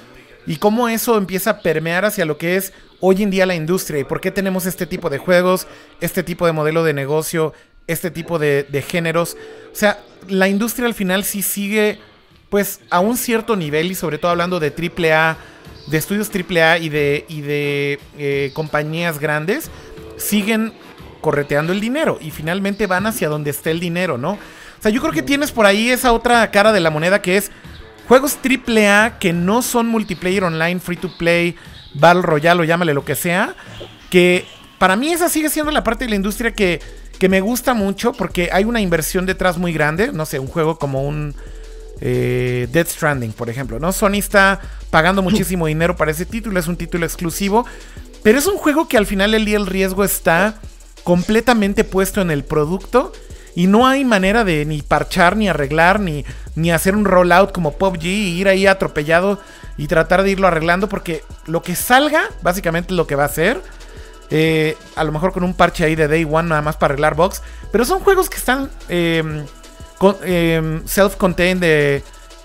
[0.46, 4.00] y cómo eso empieza a permear hacia lo que es hoy en día la industria
[4.00, 5.66] y por qué tenemos este tipo de juegos,
[6.02, 7.54] este tipo de modelo de negocio,
[7.86, 9.34] este tipo de, géneros.
[9.72, 11.98] O sea, la industria al final sí sigue
[12.50, 15.38] pues a un cierto nivel y sobre todo hablando de AAA,
[15.86, 19.70] de estudios AAA y de, y de eh, compañías grandes,
[20.16, 20.72] siguen
[21.20, 24.32] correteando el dinero y finalmente van hacia donde esté el dinero, ¿no?
[24.32, 27.36] O sea, yo creo que tienes por ahí esa otra cara de la moneda que
[27.36, 27.50] es
[28.06, 31.56] juegos AAA que no son multiplayer online, free to play,
[31.94, 33.54] Battle Royale o llámale lo que sea,
[34.10, 34.44] que
[34.78, 36.80] para mí esa sigue siendo la parte de la industria que,
[37.18, 40.78] que me gusta mucho porque hay una inversión detrás muy grande, no sé, un juego
[40.78, 41.34] como un
[42.00, 43.92] eh, Dead Stranding, por ejemplo, ¿no?
[43.92, 44.60] Sony está
[44.90, 47.66] pagando muchísimo dinero para ese título, es un título exclusivo,
[48.22, 50.56] pero es un juego que al final del día el riesgo está
[51.04, 53.12] completamente puesto en el producto
[53.54, 56.24] y no hay manera de ni parchar, ni arreglar, ni,
[56.56, 59.40] ni hacer un rollout como PUBG y ir ahí atropellado
[59.76, 63.28] y tratar de irlo arreglando porque lo que salga, básicamente es lo que va a
[63.28, 63.60] ser.
[64.30, 67.14] Eh, a lo mejor con un parche ahí de Day One nada más para arreglar
[67.14, 67.42] box.
[67.70, 69.44] Pero son juegos que están con-
[70.24, 71.60] eh, self-contained.
[71.60, 72.02] de-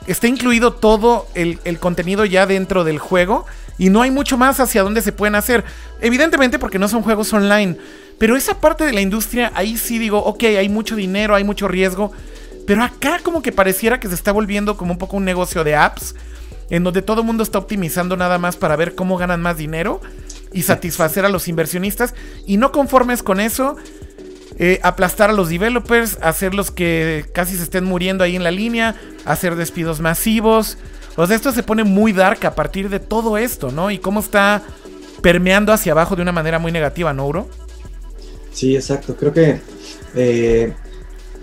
[0.07, 3.45] está incluido todo el, el contenido ya dentro del juego.
[3.77, 5.63] Y no hay mucho más hacia dónde se pueden hacer.
[6.01, 7.77] Evidentemente porque no son juegos online.
[8.17, 11.67] Pero esa parte de la industria, ahí sí digo, ok, hay mucho dinero, hay mucho
[11.67, 12.11] riesgo.
[12.67, 15.75] Pero acá como que pareciera que se está volviendo como un poco un negocio de
[15.75, 16.15] apps.
[16.69, 20.01] En donde todo el mundo está optimizando nada más para ver cómo ganan más dinero.
[20.51, 22.13] Y satisfacer a los inversionistas.
[22.45, 23.77] Y no conformes con eso,
[24.61, 28.93] eh, aplastar a los developers, hacerlos que casi se estén muriendo ahí en la línea,
[29.23, 30.77] hacer despidos masivos.
[31.15, 33.89] O sea, esto se pone muy dark a partir de todo esto, ¿no?
[33.89, 34.61] Y cómo está
[35.21, 37.47] permeando hacia abajo de una manera muy negativa, ¿no, Uro?
[38.51, 39.15] Sí, exacto.
[39.15, 39.61] Creo que
[40.13, 40.73] eh,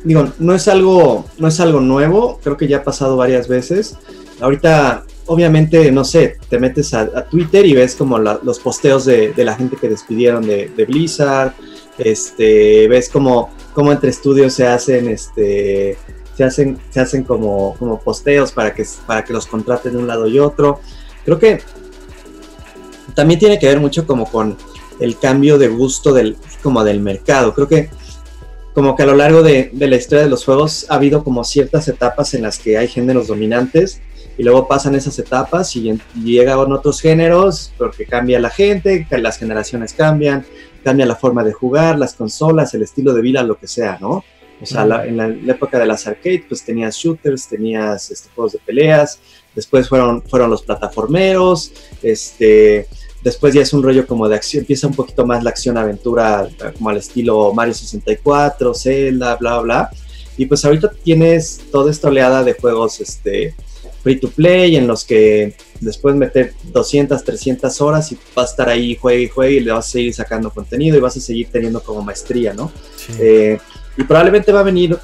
[0.05, 2.39] digo, no es algo, no es algo nuevo.
[2.45, 3.97] Creo que ya ha pasado varias veces.
[4.41, 9.55] Ahorita, obviamente, no sé, te metes a, Twitter y ves como los posteos de, la
[9.55, 11.55] gente que despidieron de, de Blizzard.
[11.99, 15.97] Este, ves como, como entre estudios se hacen, este,
[16.37, 20.07] se hacen, se hacen como, como posteos para que, para que los contraten de un
[20.07, 20.81] lado y otro.
[21.25, 21.61] Creo que
[23.15, 24.57] también tiene que ver mucho como con
[25.01, 27.55] el cambio de gusto del, como del mercado.
[27.55, 27.91] Creo que
[28.75, 31.45] como que a lo largo de, de la historia de los juegos ha habido como
[31.45, 34.03] ciertas etapas en las que hay géneros dominantes
[34.39, 39.39] y luego pasan esas etapas y, y llegan otros géneros porque cambia la gente, las
[39.39, 40.45] generaciones cambian,
[40.87, 44.23] cambia la forma de jugar, las consolas, el estilo de vida, lo que sea, ¿no?
[44.63, 48.29] O sea, la- en la, la época de las arcades, pues tenías shooters, tenías este,
[48.35, 49.19] juegos de peleas,
[49.55, 51.73] después fueron, fueron los plataformeros,
[52.03, 52.87] este,
[53.25, 56.89] después ya es un rollo como de acción, empieza un poquito más la acción-aventura, como
[56.91, 59.91] al estilo Mario 64, Zelda, bla, bla.
[60.39, 63.55] Y pues ahorita tienes toda esta oleada de juegos este,
[64.07, 68.69] free to play en los que después meter 200, 300 horas y vas a estar
[68.69, 71.49] ahí, juegue y juegue y le vas a seguir sacando contenido y vas a seguir
[71.51, 72.71] teniendo como maestría, ¿no?
[73.19, 73.59] Eh,
[73.97, 74.97] y probablemente va a venir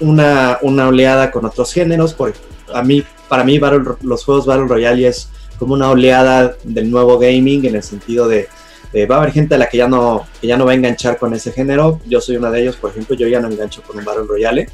[0.00, 2.32] una, una oleada con otros géneros, por,
[2.72, 7.18] a mí, para mí Battle- los juegos Battle Royale es como una oleada del nuevo
[7.18, 8.48] gaming en el sentido de,
[8.94, 10.74] de va a haber gente a la que ya no que ya no va a
[10.74, 12.00] enganchar con ese género.
[12.06, 14.68] Yo soy una de ellos, por ejemplo, yo ya no engancho con un Battle Royale.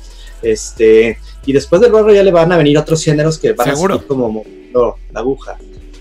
[0.44, 3.94] Este, y después del Battle Royale van a venir otros géneros que van Seguro.
[3.94, 5.56] a seguir como moviendo la aguja.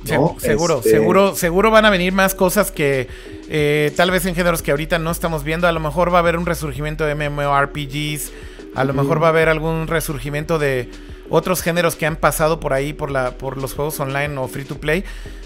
[0.05, 0.35] Se- ¿no?
[0.37, 3.07] seguro, Este, seguro, seguro van a venir más cosas que
[3.49, 5.65] eh, tal vez en géneros que ahorita no estamos viendo.
[5.67, 8.31] A lo mejor va a haber un resurgimiento de MMORPGs.
[8.75, 10.89] A lo mejor va a haber algún resurgimiento de
[11.29, 14.65] otros géneros que han pasado por ahí por la por los juegos online o free
[14.65, 15.03] to play.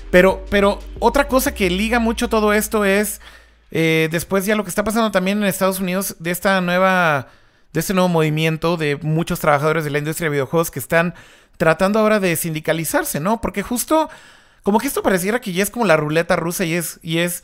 [0.09, 3.19] Pero, pero otra cosa que liga mucho todo esto es
[3.71, 7.27] eh, después ya lo que está pasando también en Estados Unidos de esta nueva
[7.73, 11.13] de este nuevo movimiento de muchos trabajadores de la industria de videojuegos que están
[11.57, 13.41] tratando ahora de sindicalizarse, ¿no?
[13.41, 14.09] Porque justo
[14.63, 17.43] como que esto pareciera que ya es como la ruleta rusa y es y es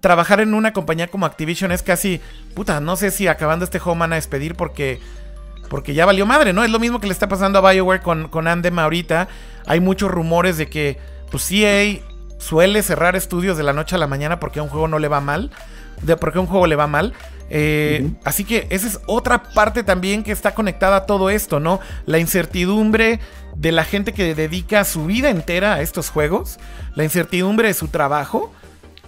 [0.00, 2.20] trabajar en una compañía como Activision es casi
[2.54, 5.00] puta, no sé si acabando este juego van a despedir porque
[5.70, 6.64] porque ya valió madre, ¿no?
[6.64, 9.28] Es lo mismo que le está pasando a BioWare con, con Anthem ahorita.
[9.66, 10.98] Hay muchos rumores de que,
[11.30, 12.00] pues EA
[12.38, 15.06] suele cerrar estudios de la noche a la mañana porque a un juego no le
[15.06, 15.52] va mal.
[16.02, 17.14] De porque a un juego le va mal.
[17.50, 18.08] Eh.
[18.24, 21.80] Así que esa es otra parte también que está conectada a todo esto, ¿no?
[22.06, 23.20] La incertidumbre
[23.56, 26.58] de la gente que dedica su vida entera a estos juegos.
[26.94, 28.52] La incertidumbre de su trabajo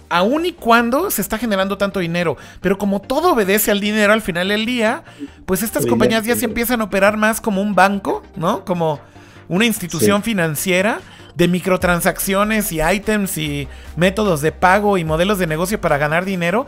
[0.09, 2.37] aun y cuando se está generando tanto dinero.
[2.61, 5.03] Pero como todo obedece al dinero al final del día,
[5.45, 8.63] pues estas compañías ya se empiezan a operar más como un banco, ¿no?
[8.63, 8.99] Como
[9.47, 10.31] una institución Sí.
[10.31, 10.99] financiera
[11.35, 16.67] de microtransacciones y items y métodos de pago y modelos de negocio para ganar dinero.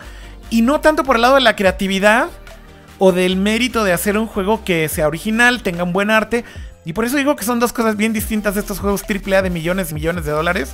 [0.49, 2.27] Y no tanto por el lado de la creatividad
[2.97, 6.45] o del mérito de hacer un juego que sea original, tenga un buen arte.
[6.85, 9.49] Y por eso digo que son dos cosas bien distintas de estos juegos AAA de
[9.49, 10.73] millones y millones de dólares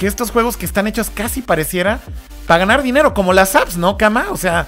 [0.00, 2.00] que estos juegos que están hechos casi pareciera
[2.46, 4.28] para ganar dinero, como las apps, ¿no, Kama?
[4.30, 4.66] O sea,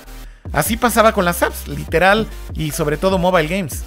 [0.52, 3.82] así pasaba con las apps, literal, y sobre todo mobile games.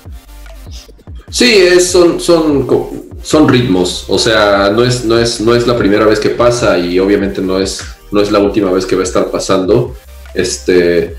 [1.29, 2.67] Sí, es, son, son,
[3.21, 4.05] son ritmos.
[4.07, 7.41] O sea, no es, no, es, no es la primera vez que pasa y obviamente
[7.41, 9.95] no es, no es la última vez que va a estar pasando.
[10.35, 11.15] Este.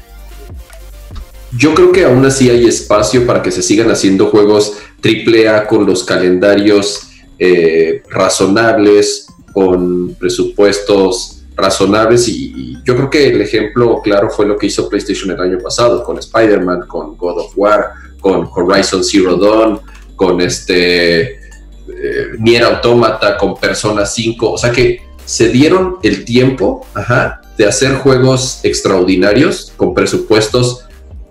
[1.56, 5.86] Yo creo que aún así hay espacio para que se sigan haciendo juegos AAA con
[5.86, 14.46] los calendarios eh, razonables, con presupuestos razonables y, yo creo que el ejemplo claro fue
[14.46, 17.90] lo que hizo PlayStation el año pasado con Spider-Man, con God of War,
[18.20, 19.80] con Horizon Zero Dawn,
[20.14, 26.86] con este eh, Nier Automata, con Persona 5, o sea que se dieron el tiempo
[26.94, 30.84] ajá, de hacer juegos extraordinarios con presupuestos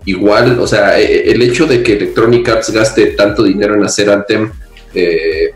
[0.04, 4.08] igual, o sea, eh, el hecho de que Electronic Arts gaste tanto dinero en hacer
[4.10, 4.50] Anthem
[4.94, 5.50] eh,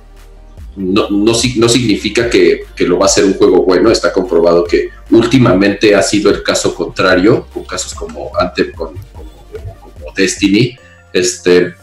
[0.76, 4.12] no, no, si- no significa que, que lo va a hacer un juego bueno, está
[4.12, 10.76] comprobado que últimamente ha sido el caso contrario, con casos como Anthem, con, como Destiny,
[11.12, 11.74] este,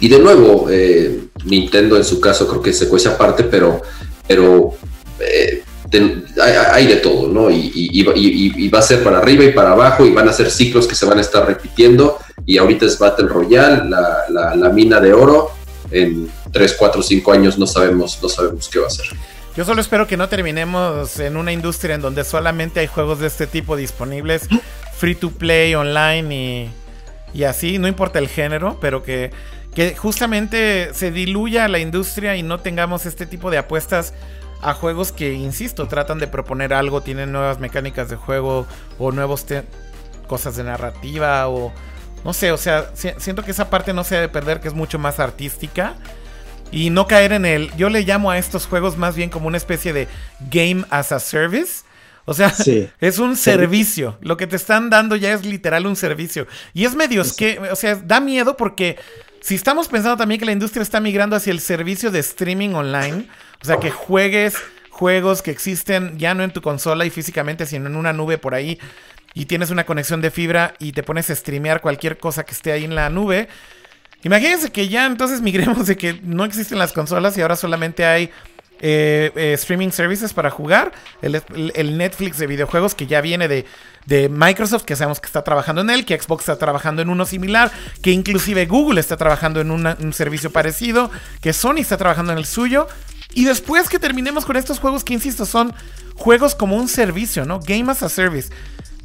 [0.00, 3.82] y de nuevo, eh, Nintendo en su caso creo que se cuece aparte, pero,
[4.26, 4.74] pero
[5.20, 5.61] eh,
[6.72, 7.50] hay, de todo, ¿no?
[7.50, 8.02] Y,
[8.70, 11.04] va- a ser para arriba y para abajo, y van a ser ciclos que se
[11.06, 15.50] van a estar repitiendo, y ahorita es Battle Royale, la, mina de oro,
[15.90, 19.06] en 3, 4, 5 años no sabemos, no sabemos qué va a ser.
[19.54, 23.26] Yo solo espero que no terminemos en una industria en donde solamente hay juegos de
[23.26, 24.48] este tipo disponibles,
[24.96, 26.34] free to play, online
[27.34, 29.30] y, y así, no importa el género, pero que,
[29.74, 34.14] que justamente se diluya la industria y no tengamos este tipo de apuestas
[34.62, 38.66] a juegos que, insisto, tratan de proponer algo, tienen nuevas mecánicas de juego
[38.98, 39.44] o nuevos
[40.28, 41.72] cosas de narrativa o
[42.24, 44.74] no sé, o sea, si- siento que esa parte no se debe perder, que es
[44.74, 45.94] mucho más artística
[46.70, 47.74] y no caer en el.
[47.76, 50.06] Yo le llamo a estos juegos más bien como una especie de
[50.50, 51.82] game as a service.
[52.24, 52.88] O sea, Sí.
[53.00, 54.16] es un servicio.
[54.20, 56.46] Lo que te están dando ya es literal un servicio.
[56.72, 58.96] Y es medio que, o sea, da miedo porque
[59.40, 63.26] si estamos pensando también que la industria está migrando hacia el servicio de streaming online,
[63.62, 64.56] o sea, que juegues
[64.90, 68.54] juegos que existen ya no en tu consola y físicamente, sino en una nube por
[68.54, 68.78] ahí,
[69.34, 72.72] y tienes una conexión de fibra y te pones a streamear cualquier cosa que esté
[72.72, 73.48] ahí en la nube.
[74.24, 78.30] Imagínense que ya entonces migremos de que no existen las consolas y ahora solamente hay
[78.84, 80.92] eh, eh, streaming services para jugar.
[81.22, 83.64] El, Netflix de videojuegos que ya viene de,
[84.06, 87.24] de Microsoft, que sabemos que está trabajando en él, que Xbox está trabajando en uno
[87.24, 87.70] similar,
[88.02, 91.10] que inclusive Google está trabajando en una- un servicio parecido,
[91.40, 92.86] que Sony está trabajando en el suyo.
[93.34, 95.74] Y después que terminemos con estos juegos que, insisto, son
[96.14, 97.60] juegos como un servicio, ¿no?
[97.60, 98.50] Game as a service.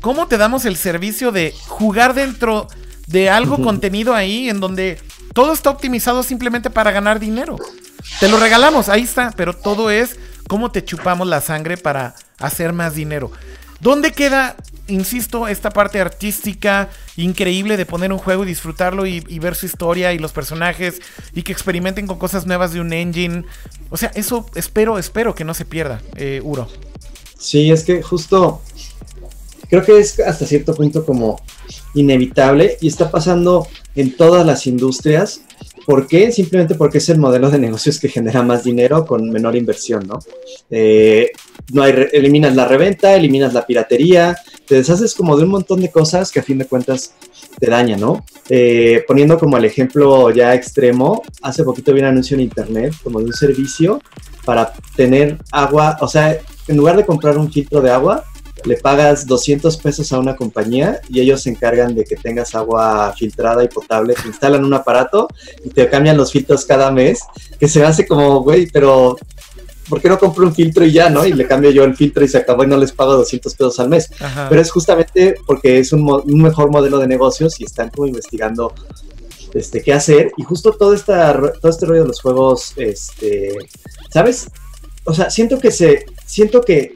[0.02, 2.68] ¿Cómo te damos el servicio de jugar dentro
[3.08, 5.02] de algo contenido ahí en donde
[5.34, 7.58] todo está optimizado simplemente para ganar dinero?
[8.20, 10.18] Te lo regalamos, ahí está, pero todo es
[10.48, 13.32] cómo te chupamos la sangre para hacer más dinero.
[13.80, 14.56] ¿Dónde queda
[14.88, 20.14] insisto, esta parte artística increíble de poner un juego y disfrutarlo y, ver su historia
[20.14, 21.02] y los personajes
[21.34, 23.44] y que experimenten con cosas nuevas de un engine.
[23.90, 26.68] O sea, eso espero, espero que no se pierda, eh, Uro.
[27.38, 28.62] Sí, es que justo
[29.70, 31.42] creo que es hasta cierto punto como
[31.94, 35.42] inevitable y está pasando en todas las industrias.
[35.86, 36.32] ¿Por qué?
[36.32, 40.20] Simplemente porque es el modelo de negocios que genera más dinero con menor inversión, ¿no?
[40.70, 41.32] Eh,
[41.74, 45.82] no hay re- eliminas la reventa, eliminas la piratería, te deshaces como de un montón
[45.82, 47.14] de cosas que a fin de cuentas
[47.60, 48.26] te dañan, ¿no?
[48.50, 53.20] Eh, poniendo como el ejemplo ya extremo, hace poquito vi un anuncio en internet como
[53.20, 54.02] de un servicio
[54.46, 56.38] para tener agua, o sea,
[56.68, 58.24] en lugar de comprar un filtro de agua,
[58.66, 63.14] le pagas 200 pesos a una compañía y ellos se encargan de que tengas agua
[63.18, 65.28] filtrada y potable, te instalan un aparato
[65.64, 67.20] y te cambian los filtros cada mes,
[67.60, 69.16] que se hace como, güey, pero
[69.90, 71.26] ¿por qué no compro un filtro y ya, no?
[71.26, 73.80] Y le cambio yo el filtro y se acabó y no les pago 200 pesos
[73.80, 74.10] al mes.
[74.20, 74.48] Ajá.
[74.50, 78.08] Pero es justamente porque es un, mo- un mejor modelo de negocios y están como
[78.08, 78.74] investigando
[79.54, 80.32] este, qué hacer.
[80.38, 83.54] Y justo todo, esta, ro- todo este rollo de los juegos, este,
[84.12, 84.48] ¿sabes?
[85.06, 86.96] O sea, siento que se, siento que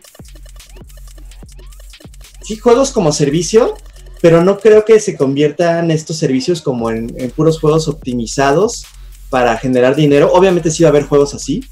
[2.43, 3.75] sí, juegos como servicio,
[4.21, 8.85] pero no creo que se conviertan estos servicios como en, en puros juegos optimizados
[9.29, 10.31] para generar dinero.
[10.33, 11.63] Obviamente sí va a haber juegos así,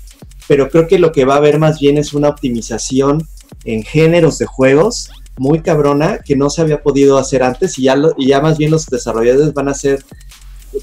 [0.49, 3.25] pero creo que lo que va a haber más bien es una optimización
[3.63, 7.95] en géneros de juegos muy cabrona que no se había podido hacer antes y ya,
[7.95, 10.03] lo- y ya más bien los desarrolladores van a hacer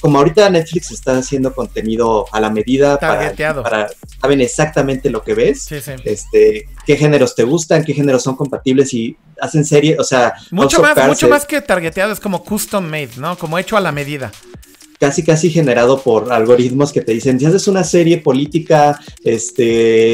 [0.01, 3.32] como ahorita Netflix está haciendo contenido a la medida para,
[3.62, 3.88] para
[4.20, 5.93] saben exactamente lo que ves Sí, sí.
[6.05, 10.80] este qué géneros te gustan qué géneros son compatibles y hacen serie o sea Mucho
[10.82, 13.36] más, mucho más que targeteado, es como custom made, ¿no?
[13.38, 14.32] Como hecho a la medida.
[14.98, 19.62] Casi casi generado por algoritmos que te dicen si haces una serie política este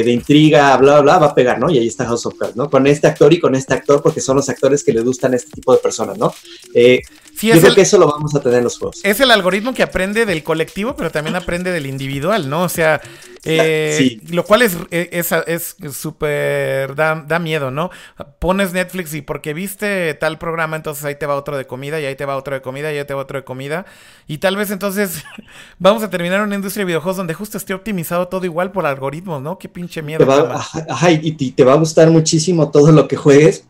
[0.05, 2.57] de intriga bla bla bla va a pegar no y ahí está House of Cards
[2.57, 5.33] no con este actor y con este actor porque son los actores que le gustan
[5.33, 6.33] a este tipo de personas no
[6.75, 7.01] Eh,
[7.35, 9.01] Sí, yo creo el, que eso lo vamos a tener en los juegos.
[9.03, 12.63] Es el algoritmo que aprende del colectivo, pero también aprende del individual, ¿no?
[12.63, 13.01] O sea,
[13.44, 14.20] eh, Sí.
[14.32, 17.90] lo cual es es es súper da, da miedo, ¿no?
[18.39, 22.05] Pones Netflix y porque viste tal programa, entonces ahí te va otro de comida y
[22.05, 23.85] ahí te va otro de comida y ahí te va otro de comida
[24.28, 25.24] y tal vez entonces
[25.78, 29.43] vamos a terminar una industria de videojuegos donde justo esté optimizado todo igual por algoritmos,
[29.43, 29.59] ¿no?
[29.59, 30.19] Qué pinche miedo.
[30.19, 33.66] te va, ajá, ajá, y, y te va a gustar muchísimo todo lo que juegues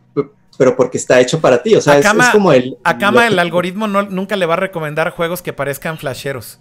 [0.58, 2.98] pero porque está hecho para ti o sea A es, Kama- es como el A
[2.98, 6.60] Kama lo que- el algoritmo no, nunca le va a recomendar juegos que parezcan flasheros.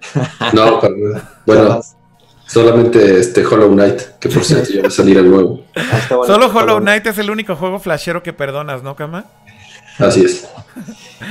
[0.54, 1.40] No, nada.
[1.46, 1.80] bueno,
[2.46, 5.64] solamente este Hollow Knight, que por cierto ya va a salir el nuevo.
[5.74, 6.78] Ah, Solo Hollow.
[6.80, 9.24] Knight es el único juego flashero que perdonas, ¿no, Kama?
[9.98, 10.48] Así es.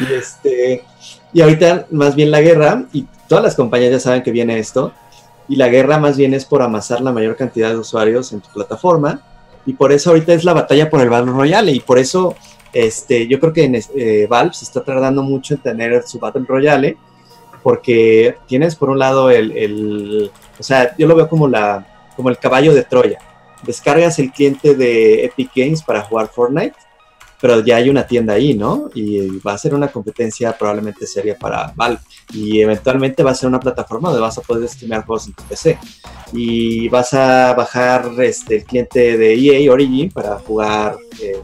[0.10, 0.84] Y, este,
[1.32, 4.92] y ahorita más bien la guerra, y todas las compañías ya saben que viene esto,
[5.48, 8.50] y la guerra más bien es por amasar la mayor cantidad de usuarios en tu
[8.50, 9.22] plataforma,
[9.64, 12.36] y por eso ahorita es la batalla por el Battle Royale, y por eso
[12.74, 16.46] este, yo creo que en, eh, Valve se está tardando mucho en tener su Battle
[16.48, 16.98] Royale,
[17.62, 22.30] porque tienes por un lado el, el- o sea, yo lo veo como, la, como
[22.30, 23.20] el caballo de Troya.
[23.64, 26.76] Descargas el cliente de Epic Games para jugar Fortnite,
[27.42, 28.90] pero ya hay una tienda ahí, ¿no?
[28.94, 32.00] Y va a ser una competencia probablemente seria para Valve.
[32.34, 35.44] Y eventualmente va a ser una plataforma donde vas a poder streamear juegos en tu
[35.44, 35.78] PC.
[36.34, 41.42] Y vas a bajar este, el cliente de EA Origin para jugar eh,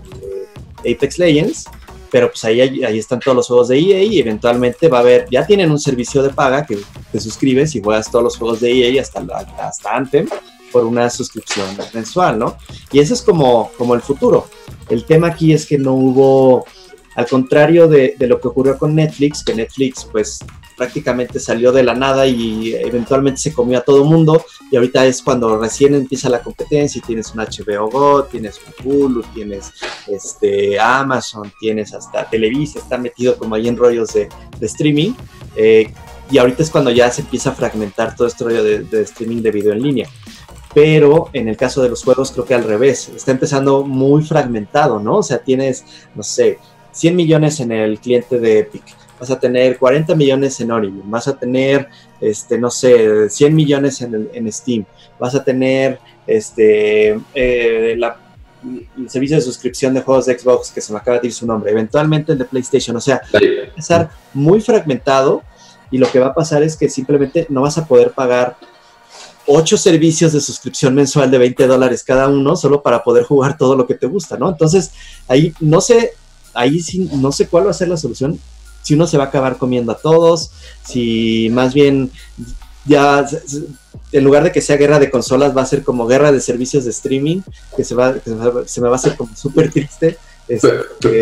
[0.79, 1.65] Apex Legends.
[2.11, 5.27] Pero pues ahí, ahí están todos los juegos de EA y eventualmente va a haber,
[5.31, 6.77] ya tienen un servicio de paga que
[7.11, 9.21] te suscribes y juegas todos los juegos de EA hasta,
[9.59, 10.03] hasta
[10.71, 12.57] por una suscripción mensual, ¿no?
[12.91, 14.47] Y eso es como, como el futuro.
[14.89, 16.65] El tema aquí es que no hubo,
[17.15, 20.39] al contrario de, de lo que ocurrió con Netflix, que Netflix pues
[20.81, 25.21] prácticamente salió de la nada y eventualmente se comió a todo mundo y ahorita es
[25.21, 29.73] cuando recién empieza la competencia y tienes un HBO Go, tienes un Hulu, tienes
[30.07, 34.27] este Amazon, tienes hasta Televisa, está metido como ahí en rollos de,
[34.59, 35.13] streaming
[35.55, 35.93] eh,
[36.31, 39.43] y ahorita es cuando ya se empieza a fragmentar todo este rollo de, de streaming
[39.43, 40.09] de video en línea
[40.73, 44.99] pero en el caso de los juegos creo que al revés, está empezando muy fragmentado,
[44.99, 45.17] ¿no?
[45.17, 45.85] O sea, tienes,
[46.15, 46.57] no sé,
[46.91, 48.83] 100 millones en el cliente de Epic,
[49.21, 51.87] vas a tener 40 millones en Origin, vas a tener,
[52.19, 54.83] este, no sé, 100 millones en, en Steam,
[55.19, 58.17] vas a tener, este, eh, la-
[58.97, 61.45] el servicio de suscripción de juegos de Xbox, que se me acaba de decir su
[61.45, 65.43] nombre, eventualmente el de PlayStation, o sea, va a empezar muy fragmentado
[65.91, 68.57] y lo que va a pasar es que simplemente no vas a poder pagar
[69.45, 73.75] ocho servicios de suscripción mensual de 20 dólares cada uno solo para poder jugar todo
[73.75, 74.49] lo que te gusta, ¿no?
[74.49, 74.91] Entonces,
[75.27, 76.13] ahí no sé,
[76.55, 78.39] ahí sí, no sé cuál va a ser la solución,
[78.81, 80.51] si uno se va a acabar comiendo a todos,
[80.85, 82.11] si más bien
[82.85, 83.25] ya
[84.11, 86.83] en lugar de que sea guerra de consolas va a ser como guerra de servicios
[86.85, 87.41] de streaming,
[87.75, 88.29] que se va, que
[88.65, 90.17] se, me va a hacer como súper triste.
[90.47, 90.67] este,
[90.99, 91.13] pero-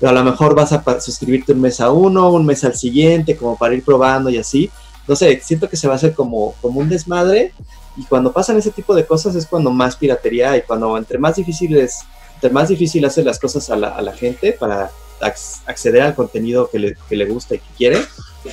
[0.00, 3.36] pero a lo mejor vas a suscribirte un mes a uno, un mes al siguiente,
[3.36, 4.70] como para ir probando y así.
[5.06, 7.52] No sé, siento que se va a hacer como, como un desmadre
[7.96, 11.36] y cuando pasan ese tipo de cosas es cuando más piratería y cuando entre más
[11.36, 11.98] difíciles,
[12.34, 14.90] entre más difícil hacer las cosas a la, a la gente para
[15.22, 17.98] acceder al contenido que le, que le gusta y que quiere,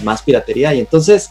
[0.03, 0.73] más piratería.
[0.73, 1.29] Y entonces,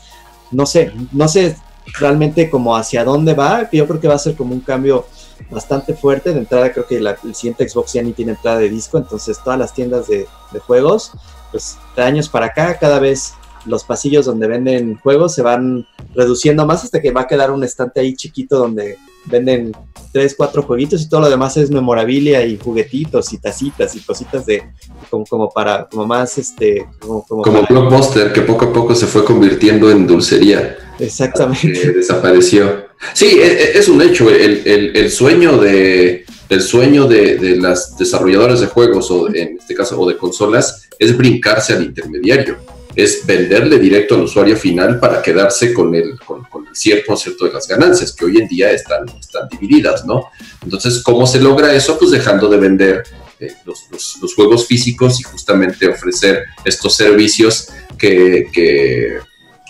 [0.51, 1.57] no sé, no sé
[1.99, 5.07] realmente como hacia dónde va, yo creo que va a ser como un cambio
[5.51, 6.33] bastante fuerte.
[6.33, 9.39] De entrada, creo que la, el siguiente Xbox ya ni tiene entrada de disco, entonces
[9.43, 11.13] todas las tiendas de, de juegos,
[11.51, 13.33] pues de años para acá, cada vez
[13.65, 17.65] los pasillos donde venden juegos se van reduciendo más hasta que va a quedar un
[17.65, 19.73] estante ahí chiquito donde venden
[20.13, 24.47] tres, cuatro jueguitos y todo lo demás es memorabilia y juguetitos y tacitas y cositas
[24.47, 24.63] de
[25.11, 28.95] como, como para como más este como, como Como para- Blockbuster, que poco a poco
[28.95, 30.77] se fue convirtiendo en dulcería.
[30.99, 32.87] exactamente desapareció.
[33.13, 34.31] Sí, e- e- es un hecho.
[34.31, 39.59] El, el- el sueño de el sueño de, de las desarrolladoras de juegos o en
[39.61, 42.57] este caso o de consolas es brincarse al intermediario,
[42.97, 46.38] es venderle directo al usuario final para quedarse con el con,
[46.79, 50.31] 100% de las ganancias que hoy en día están, están divididas, ¿no?
[50.63, 51.99] Entonces, ¿cómo se logra eso?
[51.99, 53.05] Pues dejando de vender
[53.41, 59.19] eh, los, juegos físicos y justamente ofrecer estos servicios que,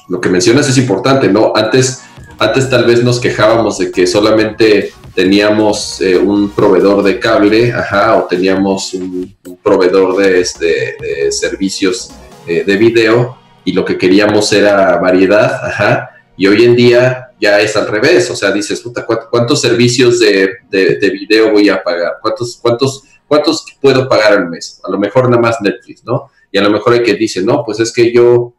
[0.08, 1.52] lo que mencionas es importante, ¿no?
[1.54, 2.00] Antes,
[2.38, 8.16] antes tal vez nos quejábamos de que solamente teníamos eh, un proveedor de cable, ajá,
[8.16, 12.10] o teníamos un, proveedor de, este, servicios
[12.46, 13.36] eh, de video
[13.66, 18.30] y lo que queríamos era variedad, ajá, y hoy en día ya es al revés,
[18.30, 22.14] o sea, dices, puta, ¿cuántos, servicios de, de, de video voy a pagar?
[22.22, 24.80] ¿Cuántos, cuántos, ¿Cuántos puedo pagar al mes?
[24.82, 26.30] A lo mejor nada más Netflix, ¿no?
[26.50, 28.54] Y a lo mejor hay que dice, no, pues es que yo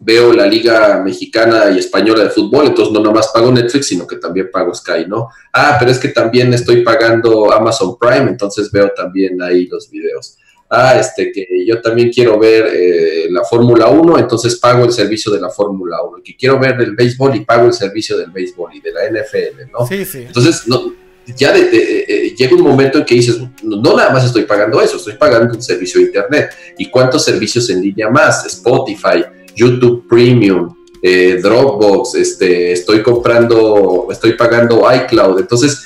[0.00, 4.16] veo la liga mexicana y española de fútbol, entonces no nomás pago Netflix, sino que
[4.16, 5.28] también pago Sky, ¿no?
[5.52, 10.36] Ah, pero es que también estoy pagando Amazon Prime, entonces veo también ahí los videos.
[10.74, 15.30] Ah, este, que yo también quiero ver eh, la Fórmula 1, entonces pago el servicio
[15.30, 16.22] de la Fórmula 1.
[16.24, 19.70] Que quiero ver el béisbol y pago el servicio del béisbol y de la NFL,
[19.70, 19.86] ¿no?
[19.86, 20.24] Sí, sí.
[20.26, 20.94] Entonces, no,
[21.36, 24.44] ya de- de- eh, llega un momento en que dices, no, no nada más estoy
[24.44, 26.50] pagando eso, estoy pagando un servicio de Internet.
[26.78, 28.46] ¿Y cuántos servicios en línea más?
[28.46, 29.24] Spotify,
[29.54, 35.38] YouTube Premium, eh, Dropbox, este, estoy comprando, estoy pagando iCloud.
[35.40, 35.84] Entonces,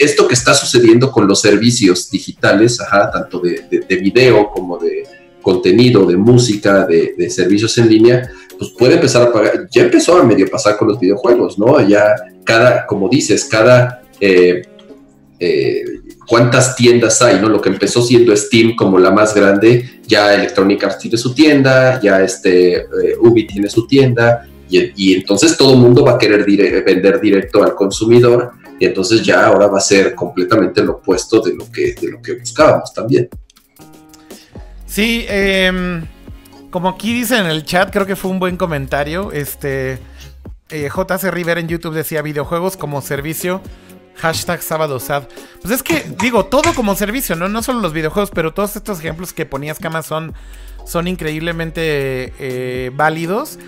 [0.00, 4.78] esto que está sucediendo con los servicios digitales, ajá, tanto de, de- de video como
[4.78, 5.04] de
[5.42, 9.68] contenido, de música, de, servicios en línea, pues puede empezar a pagar.
[9.70, 11.80] Ya empezó a medio pasar con los videojuegos, ¿no?
[11.86, 12.14] Ya
[12.44, 14.62] cada, como dices, cada eh,
[15.38, 15.82] eh,
[16.26, 17.48] cuántas tiendas hay, ¿no?
[17.48, 22.00] Lo que empezó siendo Steam como la más grande, ya Electronic Arts tiene su tienda,
[22.02, 22.86] ya este eh,
[23.20, 26.44] Ubi tiene su tienda, y, entonces todo el mundo va a querer
[26.84, 31.54] vender directo al consumidor, y entonces ya ahora va a ser completamente lo opuesto de
[31.54, 33.28] lo que, de lo que buscábamos también.
[34.86, 36.06] Sí, em,
[36.70, 39.32] como aquí dice en el chat, creo que fue un buen comentario.
[39.32, 39.98] Este
[40.70, 43.60] eh, JC Rivera en YouTube decía videojuegos como servicio.
[44.16, 45.24] Hashtag sábado sad.
[45.60, 47.50] Pues es que, digo, todo como servicio, ¿no?
[47.50, 50.32] No solo los videojuegos, pero todos estos ejemplos que ponías, Cama, son,
[50.86, 53.58] son increíblemente eh, válidos.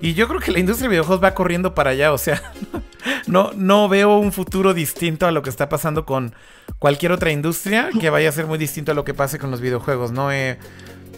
[0.00, 2.12] Y yo creo que la industria de videojuegos va corriendo para allá.
[2.12, 2.42] O sea,
[3.26, 6.34] no, no veo un futuro distinto a lo que está pasando con
[6.78, 9.60] cualquier otra industria que vaya a ser muy distinto a lo que pase con los
[9.60, 10.32] videojuegos, ¿no?
[10.32, 10.58] Eh,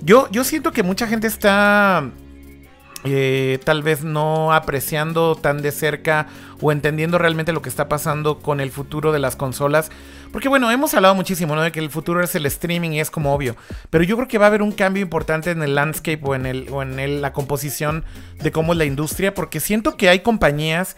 [0.03, 2.11] yo, yo siento que mucha gente está
[3.07, 6.27] eh, tal vez no apreciando tan de cerca
[6.62, 9.91] o entendiendo realmente lo que está pasando con el futuro de las consolas.
[10.35, 11.62] Porque bueno, hemos hablado muchísimo, ¿no?
[11.62, 13.55] De que el futuro es el streaming y es como obvio.
[13.89, 16.44] Pero yo creo que va a haber un cambio importante en el landscape o en,
[16.44, 18.05] el, o en el- la composición
[18.43, 19.32] de cómo es la industria.
[19.32, 20.97] Porque siento que hay compañías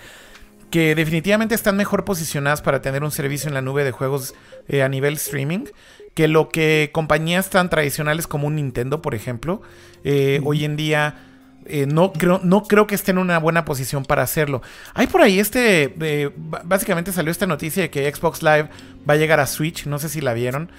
[0.70, 4.34] que definitivamente están mejor posicionadas para tener un servicio en la nube de juegos
[4.68, 5.66] eh, a nivel streaming
[6.14, 9.60] que lo que compañías tan tradicionales como un Nintendo, por ejemplo,
[10.02, 11.25] eh, hoy en día
[11.68, 14.62] eh, no, creo, no creo que esté en una buena posición para hacerlo.
[14.94, 18.68] Hay por ahí este, eh, básicamente salió esta noticia de que Xbox Live
[19.08, 20.70] va a llegar a Switch, no sé si la vieron,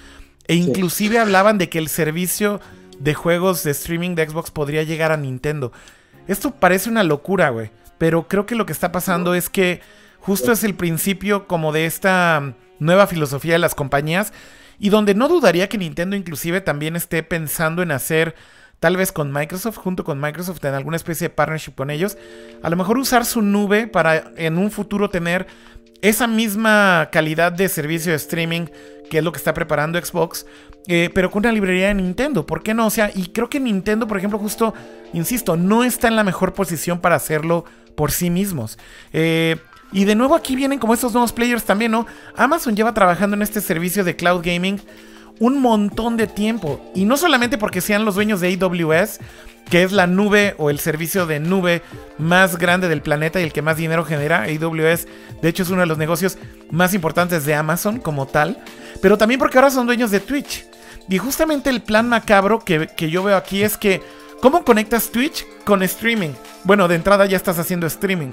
[0.46, 2.60] e inclusive hablaban de que el servicio
[2.98, 5.72] de juegos de streaming de Xbox podría llegar a Nintendo.
[6.26, 7.70] Esto parece una locura, güey.
[7.98, 9.80] Pero creo que lo que está pasando es que
[10.20, 14.32] justo es el principio como de esta mm, nueva filosofía de las compañías
[14.78, 18.36] y donde no dudaría que Nintendo inclusive también esté pensando en hacer
[18.80, 22.16] tal vez con Microsoft, junto con Microsoft en alguna especie de partnership con ellos,
[22.62, 25.46] a lo mejor usar su nube para en un futuro tener
[26.00, 28.66] esa misma calidad de servicio de streaming
[29.10, 30.46] que es lo que está preparando Xbox,
[30.86, 32.46] eh, pero con una librería de Nintendo.
[32.46, 32.86] ¿Por qué no?
[32.86, 34.74] O sea, y creo que Nintendo, por ejemplo, justo,
[35.12, 37.64] insisto, no está en la mejor posición para hacerlo
[37.96, 38.78] por sí mismos.
[39.12, 39.56] Eh,
[39.92, 42.06] y de nuevo aquí vienen como estos nuevos players también, ¿no?
[42.36, 44.80] Amazon lleva trabajando en este servicio de cloud gaming
[45.40, 46.80] un montón de tiempo.
[46.94, 49.20] Y no solamente porque sean los dueños de AWS,
[49.70, 51.82] que es la nube o el servicio de nube
[52.16, 54.44] más grande del planeta y el que más dinero genera.
[54.44, 55.06] AWS,
[55.42, 56.38] de hecho, es uno de los negocios
[56.70, 58.58] más importantes de Amazon como tal.
[59.02, 60.64] Pero también porque ahora son dueños de Twitch.
[61.08, 64.02] Y justamente el plan macabro que, que yo veo aquí es que,
[64.40, 66.30] ¿cómo conectas Twitch con streaming?
[66.64, 68.32] Bueno, de entrada ya estás haciendo streaming.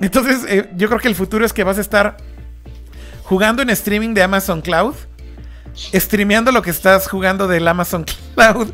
[0.00, 2.16] Entonces, eh, yo creo que el futuro es que vas a estar
[3.22, 4.94] jugando en streaming de Amazon Cloud
[5.74, 8.70] streameando lo que estás jugando del Amazon Cloud.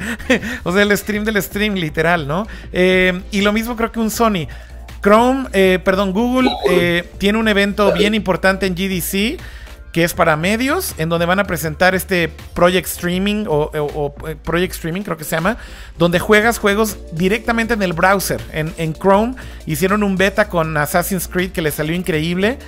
[0.65, 2.47] o sea, el stream del stream, literal, ¿no?
[2.73, 4.47] Eh, y lo mismo creo que un Sony.
[5.03, 9.41] Chrome, eh, perdón, Google eh, tiene un evento bien importante en GDC
[9.93, 14.15] que es para medios, en donde van a presentar este Project Streaming o,
[14.45, 15.57] Project Streaming, creo que se llama,
[15.99, 18.41] donde juegas juegos directamente en el browser.
[18.53, 19.35] En, en Chrome
[19.67, 22.59] hicieron un beta con Assassin's Creed que le salió increíble.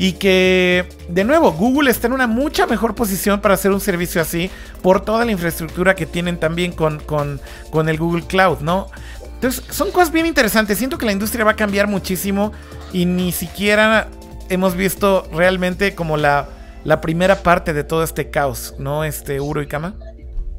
[0.00, 4.22] Y que, de nuevo, Google está en una mucha mejor posición para hacer un servicio
[4.22, 4.50] así
[4.80, 7.38] por toda la infraestructura que tienen también con, con,
[7.86, 8.86] el Google Cloud, ¿no?
[9.34, 10.78] Entonces, son cosas bien interesantes.
[10.78, 12.50] Siento que la industria va a cambiar muchísimo
[12.94, 14.08] y ni siquiera
[14.48, 16.48] hemos visto realmente como la,
[16.82, 19.04] la primera parte de todo este caos, ¿no?
[19.04, 19.96] Este Uro y Kama.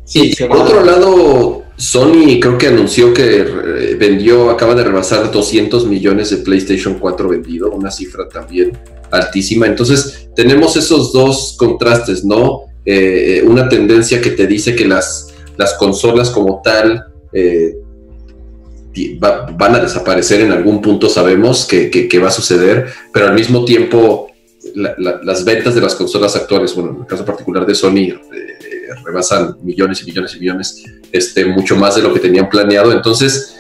[0.04, 5.88] Sí, por otro lado, Sony creo que anunció que eh, vendió, acaba de rebasar 200
[5.88, 8.78] millones de PlayStation 4 vendido, una cifra también
[9.10, 9.66] altísima.
[9.66, 12.66] Entonces, tenemos esos dos contrastes, ¿no?
[12.86, 17.78] Eh, eh, una tendencia que te dice que las, las consolas como tal eh,
[19.20, 24.28] van a desaparecer en algún punto, sabemos que, va a suceder, pero al mismo tiempo
[24.76, 28.14] las ventas de las consolas actuales, bueno, en el caso particular de Sony,
[29.04, 32.92] rebasan millones y millones y millones, este, mucho más de lo que tenían planeado.
[32.92, 33.58] Entonces,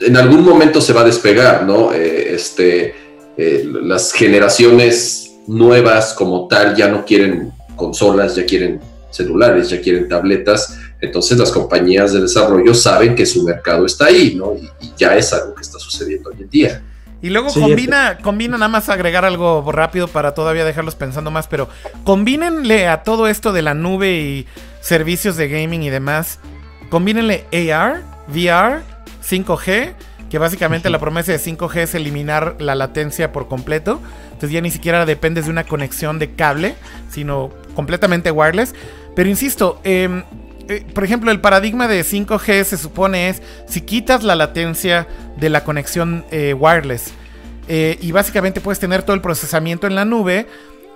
[0.00, 1.92] en algún momento se va a despegar, ¿no?
[1.92, 2.94] Eh, este,
[3.36, 10.08] eh, las generaciones nuevas como tal ya no quieren consolas, ya quieren celulares, ya quieren
[10.08, 10.78] tabletas.
[11.00, 14.54] Entonces las compañías de desarrollo saben que su mercado está ahí, ¿no?
[14.54, 16.82] Y, ya es algo que está sucediendo hoy en día.
[17.20, 21.68] Y luego combina, combina nada más agregar algo rápido para todavía dejarlos pensando más, pero
[22.04, 24.46] combínenle a todo esto de la nube y
[24.80, 26.38] servicios de gaming y demás,
[26.90, 28.82] combínenle AR, VR
[29.28, 29.94] 5G,
[30.30, 34.00] que básicamente la promesa de 5G es eliminar la latencia por completo.
[34.26, 36.74] Entonces ya ni siquiera dependes de una conexión de cable,
[37.10, 38.74] sino completamente wireless.
[39.16, 40.22] Pero insisto, em,
[40.68, 45.48] eh, por ejemplo, el paradigma de 5G se supone es si quitas la latencia de
[45.50, 47.12] la conexión eh, wireless
[47.68, 50.46] eh, y básicamente puedes tener todo el procesamiento en la nube,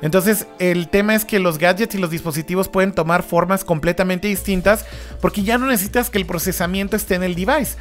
[0.02, 4.84] entonces, el tema es que los gadgets y los dispositivos pueden tomar formas completamente distintas
[5.20, 7.76] porque ya no necesitas que el procesamiento esté en el device.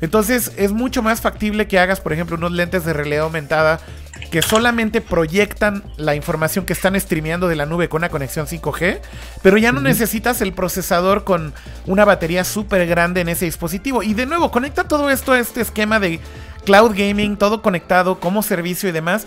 [0.00, 3.80] Entonces, es mucho más factible que hagas, por ejemplo, unos lentes de realidad aumentada
[4.30, 9.00] que solamente proyectan la información que están streameando de la nube con una conexión 5G,
[9.42, 11.54] pero ya no necesitas el procesador con
[11.86, 14.02] una batería súper grande en ese dispositivo.
[14.02, 16.20] Y de nuevo, conecta todo esto a este esquema de
[16.64, 19.26] cloud gaming, todo conectado como servicio y demás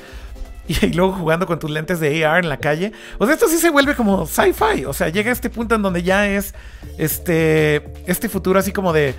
[0.81, 2.91] y, luego jugando con tus lentes de AR en la calle.
[3.17, 4.85] O sea, esto sí se vuelve como sci-fi.
[4.85, 6.53] O sea, llega a este punto en donde ya es
[6.97, 9.15] este, este futuro así como de...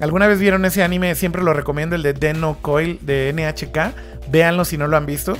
[0.00, 1.14] ¿Alguna vez vieron ese anime?
[1.14, 4.28] Siempre lo recomiendo, el de Deno Coil de NHK.
[4.30, 5.36] Véanlo si no lo han visto.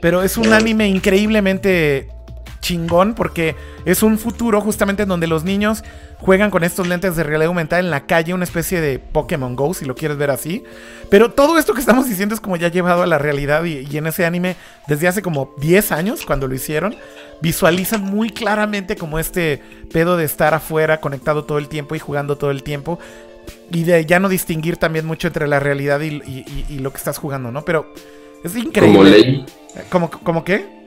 [0.00, 2.08] Pero es un anime increíblemente
[2.60, 5.84] chingón porque es un futuro justamente en donde los niños
[6.18, 9.72] juegan con estos lentes de realidad aumentada en la calle, una especie de Pokémon Go,
[9.74, 10.64] si lo quieres ver así.
[11.10, 14.06] Pero todo esto que estamos diciendo es como ya llevado a la realidad y, en
[14.06, 14.56] ese anime,
[14.88, 16.96] desde hace como 10 años, cuando lo hicieron,
[17.40, 19.62] visualizan muy claramente como este
[19.92, 22.98] pedo de estar afuera, conectado todo el tiempo y jugando todo el tiempo.
[23.72, 27.50] Y de ya no distinguir también mucho entre la realidad y, lo que estás jugando,
[27.50, 27.64] ¿no?
[27.64, 27.92] Pero
[28.44, 28.98] es increíble.
[28.98, 29.46] Como ley.
[29.90, 30.78] ¿Cómo, ¿Cómo qué?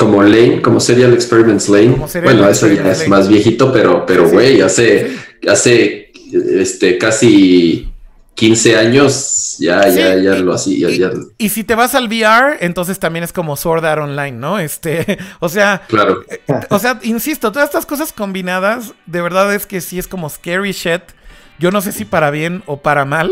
[0.00, 2.00] como Lane, como Serial Experiments Lane.
[2.22, 5.14] Bueno, eso ya es más viejito, pero, pero güey, hace,
[5.46, 7.92] hace este, casi
[8.34, 10.88] 15 años ya, ya, ya lo hacía.
[11.36, 14.58] Y, si te vas al VR, entonces también es como Sword Art Online, ¿no?
[14.58, 16.22] Este, o sea, claro.
[16.30, 16.40] Eh,
[16.70, 20.72] o sea, insisto, todas estas cosas combinadas, de verdad es que sí es como scary
[20.72, 21.02] shit.
[21.60, 23.30] Yo no sé si para bien o para mal.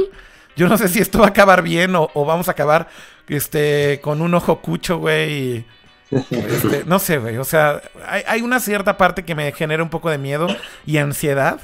[0.55, 2.89] Yo no sé si esto va a acabar bien o, vamos a acabar
[3.27, 5.65] este, con un ojo cucho, güey.
[6.11, 7.39] Este, no sé, güey.
[7.39, 10.47] O sea, hay, una cierta parte que me genera un poco de miedo
[10.85, 11.59] y ansiedad.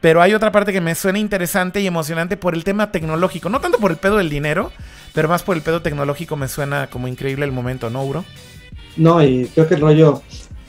[0.00, 3.50] Pero hay otra parte que me suena interesante y emocionante por el tema tecnológico.
[3.50, 4.72] No tanto por el pedo del dinero,
[5.12, 8.24] pero más por el pedo tecnológico me suena como increíble el momento, ¿no, Uro?
[8.96, 10.22] No, y creo que el rollo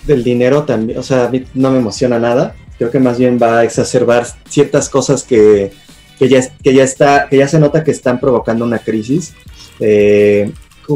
[0.03, 2.55] del dinero también, o sea, a mí no me emociona nada.
[2.77, 5.71] Creo que más bien va a exacerbar ciertas cosas que,
[6.19, 9.33] que ya, que ya está, que ya se nota que están provocando una crisis.
[9.79, 10.51] Eh,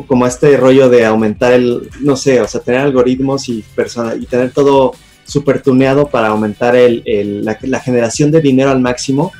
[0.07, 4.25] como este rollo de aumentar el, no sé, o sea, tener algoritmos y persona y
[4.25, 4.93] tener todo
[5.25, 9.31] súper tuneado para aumentar el, el- la, la generación de dinero al máximo.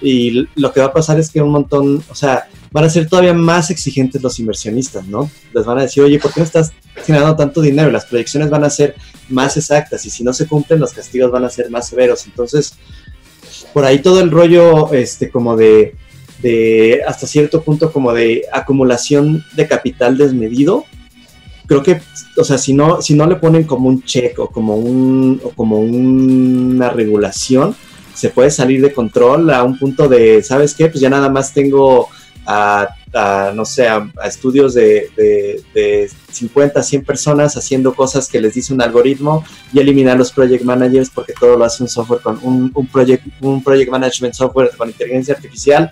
[0.00, 3.08] Y lo que va a pasar es que un montón, o sea, van a ser
[3.08, 5.30] todavía más exigentes los inversionistas, ¿no?
[5.54, 6.72] Les van a decir, oye, ¿por qué no estás
[7.06, 7.88] generando tanto dinero?
[7.88, 8.94] Y las proyecciones van a ser
[9.28, 12.26] más exactas y si no se cumplen, los castigos van a ser más severos.
[12.26, 12.74] Entonces,
[13.72, 15.94] por ahí todo el rollo, este, como de,
[16.42, 20.84] de hasta cierto punto, como de acumulación de capital desmedido,
[21.66, 22.00] creo que,
[22.36, 25.50] o sea, si no, si no le ponen como un check o como, un, o
[25.50, 27.74] como una regulación,
[28.14, 30.86] se puede salir de control a un punto de, ¿sabes qué?
[30.86, 32.08] Pues ya nada más tengo
[32.46, 38.28] a, a, no sé, a, a estudios de, de, de 50, 100 personas haciendo cosas
[38.28, 41.88] que les dice un algoritmo y eliminar los project managers porque todo lo hace un
[41.88, 45.90] software con un, un project, un project management software con inteligencia artificial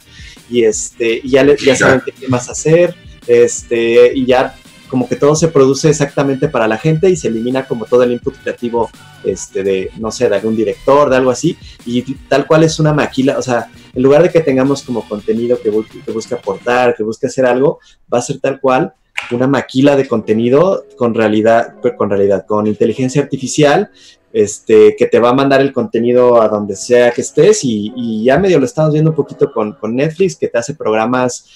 [0.50, 2.94] y este, y ya, le, ya saben qué más hacer,
[3.26, 4.54] este, y ya
[4.88, 8.12] como que todo se produce exactamente para la gente y se elimina como todo el
[8.12, 8.90] input creativo
[9.24, 11.56] este, de, no sé, de algún director, de algo así,
[11.86, 15.60] y tal cual es una maquila, o sea, en lugar de que tengamos como contenido
[15.60, 15.70] que,
[16.04, 17.78] que busca aportar, que busca hacer algo,
[18.12, 18.94] va a ser tal cual
[19.30, 23.90] una maquila de contenido con realidad, con realidad, con inteligencia artificial,
[24.32, 28.38] este, que te va a mandar el contenido a donde sea que estés y, ya
[28.38, 31.46] medio lo estamos viendo un poquito con, Netflix, que te hace programas,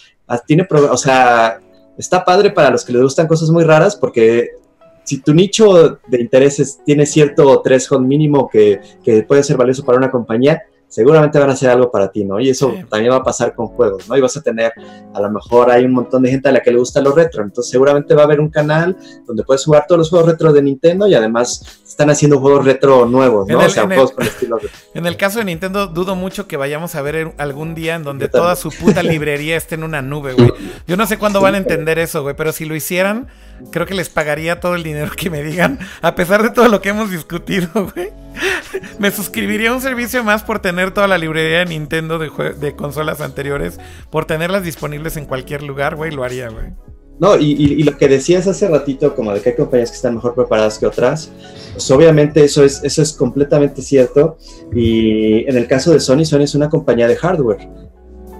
[0.46, 1.60] tiene, pro, o sea,
[1.96, 4.50] está padre para los que les gustan cosas muy raras porque
[5.04, 8.80] si tu nicho de intereses tiene cierto threshold mínimo que
[9.26, 12.40] puede ser valioso para una compañía, seguramente van a hacer algo para ti, ¿no?
[12.40, 12.84] Y eso sí.
[12.88, 14.16] también va a pasar con juegos, ¿no?
[14.16, 14.72] Y vas a tener,
[15.14, 17.42] a lo mejor hay un montón de gente a la que le gusta los retro,
[17.42, 18.96] entonces seguramente va a haber un canal
[19.26, 23.06] donde puedes jugar todos los juegos retro de Nintendo y además están haciendo juegos retro
[23.06, 23.60] nuevos, ¿no?
[23.60, 24.78] El, o sea, juegos el, con estilo retro.
[24.94, 28.28] En el caso de Nintendo, dudo mucho que vayamos a ver algún día en donde
[28.28, 30.52] toda su puta librería esté en una nube, güey.
[30.86, 33.28] Yo no sé cuándo van a entender eso, güey, pero si lo hicieran,
[33.70, 36.80] creo que les pagaría todo el dinero que me digan, a pesar de todo lo
[36.80, 38.10] que hemos discutido, güey.
[38.98, 43.20] Me suscribiría a un servicio más por tener toda la librería de Nintendo de, consolas
[43.20, 43.78] anteriores,
[44.10, 46.66] por tenerlas disponibles en cualquier lugar, güey, lo haría, güey.
[47.18, 49.96] No, y, y, y, lo que decías hace ratito, como de que hay compañías que
[49.96, 51.32] están mejor preparadas que otras,
[51.72, 54.36] pues obviamente eso es, eso es completamente cierto.
[54.74, 57.66] Y en el caso de Sony, Sony es una compañía de hardware.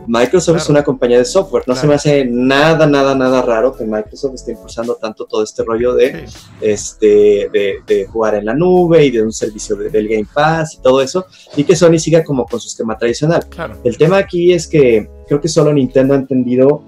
[0.07, 0.63] Microsoft claro.
[0.63, 1.65] es una compañía de software.
[1.67, 1.81] No claro.
[1.81, 5.95] se me hace nada, nada, nada raro que Microsoft esté impulsando tanto todo este rollo
[5.95, 6.37] de, sí.
[6.61, 10.75] este, de, de, jugar en la nube y de un servicio de, del Game Pass
[10.75, 11.27] y todo eso,
[11.57, 13.47] y que Sony siga como con su esquema tradicional.
[13.49, 13.77] Claro.
[13.85, 16.83] El tema aquí es que creo que solo Nintendo ha entendido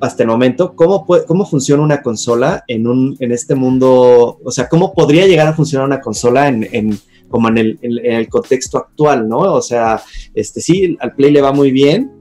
[0.00, 4.50] hasta el momento cómo, puede, cómo funciona una consola en, un, en este mundo, o
[4.50, 8.28] sea, cómo podría llegar a funcionar una consola en, en como en el, en, el,
[8.28, 9.38] contexto actual, ¿no?
[9.38, 10.02] O sea,
[10.34, 12.12] este sí, al Play le va muy bien,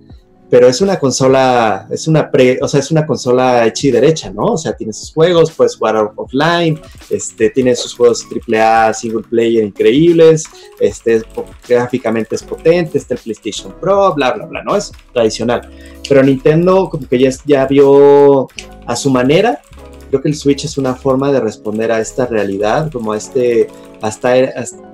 [0.50, 4.32] pero es una consola, es una pre, o sea, es una consola hecha y derecha,
[4.32, 4.46] ¿no?
[4.46, 6.80] O sea, tiene sus juegos, puedes jugar offline,
[7.10, 10.44] este, tiene sus juegos AAA single player increíbles,
[10.80, 11.24] este,
[11.68, 14.76] gráficamente es potente, está el PlayStation Pro, bla, bla, bla, ¿no?
[14.76, 15.70] Es tradicional.
[16.08, 18.48] Pero Nintendo como que ya, ya vio
[18.86, 19.62] a su manera,
[20.10, 23.68] creo que el Switch es una forma de responder a esta realidad, como a, este,
[24.02, 24.34] hasta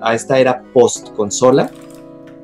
[0.01, 1.71] a esta era post-consola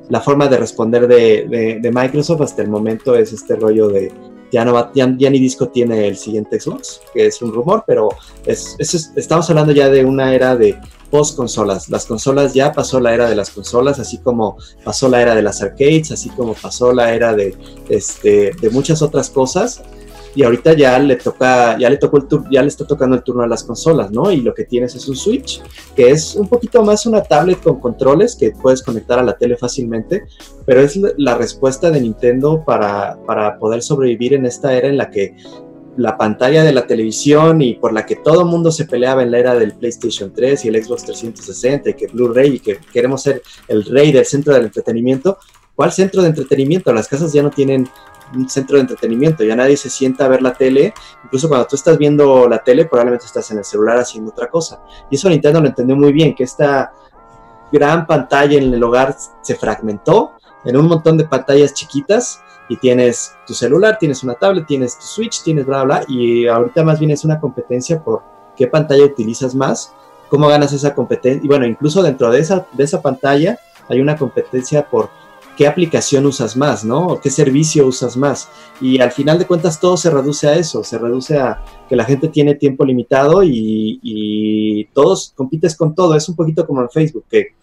[0.08, 4.12] la forma de responder de, de, de, Microsoft hasta el momento es este rollo de
[4.50, 7.84] ya no va, ya, ya, ni disco tiene el siguiente Xbox, que es un rumor,
[7.86, 8.08] pero
[8.46, 10.78] es, es, estamos hablando ya de una era de
[11.10, 11.90] post consolas.
[11.90, 15.42] Las consolas ya pasó la era de las consolas, así como pasó la era de
[15.42, 17.54] las arcades, así como pasó la era de,
[17.90, 19.82] este, de muchas otras cosas
[20.38, 23.42] y ahorita ya le toca, ya le tocó el ya le está tocando el turno
[23.42, 24.30] a las consolas, ¿no?
[24.30, 25.60] Y lo que tienes es un Switch,
[25.96, 29.56] que es un poquito más una tablet con controles que puedes conectar a la tele
[29.56, 30.22] fácilmente,
[30.64, 35.10] pero es la respuesta de Nintendo para, para poder sobrevivir en esta era en la
[35.10, 35.34] que
[35.96, 39.32] la pantalla de la televisión y por la que todo el mundo se peleaba en
[39.32, 43.22] la era del PlayStation 3 y el Xbox 360 y que Blu-ray y que queremos
[43.22, 45.38] ser el rey del centro del entretenimiento.
[45.74, 46.92] ¿Cuál centro de entretenimiento?
[46.92, 47.88] Las casas ya no tienen
[48.34, 50.94] un centro de entretenimiento, ya nadie se sienta a ver la tele,
[51.24, 54.82] incluso cuando tú estás viendo la tele probablemente estás en el celular haciendo otra cosa.
[55.10, 56.92] Y eso Nintendo lo entendió muy bien, que esta
[57.72, 60.32] gran pantalla en el hogar se fragmentó
[60.64, 65.04] en un montón de pantallas chiquitas y tienes tu celular, tienes una tablet, tienes tu
[65.04, 68.22] Switch, tienes bla, bla, y ahorita más bien es una competencia por
[68.56, 69.94] qué pantalla utilizas más,
[70.28, 74.16] cómo ganas esa competencia, y bueno, incluso dentro de esa, de esa pantalla hay una
[74.16, 75.08] competencia por
[75.58, 77.20] qué aplicación usas más, ¿no?
[77.20, 78.48] ¿Qué servicio usas más?
[78.80, 82.04] Y al final de cuentas todo se reduce a eso, se reduce a que la
[82.04, 86.14] gente tiene tiempo limitado y, todos compites con todo.
[86.14, 87.56] Es un poquito como en Facebook, que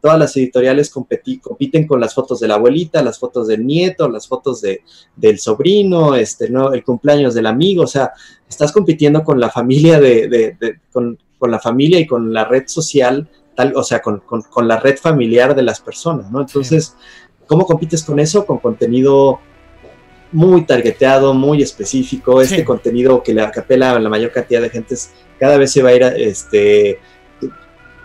[0.00, 4.28] todas las editoriales compiten con las fotos de la abuelita, las fotos del nieto, las
[4.28, 4.82] fotos de,
[5.16, 8.12] del sobrino, este, el cumpleaños del amigo, o sea,
[8.48, 11.18] estás compitiendo con la familia de, con
[11.50, 14.96] la familia y con la red social, tal, o sea, con, con- con la red
[14.98, 16.40] familiar de las personas, ¿no?
[16.40, 16.96] Entonces,
[17.46, 18.44] ¿cómo compites con eso?
[18.46, 19.40] Con contenido
[20.32, 22.64] muy targeteado, muy específico, este Sí.
[22.64, 25.90] contenido que le que apela a la mayor cantidad de gentes, cada vez se va
[25.90, 26.98] a ir, este,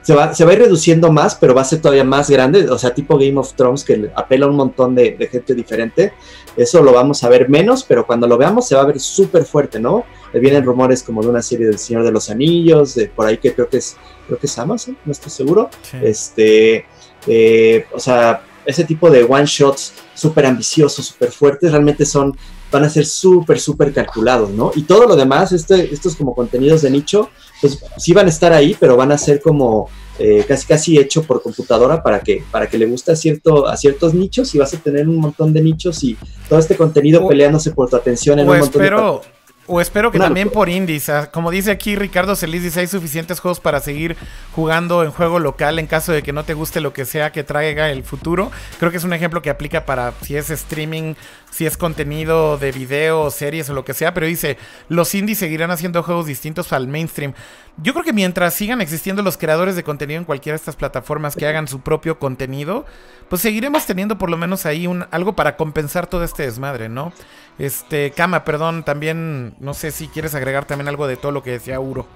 [0.03, 2.69] se va, se va a ir reduciendo más, pero va a ser todavía más grande,
[2.69, 6.13] o sea, tipo Game of Thrones, que apela a un montón de, de gente diferente,
[6.55, 9.43] eso lo vamos a ver menos, pero cuando lo veamos se va a ver súper
[9.45, 10.03] fuerte, ¿no?
[10.33, 13.37] Eh, Vienen rumores como de una serie del Señor de los Anillos, de por ahí
[13.37, 13.95] que creo que es,
[14.27, 15.97] creo que es Amazon, no estoy seguro, Sí.
[16.03, 16.85] este,
[17.27, 22.37] eh, o sea, ese tipo de one shots súper ambiciosos, súper fuertes, realmente son,
[22.71, 24.71] van a ser súper, súper calculados, ¿no?
[24.75, 27.29] Y todo lo demás, este, estos como contenidos de nicho,
[27.61, 29.89] pues sí van a estar ahí, pero van a ser como
[30.19, 33.75] eh, casi casi hecho por computadora para que, para que le guste a, cierto, a
[33.77, 36.17] ciertos nichos y vas a tener un montón de nichos y
[36.49, 39.21] todo este contenido O- peleándose por tu atención en un montón de espero,
[39.69, 41.11] o espero que también por indies.
[41.31, 44.17] Como dice aquí Ricardo Celis, dice hay suficientes juegos para seguir
[44.53, 47.43] jugando en juego local en caso de que no te guste lo que sea que
[47.43, 48.51] traiga el futuro.
[48.79, 51.13] Creo que es un ejemplo que aplica para si es streaming,
[51.51, 54.13] si es contenido de video, series o lo que sea.
[54.13, 54.57] Pero dice,
[54.87, 57.33] los indies seguirán haciendo juegos distintos al mainstream.
[57.77, 61.35] Yo creo que mientras sigan existiendo los creadores de contenido en cualquiera de estas plataformas
[61.35, 62.85] que hagan su propio contenido,
[63.29, 67.13] pues seguiremos teniendo por lo menos ahí un, algo para compensar todo este desmadre, ¿no?
[67.57, 71.51] Este, Kama, perdón, también, no sé si quieres agregar también algo de todo lo que
[71.51, 72.07] decía Uro.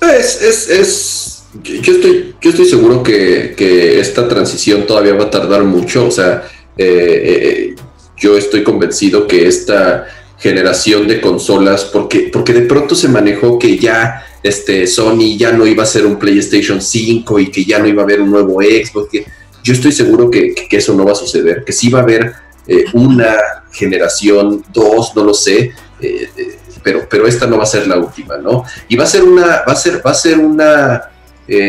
[0.00, 5.30] Es, es, es, yo estoy, yo estoy seguro que, que esta transición todavía va a
[5.30, 6.06] tardar mucho.
[6.06, 6.44] O sea,
[6.76, 7.74] eh, eh,
[8.16, 10.06] yo estoy convencido que esta
[10.38, 15.66] generación de consolas, porque, porque de pronto se manejó que ya este, Sony ya no
[15.66, 18.60] iba a ser un PlayStation 5 y que ya no iba a haber un nuevo
[18.60, 19.08] Xbox.
[19.10, 19.26] que-
[19.62, 22.34] yo estoy seguro que, que eso no va a suceder, que sí va a haber
[22.66, 23.34] eh, una
[23.72, 27.96] generación, dos, no lo sé, eh, eh, pero, pero esta no va a ser la
[27.96, 28.64] última, ¿no?
[28.88, 31.10] Y va a ser una, va a ser, va a ser una,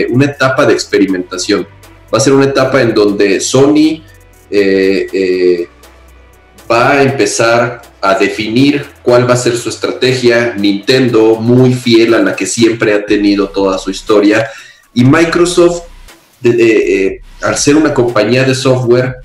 [0.09, 1.65] una etapa de experimentación.
[2.13, 4.03] Va a ser una etapa en donde Sony
[4.51, 5.67] eh,
[6.69, 10.55] va a empezar a definir cuál va a ser su estrategia.
[10.57, 14.47] Nintendo, muy fiel a la que siempre ha tenido toda su historia.
[14.93, 15.83] Y Microsoft,
[16.41, 19.15] de, eh, al ser una compañía de software,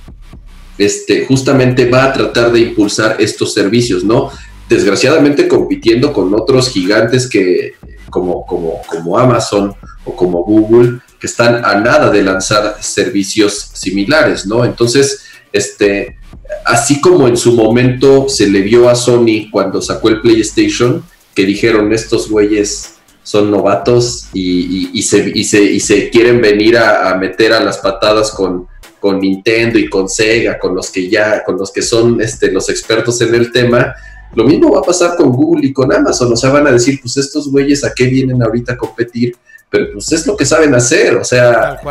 [0.79, 4.31] este, justamente va a tratar de impulsar estos servicios, ¿no?
[4.69, 7.75] Desgraciadamente compitiendo con otros gigantes que,
[8.09, 14.47] como, como, como Amazon o como Google, que están a nada de lanzar servicios similares,
[14.47, 14.65] ¿no?
[14.65, 15.21] Entonces,
[15.53, 16.20] este,
[16.65, 21.03] así como en su momento se le vio a Sony cuando sacó el PlayStation,
[21.35, 26.41] que dijeron estos güeyes son novatos y, y- y se, y se- y se quieren
[26.41, 28.67] venir a, a meter a las patadas con,
[28.99, 32.69] con Nintendo y con Sega, con los que ya, con los que son este, los
[32.69, 33.95] expertos en el tema.
[34.35, 36.99] Lo mismo va a pasar con Google y con Amazon, o sea, van a decir,
[37.01, 39.37] pues estos güeyes a qué vienen ahorita a competir,
[39.69, 41.51] pero pues es lo que saben hacer, o sea,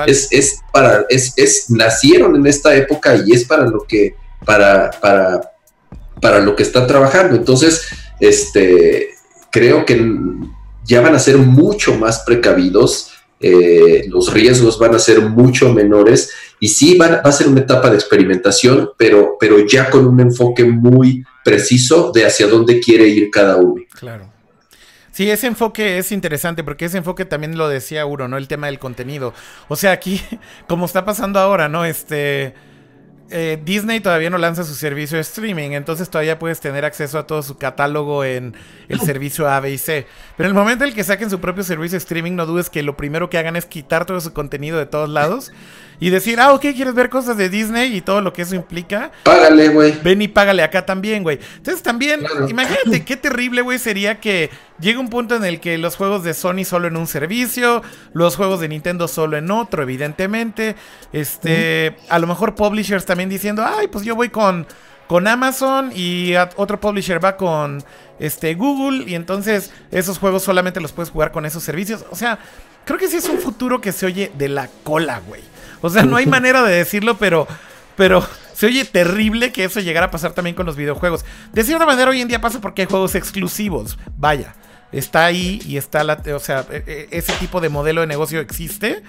[0.10, 4.16] es, es para, es, es, nacieron en esta época y es para lo que,
[4.46, 5.42] para, para,
[6.22, 7.36] para lo que están trabajando.
[7.36, 7.88] Entonces,
[8.20, 9.10] este,
[9.52, 10.00] creo que
[10.86, 16.32] ya van a ser mucho más precavidos, eh, los riesgos van a ser mucho menores
[16.60, 20.66] y sí va a ser una etapa de experimentación, pero, pero ya con un enfoque
[20.66, 23.82] muy preciso de hacia dónde quiere ir cada uno.
[23.98, 24.30] Claro.
[25.12, 28.38] Sí, ese enfoque es interesante porque ese enfoque también lo decía Uro, ¿no?
[28.38, 29.34] El tema del contenido.
[29.68, 30.22] O sea, aquí,
[30.68, 31.86] como está pasando ahora, ¿no?
[31.86, 32.54] Este.
[33.32, 37.28] Eh, Disney todavía no lanza su servicio de streaming, entonces todavía puedes tener acceso a
[37.28, 38.56] todo su catálogo en
[38.88, 40.08] el servicio A, B y C.
[40.38, 42.70] Pero en el momento en el que saquen su propio servicio de streaming, no dudes
[42.70, 45.52] que lo primero que hagan es quitar todo su contenido de todos lados
[46.02, 49.12] y decir, ah, ok, quieres ver cosas de Disney y todo lo que eso implica.
[49.24, 50.00] Págale, güey.
[50.02, 51.40] Ven y págale acá también, güey.
[51.58, 52.48] Entonces también, Claro.
[52.50, 54.50] imagínate qué terrible, güey, sería que
[54.80, 57.82] llegue un punto en el que los juegos de Sony solo en un servicio,
[58.14, 60.76] los juegos de Nintendo solo en otro, evidentemente.
[61.12, 64.66] Este, a lo mejor publishers también diciendo, ay, pues yo voy con,
[65.08, 67.84] con Amazon y otro publisher va con
[68.20, 72.06] este Google y entonces esos juegos solamente los puedes jugar con esos servicios.
[72.12, 72.40] O sea,
[72.86, 75.42] creo que sí es un futuro que se oye de la cola, güey.
[75.82, 77.48] O sea, no hay manera de decirlo, pero,
[77.96, 81.26] pero se oye terrible que eso llegara a pasar también con los videojuegos.
[81.54, 83.98] De cierta manera, hoy en día pasa porque hay juegos exclusivos.
[84.18, 84.56] Vaya,
[84.92, 86.22] está ahí y está la.
[86.36, 89.04] O sea, e- e- ese tipo de modelo de negocio existe.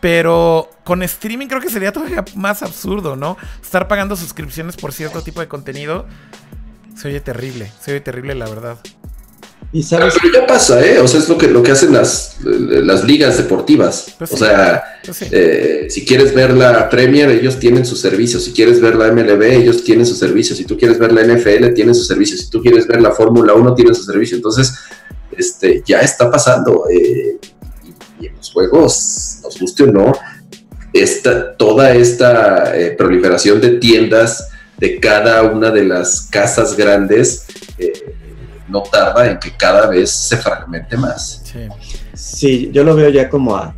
[0.00, 3.36] Pero con streaming creo que sería todavía más absurdo, ¿no?
[3.62, 6.06] Estar pagando suscripciones por cierto tipo de contenido.
[6.96, 8.78] Se oye terrible, se oye terrible, la verdad.
[9.72, 10.98] Y sabes, Pero ya pasa, ¿eh?
[11.00, 14.14] O sea, es lo que, lo que hacen las, las ligas deportivas.
[14.16, 14.44] Pues o sí.
[14.44, 15.26] sea, Pues sí.
[15.30, 18.44] eh, si quieres ver la Premier, ellos tienen sus servicios.
[18.44, 20.56] Si quieres ver la MLB, ellos tienen sus servicios.
[20.58, 22.40] Si tú quieres ver la NFL, tienen sus servicios.
[22.40, 24.36] Si tú quieres ver la Fórmula 1, tienen su servicio.
[24.36, 24.72] Entonces,
[25.36, 26.84] este, ya está pasando.
[26.90, 27.36] eh,
[27.84, 30.12] y, y en los juegos, nos guste o no,
[30.92, 34.48] esta, toda esta eh, proliferación de tiendas
[34.78, 37.44] de cada una de las casas grandes
[37.78, 37.92] eh,
[38.68, 41.42] no tarda en que cada vez se fragmente más.
[41.44, 41.68] Sí.
[42.14, 43.74] sí, yo lo veo ya como, a-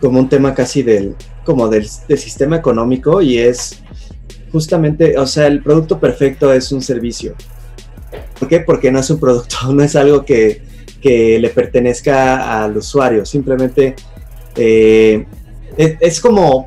[0.00, 1.14] como un tema casi del,
[1.44, 3.80] como del, del sistema económico y es
[4.52, 7.34] justamente, o sea, el producto perfecto es un servicio.
[8.38, 8.60] ¿Por qué?
[8.60, 10.62] Porque no es un producto, no es algo que,
[11.00, 13.94] que le pertenezca al usuario, simplemente
[14.56, 15.26] eh,
[15.76, 16.66] es, es como,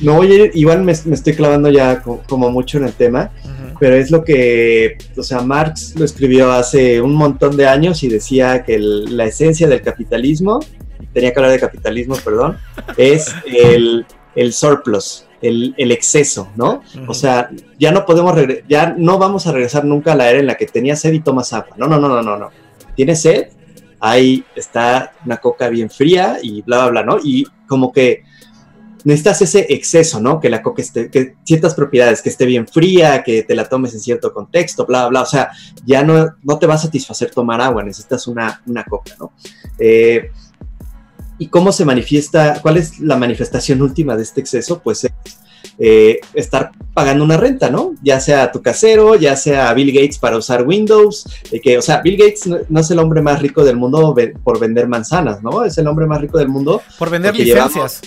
[0.00, 2.92] me voy a ir, igual me, me estoy clavando ya co- como mucho en el
[2.92, 3.30] tema.
[3.78, 8.08] Pero es lo que, o sea, Marx lo escribió hace un montón de años y
[8.08, 10.60] decía que la esencia del capitalismo,
[11.12, 12.58] tenía que hablar de capitalismo, perdón,
[12.96, 16.82] es el, el surplus, el, el exceso, ¿no?
[17.08, 18.38] O sea, ya no podemos,
[18.68, 21.20] ya no vamos a regresar nunca a la era en la que tenía sed y
[21.20, 21.76] tomas agua.
[21.76, 22.50] No, no, no, no, no, no.
[22.94, 23.48] Tienes sed,
[24.00, 27.18] ahí está una coca bien fría y bla, bla, bla, ¿no?
[27.22, 28.22] Y como que
[29.06, 30.40] necesitas ese exceso, ¿no?
[30.40, 33.94] Que la coca esté, que ciertas propiedades, que esté bien fría, que te la tomes
[33.94, 35.50] en cierto contexto, bla, bla, o sea,
[35.84, 39.32] ya no, no te va a satisfacer tomar agua, necesitas una, una coca, ¿no?
[39.78, 40.32] Eh,
[41.38, 44.80] ¿Y cómo se manifiesta, cuál es la manifestación última de este exceso?
[44.82, 45.12] Pues es
[45.78, 47.94] eh, estar pagando una renta, ¿no?
[48.02, 51.78] Ya sea a tu casero, ya sea a Bill Gates para usar Windows, eh, que,
[51.78, 54.88] o sea, Bill Gates no, no es el hombre más rico del mundo por vender
[54.88, 55.64] manzanas, ¿no?
[55.64, 58.00] Es el hombre más rico del mundo Por vender licencias.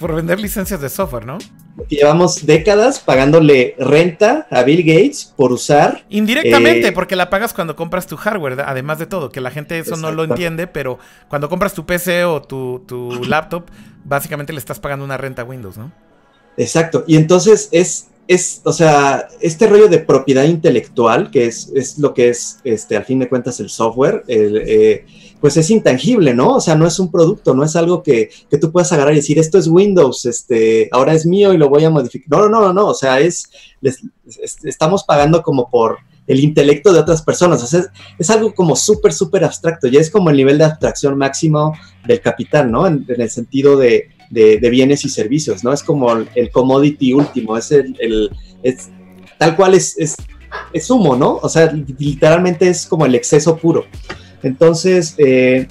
[0.00, 1.38] Por vender licencias de software, ¿no?
[1.88, 6.04] llevamos décadas pagándole renta a Bill Gates por usar.
[6.10, 9.78] Indirectamente, Eh, porque la pagas cuando compras tu hardware, además de todo, que la gente
[9.78, 10.98] eso no lo entiende, pero
[11.28, 13.64] cuando compras tu PC o tu, tu laptop,
[14.04, 15.92] básicamente le estás pagando una renta a Windows, ¿no?
[16.56, 17.04] Exacto.
[17.06, 22.12] Y entonces es, es, o sea, este rollo de propiedad intelectual, que es, es lo
[22.14, 25.06] que es, este, al fin de cuentas, el software, el, eh,
[25.40, 26.56] pues es intangible, ¿no?
[26.56, 29.16] O sea, no es un producto, no es algo que, que tú puedas agarrar y
[29.16, 32.28] decir, esto es Windows, este, ahora es mío y lo voy a modificar.
[32.38, 33.50] No, no, no, no, o sea, es,
[33.80, 34.02] les-
[34.42, 37.88] es- estamos pagando como por el intelecto de otras personas, o sea, es,
[38.18, 41.72] es algo como súper, súper abstracto, ya es como el nivel de abstracción máximo
[42.06, 42.86] del capital, ¿no?
[42.86, 45.72] En, en el sentido de, de- de bienes y servicios, ¿no?
[45.72, 48.30] Es como el, el commodity último, es el, el-
[48.62, 48.90] es,
[49.38, 50.14] tal cual es, es,
[50.72, 51.38] es humo, ¿no?
[51.42, 53.86] O sea, li- literalmente es como el exceso puro.
[54.42, 55.68] Entonces, eh,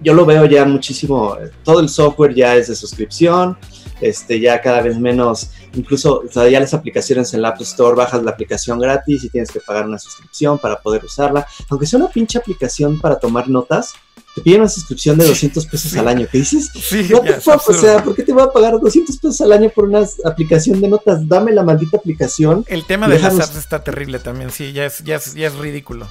[0.00, 3.56] yo lo veo ya muchísimo, todo el software ya es de suscripción,
[4.00, 7.96] este, ya cada vez menos, incluso o sea, ya las aplicaciones en la App Store
[7.96, 11.98] bajas la aplicación gratis y tienes que pagar una suscripción para poder usarla, aunque sea
[11.98, 13.94] una pinche aplicación para tomar notas,
[14.34, 15.98] te piden una suscripción de 200 pesos Sí.
[15.98, 17.68] al año, que dices, Sí, fuck?
[17.68, 20.78] O sea, ¿por qué te voy a pagar 200 pesos al año por una aplicación
[20.82, 21.26] de notas?
[21.26, 22.62] Dame la maldita aplicación.
[22.68, 25.54] El tema de las apps está terrible también, sí, ya es, ya es, ya es
[25.54, 26.06] ridículo.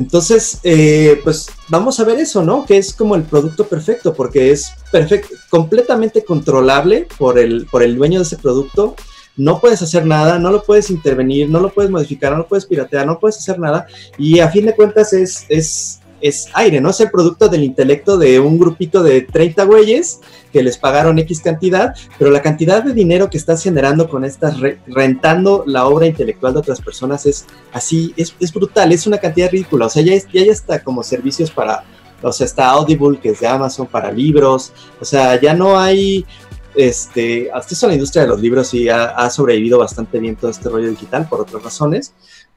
[0.00, 2.64] Entonces, eh, pues vamos a ver eso, ¿no?
[2.64, 7.96] Que es como el producto perfecto, porque es perfecto, completamente controlable por el, por el
[7.96, 8.96] dueño de ese producto.
[9.36, 12.64] No puedes hacer nada, no lo puedes intervenir, no lo puedes modificar, no lo puedes
[12.64, 13.86] piratear, no puedes hacer nada.
[14.16, 16.90] Y a fin de cuentas es, es, es aire, ¿no?
[16.90, 20.20] Es el producto del intelecto de un grupito de 30 güeyes
[20.52, 24.58] que les pagaron X cantidad, pero la cantidad de dinero que estás generando con estas,
[24.60, 29.18] re- rentando la obra intelectual de otras personas es así, es, es brutal, es una
[29.18, 29.86] cantidad ridícula.
[29.86, 31.84] O sea, ya, es- ya, ya está como servicios para,
[32.22, 34.72] o sea, está Audible, que es de Amazon, para libros.
[35.00, 36.26] O sea, ya no hay,
[36.74, 40.50] este, hasta eso la industria de los libros sí ha, ha sobrevivido bastante bien todo
[40.50, 42.12] este rollo digital por otras razones.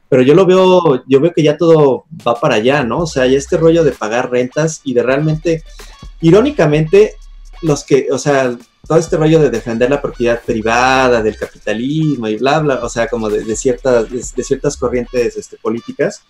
[0.08, 3.00] Pero yo lo veo, yo veo que ya todo va para allá, ¿no?
[3.00, 5.64] O sea, ya este rollo de pagar rentas y de realmente,
[6.20, 7.16] irónicamente,
[7.62, 8.54] los que, o sea,
[8.86, 13.06] todo este rollo de defender la propiedad privada, del capitalismo y bla, bla, o sea,
[13.08, 16.22] como de, de ciertas, de, de ciertas corrientes este, políticas,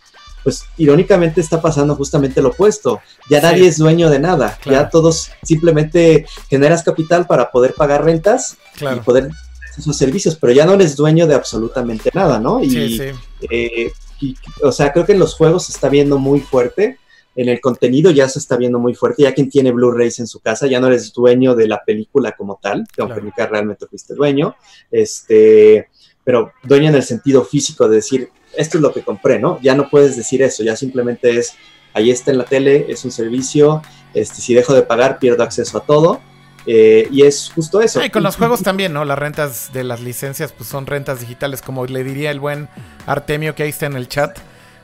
[0.45, 3.01] pues irónicamente está pasando justamente lo opuesto.
[3.31, 3.47] Ya Sí.
[3.47, 4.83] nadie es dueño de nada, Claro.
[4.85, 9.31] ya todos simplemente generas capital para poder pagar rentas y poder
[9.79, 12.63] esos servicios, pero ya no eres dueño de absolutamente nada, ¿no?
[12.63, 13.05] Y, Sí, sí.
[13.51, 16.99] eh, y, o sea, creo que en los juegos se está viendo muy fuerte,
[17.37, 20.39] en el contenido ya se está viendo muy fuerte, ya quien tiene Blu-rays en su
[20.41, 23.25] casa, ya no eres dueño de la película como tal, que aunque Claro.
[23.25, 24.55] nunca realmente fuiste dueño,
[24.91, 25.89] este,
[26.23, 29.59] pero dueño en el sentido físico de decir, esto es lo que compré, ¿no?
[29.63, 31.55] Ya no puedes decir eso, ya simplemente es,
[31.93, 33.83] ahí está en la tele, es un servicio,
[34.15, 36.21] este, si dejo de pagar pierdo acceso a todo,
[36.67, 38.05] eh, y es justo eso.
[38.05, 39.05] Y con los juegos también, ¿no?
[39.05, 42.69] Las rentas de las licencias, pues son rentas digitales, como le diría el buen
[43.07, 44.39] Artemio que ahí está en el chat.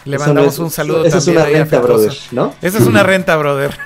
[0.06, 2.12] Le Eso mandamos no es- un saludo Eso es también una ahí a renta, brother,
[2.30, 2.54] ¿no?
[2.62, 3.76] Esa es una renta, brother.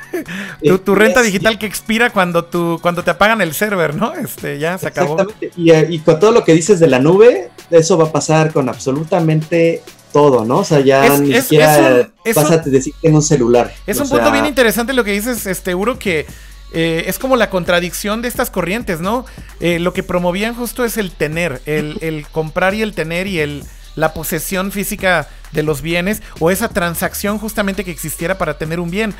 [0.62, 4.14] tu, tu renta digital que expira cuando tu, cuando te apagan el server, ¿no?
[4.14, 5.16] Este, ya se acabó.
[5.56, 8.52] Y, eh, y con todo lo que dices de la nube, eso va a pasar
[8.52, 10.58] con absolutamente todo, ¿no?
[10.58, 13.14] O sea, ya Es- ni es- siquiera es un- es vas un- a decir en
[13.16, 13.74] un celular.
[13.84, 16.26] Es O un punto bien interesante lo que dices, este, Uro, que
[16.74, 19.24] eh, es como la contradicción de estas corrientes, ¿no?
[19.60, 23.40] Eh, lo que promovían justo es el tener, el, el comprar y el tener y
[23.40, 23.64] el
[23.96, 28.90] la posesión física de los bienes o esa transacción justamente que existiera para tener un
[28.90, 29.14] bien.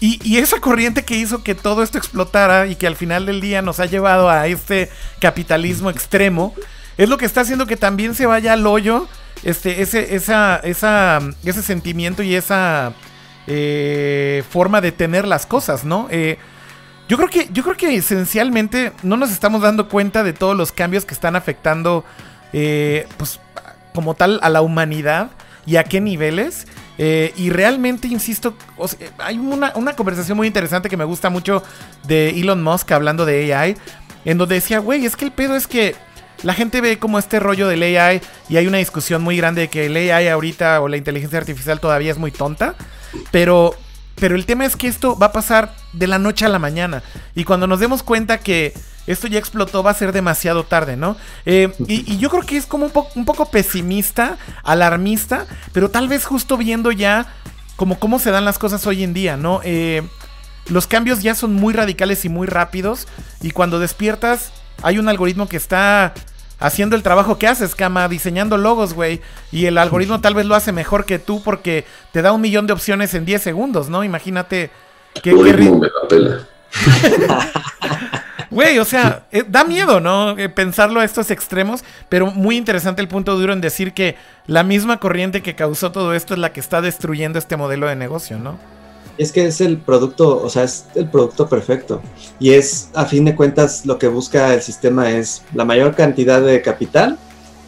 [0.00, 3.40] Y, y esa corriente que hizo que todo esto explotara y que al final del
[3.40, 6.54] día nos ha llevado a este capitalismo extremo,
[6.98, 9.08] es lo que está haciendo que también se vaya al hoyo
[9.44, 12.92] este, ese, esa, esa, ese sentimiento y esa
[13.46, 16.06] eh, forma de tener las cosas, ¿no?
[16.10, 16.38] Eh,
[17.08, 20.72] yo creo que, yo creo que esencialmente no nos estamos dando cuenta de todos los
[20.72, 22.04] cambios que están afectando,
[22.52, 23.40] eh, pues,
[23.94, 25.30] como tal, a la humanidad
[25.66, 26.66] y a qué niveles.
[26.98, 28.56] Eh, y realmente, insisto,
[29.18, 31.62] hay una, una conversación muy interesante que me gusta mucho
[32.04, 33.76] de Elon Musk hablando de AI,
[34.24, 35.96] en donde decía, güey, es que el pedo es que
[36.42, 39.68] la gente ve como este rollo del AI y hay una discusión muy grande de
[39.68, 42.74] que el AI ahorita o la inteligencia artificial todavía es muy tonta,
[43.30, 43.74] pero,
[44.22, 47.02] pero el tema es que esto va a pasar de la noche a la mañana
[47.34, 48.72] y cuando nos demos cuenta que
[49.08, 51.16] esto ya explotó va a ser demasiado tarde, ¿no?
[51.44, 56.56] Eh, y, yo creo que es como un poco pesimista, alarmista, pero tal vez justo
[56.56, 57.34] viendo ya
[57.74, 59.60] como cómo se dan las cosas hoy en día, ¿no?
[59.64, 60.02] Eh,
[60.68, 63.08] los cambios ya son muy radicales y muy rápidos.
[63.40, 64.52] Y cuando despiertas,
[64.84, 66.14] hay un algoritmo que está
[66.62, 69.20] haciendo el trabajo que haces, cama, diseñando logos, güey.
[69.50, 72.66] Y el algoritmo tal vez lo hace mejor que tú porque te da un millón
[72.66, 74.04] de opciones en 10 segundos, ¿no?
[74.04, 74.70] Imagínate
[75.14, 77.52] qué, qué Algoritmo ri- me la pela.
[78.50, 80.36] Güey, o sea, eh, da miedo, ¿no?
[80.38, 84.16] Eh, pensarlo a estos extremos, pero muy interesante el punto duro en decir que
[84.46, 87.96] la misma corriente que causó todo esto es la que está destruyendo este modelo de
[87.96, 88.58] negocio, ¿no?
[89.18, 92.00] Es que es el producto, o sea, es el producto perfecto.
[92.40, 96.40] Y es, a fin de cuentas, lo que busca el sistema es la mayor cantidad
[96.40, 97.18] de capital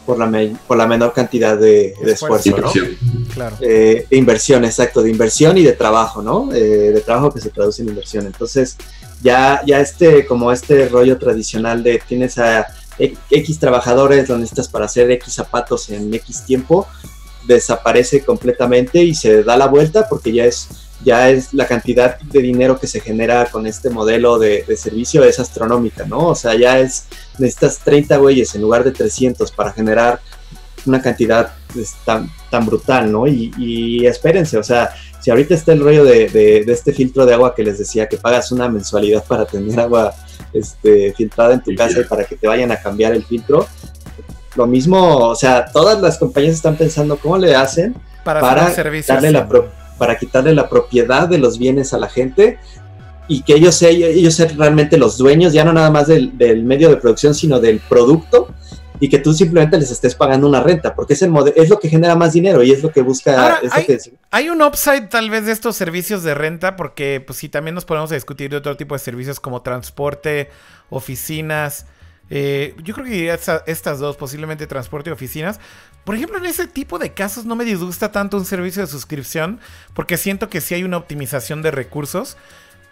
[0.05, 2.49] por la, me- por la menor cantidad de, de Esfuerzo.
[2.49, 2.83] esfuerzo, ¿no?
[2.85, 3.25] Inversión.
[3.33, 3.55] Claro.
[3.61, 6.51] Eh, de inversión, exacto, de inversión y de trabajo, ¿no?
[6.53, 8.25] Eh, de trabajo que se traduce en inversión.
[8.25, 8.77] Entonces,
[9.21, 12.67] ya, ya este, como este rollo tradicional de tienes a
[12.99, 16.87] e- X trabajadores, lo necesitas para hacer X zapatos en X tiempo,
[17.47, 20.67] desaparece completamente y se da la vuelta porque ya es,
[21.03, 25.23] ya es la cantidad de dinero que se genera con este modelo de, de servicio
[25.23, 26.27] es astronómica, ¿no?
[26.29, 27.05] O sea, ya es,
[27.37, 30.19] necesitas 30 güeyes en lugar de 300 para generar
[30.85, 33.27] una cantidad pues, tan, tan brutal, ¿no?
[33.27, 37.25] Y, y espérense, o sea, si ahorita está el rollo de, de- de este filtro
[37.25, 40.13] de agua que les decía, que pagas una mensualidad para tener agua
[40.53, 42.01] este, filtrada en tu Sí, casa ya.
[42.01, 43.67] y para que te vayan a cambiar el filtro,
[44.55, 48.69] lo mismo, o sea, todas las compañías están pensando cómo le hacen Para, para
[49.07, 49.49] darle la ¿no?
[49.97, 52.57] Para quitarle la propiedad de los bienes a la gente
[53.27, 56.89] y que ellos, ellos sean realmente los dueños, ya no nada más del, del medio
[56.89, 58.49] de producción, sino del producto
[58.99, 61.89] y que tú simplemente les estés pagando una renta, porque es, el es lo que
[61.89, 63.41] genera más dinero y es lo que busca...
[63.41, 63.99] Ahora, es lo hay- que-
[64.31, 67.83] Hay un upside tal vez de estos servicios de renta, porque pues sí, también nos
[67.83, 70.49] ponemos a discutir de otro tipo de servicios como transporte,
[70.89, 71.87] oficinas.
[72.29, 73.31] Eh, yo creo que
[73.67, 75.59] estas dos, posiblemente transporte y oficinas.
[76.03, 79.59] Por ejemplo, en ese tipo de casos no me disgusta tanto un servicio de suscripción,
[79.93, 82.37] porque siento que sí hay una optimización de recursos.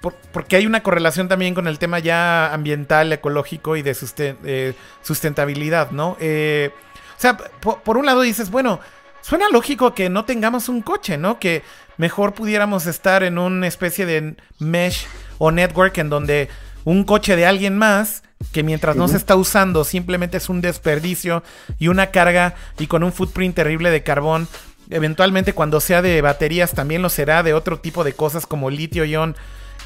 [0.01, 4.75] por- porque hay una correlación también con el tema ya ambiental, ecológico y de susten-
[5.01, 6.17] sustentabilidad, ¿no?
[6.19, 6.71] Eh,
[7.17, 8.79] o sea, po- por un lado dices, bueno,
[9.21, 11.39] Suena lógico que no tengamos un coche, ¿no?
[11.39, 11.63] Que
[11.95, 15.07] mejor pudiéramos estar en una especie de mesh
[15.37, 16.49] o network en donde
[16.83, 21.43] un coche de alguien más, que mientras no se está usando simplemente es un desperdicio
[21.79, 24.47] y una carga y con un footprint terrible de carbón.
[24.89, 29.35] Eventualmente cuando sea de baterías también lo será de otro tipo de cosas como litio-ion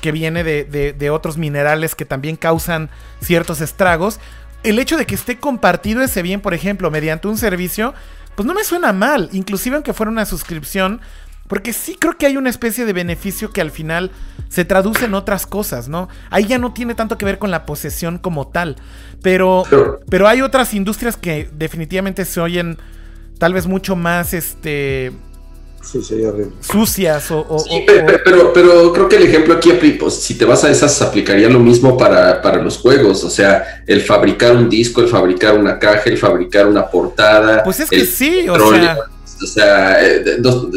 [0.01, 2.89] que viene de, de- de otros minerales que también causan
[3.21, 4.19] ciertos estragos.
[4.63, 7.93] El hecho de que esté compartido ese bien, por ejemplo, mediante un servicio,
[8.35, 10.99] pues no me suena mal, inclusive aunque fuera una suscripción,
[11.47, 14.11] porque sí creo que hay una especie de beneficio que al final
[14.49, 16.07] se traduce en otras cosas, ¿no?
[16.29, 18.75] Ahí ya no tiene tanto que ver con la posesión como tal,
[19.21, 19.63] pero,
[20.09, 22.77] Pero- hay otras industrias que definitivamente se oyen
[23.39, 25.11] tal vez mucho más, este,
[25.81, 26.51] Sí, sería horrible.
[26.59, 27.45] sucias o...
[27.47, 30.69] o- Sí, o- pero, pero creo que el ejemplo aquí, pues, si te vas a
[30.71, 33.23] esas, aplicaría lo mismo para, para los juegos.
[33.23, 37.63] O sea, el fabricar un disco, el fabricar una caja, el fabricar una portada.
[37.63, 38.97] Pues es que sí, o sea...
[39.43, 40.67] O sea, eh, dos-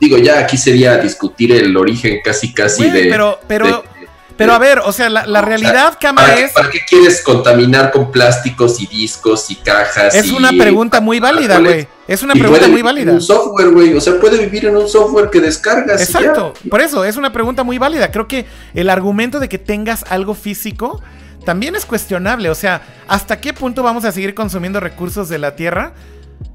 [0.00, 3.06] digo, ya aquí sería discutir el origen casi, casi de.
[3.10, 3.98] pero, pero, de-
[4.36, 6.78] Pero a ver, o sea, la, la O sea, realidad, Cama, ¿Para, es, ¿Para qué
[6.88, 10.14] quieres contaminar con plásticos y discos y cajas?
[10.14, 11.88] es y- una pregunta muy válida, güey.
[12.06, 13.12] Es una pregunta muy válida.
[13.12, 13.94] Un software, güey.
[13.94, 16.00] O sea, puede vivir en un software que descargas.
[16.08, 16.20] y ya.
[16.20, 18.10] Exacto, por eso es una pregunta muy válida.
[18.12, 21.02] Creo que el argumento de que tengas algo físico
[21.44, 22.48] también es cuestionable.
[22.48, 25.94] O sea, ¿hasta qué punto vamos a seguir consumiendo recursos de la Tierra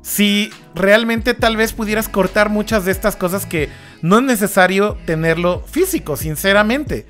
[0.01, 3.69] si realmente tal vez pudieras cortar muchas de estas cosas que
[4.01, 7.05] no es necesario tenerlo físico, sinceramente?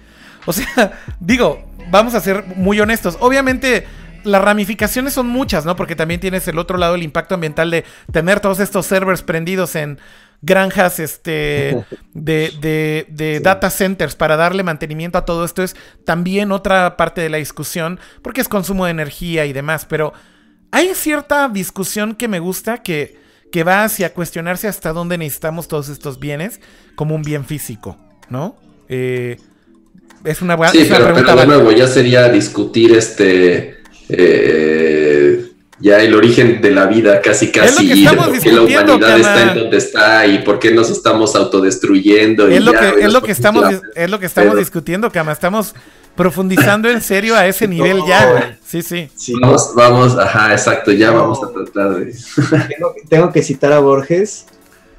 [0.45, 3.17] O sea, digo, vamos a ser muy honestos.
[3.19, 3.85] Obviamente
[4.23, 5.75] las ramificaciones son muchas, ¿no?
[5.75, 9.75] Porque también tienes el otro lado, el impacto ambiental de tener todos estos servers prendidos
[9.75, 9.99] en
[10.41, 11.83] granjas este,
[12.13, 15.75] de, de- de data centers para darle mantenimiento a todo esto es
[16.05, 20.13] también otra parte de la discusión, porque es consumo de energía y demás, pero
[20.73, 23.17] hay cierta discusión que me gusta que,
[23.51, 26.59] que va hacia cuestionarse hasta dónde necesitamos todos estos bienes
[26.95, 27.97] como un bien físico,
[28.29, 28.57] ¿no?
[28.89, 29.37] Eh,
[30.25, 33.77] es una, bu- Sí, es una pero, pregunta pero de nuevo, ya sería discutir este.
[34.09, 37.91] eh, ya el origen de la vida, casi casi.
[37.91, 41.35] y de por qué la humanidad está en donde está y por qué nos estamos
[41.35, 42.49] autodestruyendo.
[42.49, 44.51] y Es lo, ya, que, güey, es lo nos que estamos, es lo que estamos
[44.51, 45.33] Pero- discutiendo, Cama.
[45.33, 45.75] Estamos
[46.15, 48.43] profundizando en serio a ese nivel ya, güey.
[48.63, 49.35] Sí, sí.
[49.41, 52.13] Vamos, vamos, ajá, exacto, ya vamos a tratar de.
[52.67, 54.45] tengo, tengo que citar a Borges,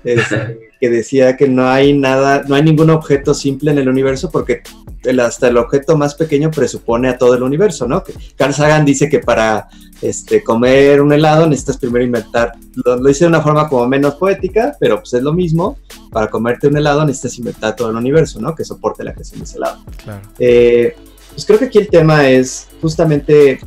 [0.04, 4.30] este, que decía que no hay nada, no hay ningún objeto simple en el universo
[4.30, 4.62] porque
[5.04, 8.02] el- hasta el objeto más pequeño presupone a todo el universo, ¿no?
[8.04, 9.68] Que Carl Sagan dice que para
[10.02, 12.52] este, comer un helado necesitas primero inventar,
[12.84, 15.78] lo, lo dice de una forma como menos poética, pero pues es lo mismo,
[16.10, 18.54] para comerte un helado necesitas inventar todo el universo, ¿no?
[18.54, 19.78] Que soporte la creación de ese helado.
[20.02, 20.20] Claro.
[20.38, 20.96] Eh,
[21.32, 23.58] pues creo que aquí el tema es justamente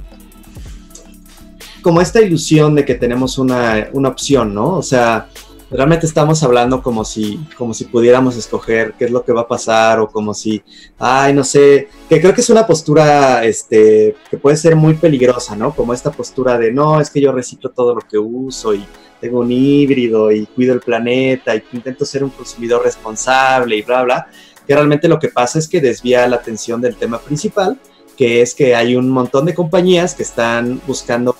[1.81, 4.75] como esta ilusión de que tenemos una, una opción, ¿no?
[4.77, 5.29] O sea,
[5.69, 9.47] realmente estamos hablando como si, como si pudiéramos escoger qué es lo que va a
[9.47, 10.63] pasar o como si,
[10.97, 15.55] ay, no sé, que creo que es una postura este, que puede ser muy peligrosa,
[15.55, 15.75] ¿no?
[15.75, 18.85] Como esta postura de, no, es que yo reciclo todo lo que uso y
[19.19, 24.03] tengo un híbrido y cuido el planeta y intento ser un consumidor responsable y bla,
[24.03, 24.27] bla,
[24.65, 27.77] que realmente lo que pasa es que desvía la atención del tema principal,
[28.15, 31.33] que es que hay un montón de compañías que están buscando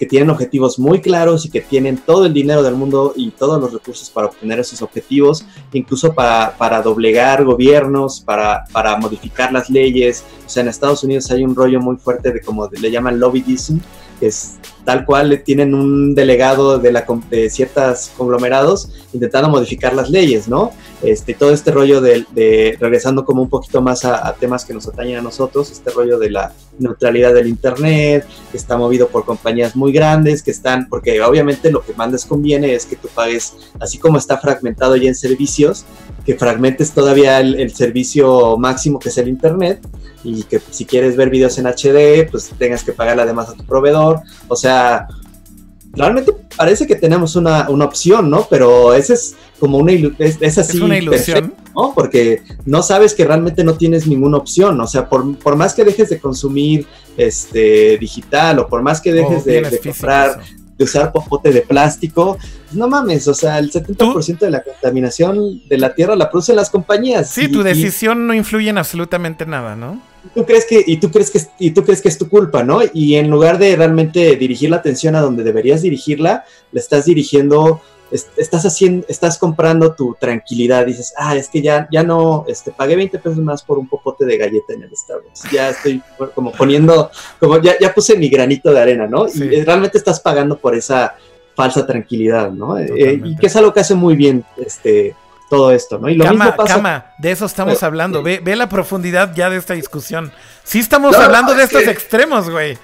[0.00, 3.60] que tienen objetivos muy claros y que tienen todo el dinero del mundo y todos
[3.60, 5.44] los recursos para obtener esos objetivos,
[5.74, 10.24] incluso para, para doblegar gobiernos, para, para modificar las leyes.
[10.46, 13.76] O sea, en Estados Unidos hay un rollo muy fuerte de como le llaman lobbyism,
[14.18, 14.56] que es
[14.86, 20.72] tal cual tienen un delegado de, la, de ciertos conglomerados intentando modificar las leyes, ¿no?
[21.02, 24.74] Este, todo este rollo de, de- regresando como un poquito más a, a temas que
[24.74, 29.24] nos atañen a nosotros, este rollo de la neutralidad del Internet, que está movido por
[29.24, 33.08] compañías muy grandes, que están, porque obviamente lo que más les conviene es que tú
[33.14, 35.84] pagues, así como está fragmentado ya en servicios,
[36.24, 39.80] que fragmentes todavía el, servicio máximo que es el Internet
[40.22, 43.64] y que si quieres ver videos en HD, pues tengas que pagarle además a tu
[43.64, 44.20] proveedor.
[44.48, 45.06] O sea,
[45.92, 48.46] realmente parece que tenemos una, una opción, ¿no?
[48.48, 50.76] Pero ese es como una es, es así.
[50.78, 51.48] es una ilusión.
[51.50, 51.92] perfecto, ¿no?
[51.94, 54.80] Porque no sabes que realmente no tienes ninguna opción.
[54.80, 56.86] O sea, por, por más que dejes de consumir
[57.16, 60.40] este digital o por más que dejes O de, de comprar,
[60.78, 62.38] de usar popote de plástico,
[62.72, 66.70] no mames, o sea, el 70% de la contaminación de la tierra la producen las
[66.70, 67.30] compañías.
[67.30, 70.00] Sí, Y- tu y- decisión no influye en absolutamente nada, ¿no?
[70.34, 72.62] Tú crees que y tú crees que es- y tú crees que es tu culpa,
[72.62, 72.80] ¿no?
[72.92, 77.80] Y en lugar de realmente dirigir la atención a donde deberías dirigirla, la estás dirigiendo
[78.10, 82.72] es- estás haciendo estás comprando tu tranquilidad, dices, "Ah, es que ya ya no este
[82.72, 85.44] pagué 20 pesos más por un popote de galleta en el Starbucks.
[85.52, 86.02] Ya estoy
[86.34, 89.28] como poniendo como ya ya puse mi granito de arena, ¿no?
[89.28, 89.44] Sí.
[89.44, 91.14] Y realmente estás pagando por esa
[91.54, 92.78] falsa tranquilidad, ¿no?
[92.78, 95.14] Eh, y que es algo que hace muy bien este
[95.50, 96.08] todo esto, ¿no?
[96.08, 98.22] Y lo Cama, mismo pasa Cama, de eso estamos Pero- hablando.
[98.22, 100.32] Ve, ve la profundidad ya de esta discusión.
[100.64, 102.78] Sí estamos No, hablando de es estos que- extremos, güey.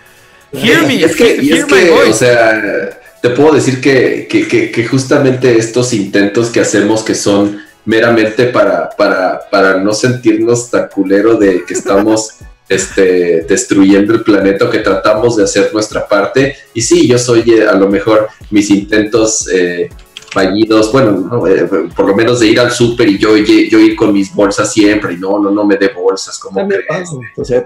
[0.52, 2.10] Hear me, es que, hear es my que, voice.
[2.10, 2.90] o sea,
[3.22, 8.46] te puedo decir que, que, que- que justamente estos intentos que hacemos que son meramente
[8.46, 12.30] para, para, para no sentirnos tan culero de que estamos
[12.68, 16.56] este, destruyendo el planeta o que tratamos de hacer nuestra parte.
[16.74, 19.88] Y sí, yo soy eh, a lo mejor mis intentos eh,
[20.36, 23.96] fallidos, bueno, no, eh, por lo menos de ir al súper y yo, yo ir
[23.96, 27.08] con mis bolsas siempre y no, no, no me dé bolsas, como crees?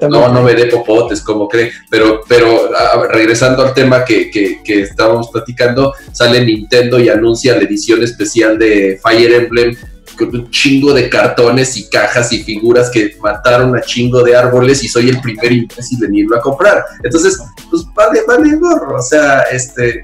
[0.08, 1.72] No, no me dé popotes, como cree.
[1.90, 7.56] Pero, pero a- regresando al tema que, que, que estábamos platicando, sale Nintendo y anuncia
[7.56, 9.74] la edición especial de Fire Emblem
[10.16, 14.84] con un chingo de cartones y cajas y figuras que mataron a chingo de árboles
[14.84, 16.84] y soy el primer imbécil en irlo a comprar.
[17.02, 17.36] Entonces,
[17.68, 18.96] pues vale, vale gorro.
[18.98, 20.02] O sea, este.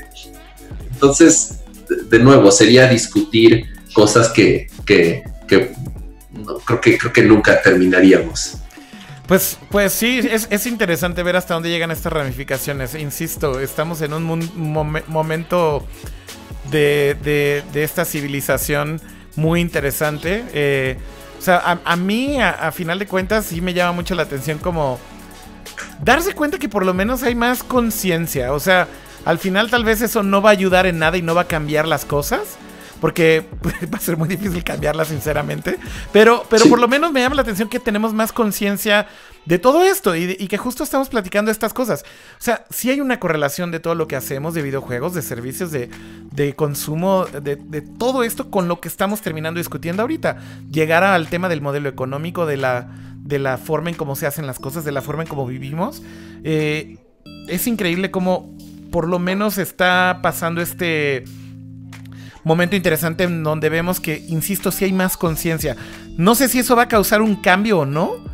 [0.93, 5.73] Entonces, de, nuevo, sería discutir cosas que, que, que
[6.33, 8.59] no, creo que creo que nunca terminaríamos.
[9.27, 12.95] Pues, pues sí, es, es interesante ver hasta dónde llegan estas ramificaciones.
[12.95, 14.51] Insisto, estamos en un
[15.09, 15.85] momento
[16.71, 19.01] de, de- de esta civilización
[19.35, 20.45] muy interesante.
[20.55, 20.97] Eh,
[21.39, 24.23] o sea, a, a mí, a, a final de cuentas, sí me llama mucho la
[24.23, 24.99] atención como
[26.03, 28.53] darse cuenta que por lo menos hay más conciencia.
[28.53, 28.87] O sea,
[29.27, 31.47] al final tal vez eso no va a ayudar en nada y no va a
[31.49, 32.57] cambiar las cosas.
[33.01, 33.45] Porque
[33.95, 35.77] va a ser muy difícil cambiarlas, sinceramente.
[36.15, 36.71] Pero, pero Sí.
[36.71, 39.07] por lo menos me llama la atención que tenemos más conciencia
[39.45, 42.05] de todo esto y que justo estamos platicando estas cosas.
[42.39, 45.71] O sea, sí hay una correlación de todo lo que hacemos, de videojuegos, de servicios,
[45.73, 45.91] de,
[46.33, 50.39] de consumo, de, de todo esto con lo que estamos terminando discutiendo ahorita.
[50.73, 52.89] Llegar al tema del modelo económico, de la,
[53.21, 56.03] de la forma en cómo se hacen las cosas, de la forma en cómo vivimos.
[56.45, 56.97] Eh,
[57.47, 58.57] es increíble cómo
[58.91, 61.25] por lo menos está pasando este
[62.45, 65.77] momento interesante en donde vemos que, insisto, sí hay más conciencia.
[66.17, 68.25] No sé si eso va a causar un cambio o no.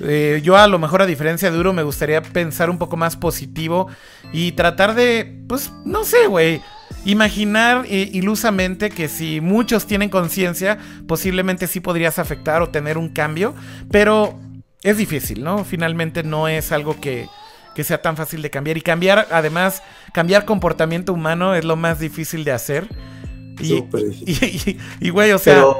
[0.00, 3.16] Eh, yo a lo mejor a diferencia de Duro me gustaría pensar un poco más
[3.16, 3.88] positivo
[4.32, 6.62] y tratar de, pues, no sé, güey.
[7.04, 13.10] Imaginar eh, ilusamente que si muchos tienen conciencia, posiblemente sí podrías afectar o tener un
[13.10, 13.54] cambio,
[13.90, 14.38] pero
[14.82, 15.64] es difícil, ¿no?
[15.64, 17.28] Finalmente no es algo que,
[17.74, 18.76] que sea tan fácil de cambiar.
[18.76, 19.82] Y cambiar, además,
[20.12, 22.88] cambiar comportamiento humano es lo más difícil de hacer.
[23.60, 23.84] Y,
[25.00, 25.76] y, güey, o sea, Pero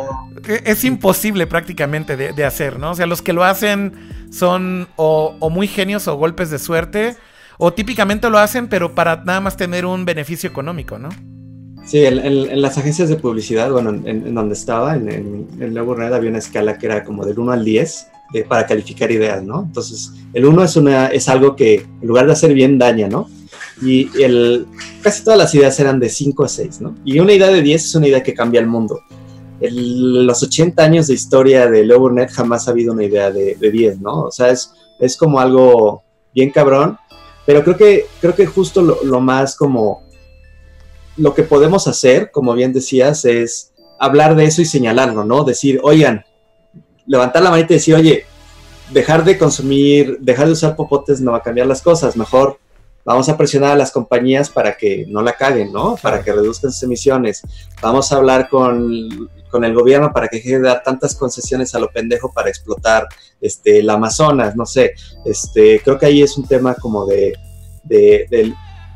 [0.47, 2.93] e- es imposible prácticamente de, de hacer, ¿no?
[2.93, 3.93] O sea, los que lo hacen
[4.31, 7.17] son o, o muy genios o golpes de suerte,
[7.59, 11.09] o típicamente lo hacen, pero para nada más tener un beneficio económico, ¿no?
[11.85, 15.09] Sí, en, en- en las agencias de publicidad, bueno, en, en donde estaba, en,
[15.61, 18.67] en Nuevo Red había una escala que era como del 1 al 10 de- para
[18.67, 19.63] calificar ideas, ¿no?
[19.63, 23.29] Entonces, el 1 es, una, es algo que en lugar de hacer bien daña, ¿no?
[23.83, 24.67] Y el,
[25.03, 26.95] casi todas las ideas eran de 5 a 6, ¿no?
[27.05, 29.01] Y una idea de 10 es una idea que cambia el mundo.
[29.61, 33.71] En los 80 años de historia de LowerNet jamás ha habido una idea de, de
[33.71, 34.23] 10, ¿no?
[34.25, 36.03] O sea, es, es como algo
[36.35, 36.99] bien cabrón,
[37.47, 40.03] pero creo que, creo que justo lo, lo más como
[41.17, 45.45] lo que podemos hacer, como bien decías, es hablar de eso y señalarlo, ¿no?
[45.45, 46.25] Decir, oigan,
[47.07, 48.27] levantar la manita y decir, oye,
[48.91, 52.59] dejar de consumir, dejar de usar popotes no va a cambiar las cosas, mejor
[53.05, 55.97] vamos a presionar a las compañías para que no la caguen, ¿no?
[56.01, 57.43] Para que reduzcan sus emisiones.
[57.83, 61.79] Vamos a hablar con, con el gobierno para que deje de dar tantas concesiones a
[61.79, 63.07] lo pendejo para explotar
[63.41, 64.95] este, el Amazonas, no sé.
[65.25, 67.35] Este, creo que ahí es un tema como de,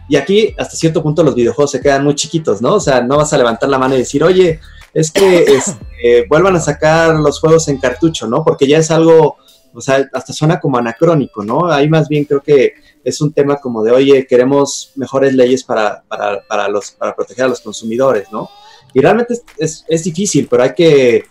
[0.09, 2.75] y aquí, hasta cierto punto, los videojuegos se quedan muy chiquitos, ¿no?
[2.75, 4.61] O sea, no vas a levantar la mano y decir, oye,
[4.95, 8.43] es que este, vuelvan a sacar los juegos en cartucho, ¿no?
[8.43, 9.37] Porque ya es algo,
[9.75, 11.71] o sea, hasta suena como anacrónico, ¿no?
[11.71, 12.73] Ahí más bien creo que
[13.05, 17.45] es un tema como de, oye, queremos mejores leyes para, para, para los, para proteger
[17.45, 18.49] a los consumidores, ¿no?
[18.95, 21.25] Y realmente es, es, es difícil, pero hay que,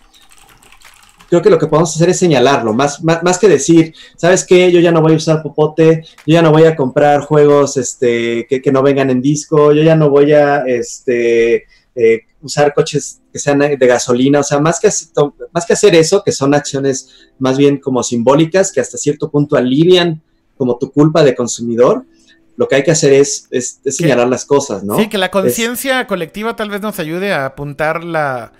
[1.28, 4.72] creo que lo que podemos hacer es señalarlo, más, más, más, que decir, ¿sabes qué?
[4.72, 8.46] Yo ya no voy a usar popote, yo ya no voy a comprar juegos este,
[8.48, 13.20] que, que no vengan en disco, yo ya no voy a este, eh, usar coches
[13.32, 14.88] que sean de gasolina, o sea, más que,
[15.52, 19.56] más que hacer eso, que son acciones más bien como simbólicas, que hasta cierto punto
[19.56, 20.22] alivian
[20.56, 22.04] como tu culpa de consumidor,
[22.56, 24.96] lo que hay que hacer es, es, es señalar las cosas, ¿no?
[24.98, 28.52] Sí, que la conciencia colectiva tal vez nos ayude a apuntar la,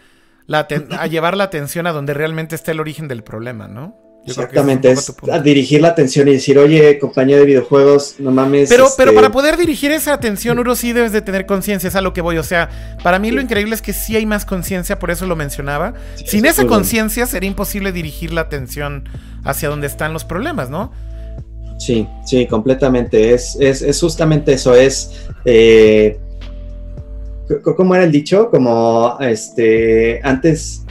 [0.48, 0.66] la
[0.98, 3.94] a llevar la atención a donde realmente está el origen del problema, ¿no?
[4.24, 8.30] Yo Exactamente, es, es a dirigir la atención y decir, oye, compañía de videojuegos, no
[8.30, 8.68] mames.
[8.68, 8.96] Pero, este...
[8.96, 12.12] pero para poder dirigir esa atención, Uro, sí debes de tener conciencia, es a lo
[12.12, 12.38] que voy.
[12.38, 13.34] O sea, para mí sí.
[13.34, 15.94] lo increíble es que sí hay más conciencia, por eso lo mencionaba.
[16.16, 19.08] Sí, Sin esa conciencia sería imposible dirigir la atención
[19.44, 20.92] hacia donde están los problemas, ¿no?
[21.78, 23.34] Sí, sí, completamente.
[23.34, 25.28] Es, es, es justamente eso, es...
[25.44, 26.18] Eh,
[27.76, 28.50] ¿Cómo era el dicho?
[28.50, 30.84] Como, este, antes...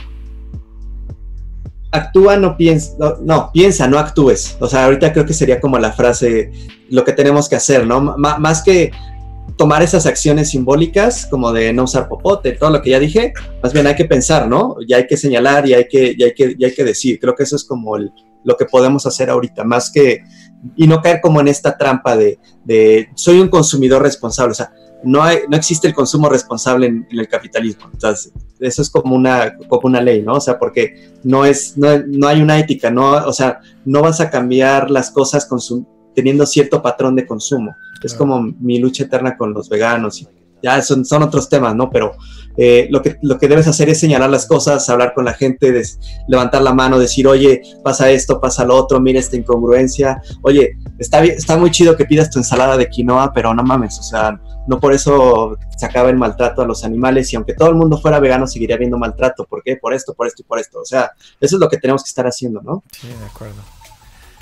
[1.90, 4.58] Actúa, no piensa, no, piensa, no actúes.
[4.60, 6.52] O sea, ahorita creo que sería como la frase,
[6.90, 8.02] lo que tenemos que hacer, ¿no?
[8.18, 8.92] Más que
[9.58, 13.74] tomar esas acciones simbólicas, como de no usar popote, todo lo que ya dije, más
[13.74, 14.76] bien hay que pensar, ¿no?
[14.88, 17.20] Ya hay que señalar y hay que, y hay que, y hay que decir.
[17.20, 20.24] Creo que eso es como lo que podemos hacer ahorita, más que,
[20.76, 24.72] y no caer como en esta trampa de, de soy un consumidor responsable, o sea,
[25.04, 29.16] no, hay, no existe el consumo responsable en, en el capitalismo, entonces eso es como
[29.16, 30.34] una, como una ley, ¿no?
[30.34, 34.20] O sea, porque no, es, no, no hay una ética, no, o sea, no vas
[34.20, 35.48] a cambiar las cosas
[36.16, 40.28] teniendo cierto patrón de consumo, es como mi lucha eterna con los veganos y
[40.62, 41.90] ya son, otros temas, ¿no?
[41.90, 42.16] Pero
[42.58, 45.84] eh, lo, que, lo que debes hacer es señalar las cosas, hablar con la gente,
[46.28, 51.24] levantar la mano, decir, oye, pasa esto, pasa lo otro, mira esta incongruencia, oye, está,
[51.24, 54.80] está muy chido que pidas tu ensalada de quinoa, pero no mames, o sea, no
[54.80, 58.20] por eso se acaba el maltrato a los animales y aunque todo el mundo fuera
[58.20, 59.78] vegano seguiría habiendo maltrato, ¿por qué?
[59.78, 62.10] Por esto, por esto y por esto, o sea, eso es lo que tenemos que
[62.10, 62.84] estar haciendo, ¿no?
[62.92, 63.62] Sí, de acuerdo.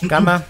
[0.07, 0.43] Cama.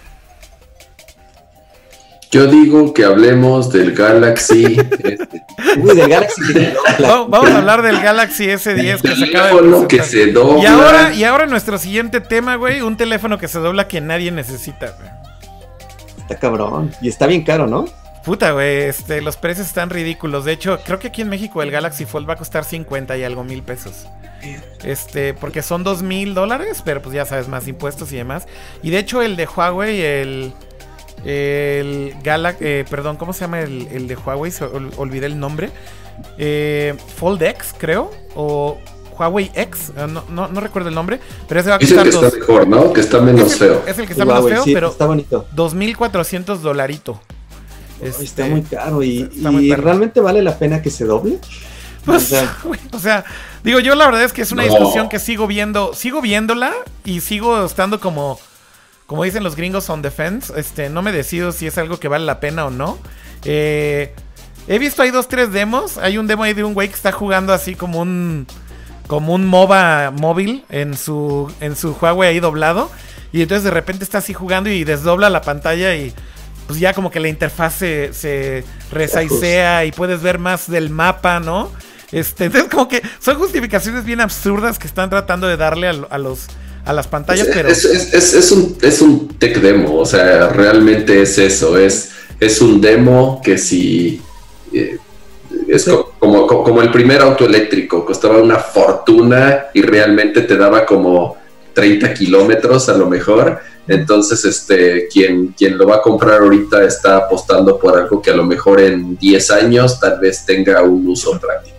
[2.35, 4.77] Yo digo que hablemos del Galaxy.
[5.03, 5.17] este,
[5.77, 6.41] Uy, del Galaxy.
[6.99, 10.61] Vamos, vamos a hablar del Galaxy S10 que se acaba de teléfono que se dobla.
[10.61, 14.31] Y ahora, y ahora nuestro siguiente tema, güey, un teléfono que se dobla que nadie
[14.33, 15.09] necesita, güey.
[16.19, 16.91] Está cabrón.
[17.01, 17.85] Y está bien caro, ¿no?
[18.25, 20.43] Puta, güey, este, los precios están ridículos.
[20.43, 23.23] De hecho, creo que aquí en México el Galaxy Fold va a costar 50 y
[23.23, 24.07] algo mil pesos.
[24.83, 28.45] Este, porque son dos mil dólares, pero pues ya sabes, más impuestos y demás.
[28.83, 30.53] Y de hecho, el de Huawei, el.
[31.25, 34.51] El Galaxy, perdón, ¿cómo se llama el, el de Huawei?
[34.51, 35.71] Se ol- olvidé el nombre.
[36.37, 38.11] Eh, Fold X, creo.
[38.35, 38.77] O
[39.17, 41.19] Huawei X, eh, no, no, no recuerdo el nombre.
[41.47, 42.33] Pero ese va a costar que está dos.
[42.35, 42.93] mejor, ¿no?
[42.93, 43.83] Que está menos es, el, feo.
[43.87, 45.47] es el que está menos feo, sí, pero Está bonito.
[45.53, 47.19] 2400 dolarito.
[48.01, 49.01] Ay, Está Este, muy caro.
[49.03, 49.83] ¿Y, está muy y perro.
[49.83, 51.39] realmente vale la pena que se doble?
[52.05, 53.25] Pues, O sea- güey, o sea,
[53.63, 54.69] digo, yo la verdad es que es una No.
[54.69, 56.71] discusión que sigo viendo, sigo viéndola
[57.03, 58.39] y sigo estando como,
[59.05, 60.53] como dicen los gringos on defense.
[60.57, 62.97] Este, no me decido si es algo que vale la pena o no.
[63.43, 64.13] Eh,
[64.67, 65.97] he visto ahí dos, tres demos.
[65.97, 68.47] Hay un demo ahí de un güey que está jugando así como un,
[69.07, 72.89] como un MOBA móvil en su, en su Huawei ahí doblado.
[73.31, 76.13] Y entonces de repente está así jugando y desdobla la pantalla y
[76.67, 81.39] pues ya como que la interfaz se, se resaicea y puedes ver más del mapa,
[81.39, 81.69] ¿no?
[82.11, 86.47] Este, entonces como que son justificaciones bien absurdas que están tratando de darle a los
[86.85, 90.49] a las pantallas, pero Es, es- es- es un, es un tech demo, o sea,
[90.49, 94.21] realmente es eso, es, es un demo que si...
[94.73, 94.97] eh,
[95.67, 95.91] es Sí.
[95.91, 100.85] co- como, co- como el primer auto eléctrico, costaba una fortuna y realmente te daba
[100.85, 101.37] como
[101.73, 103.59] 30 kilómetros a lo mejor.
[103.87, 108.35] Entonces, este, quien, quien lo va a comprar ahorita está apostando por algo que a
[108.35, 111.74] lo mejor en 10 años tal vez tenga un uso práctico.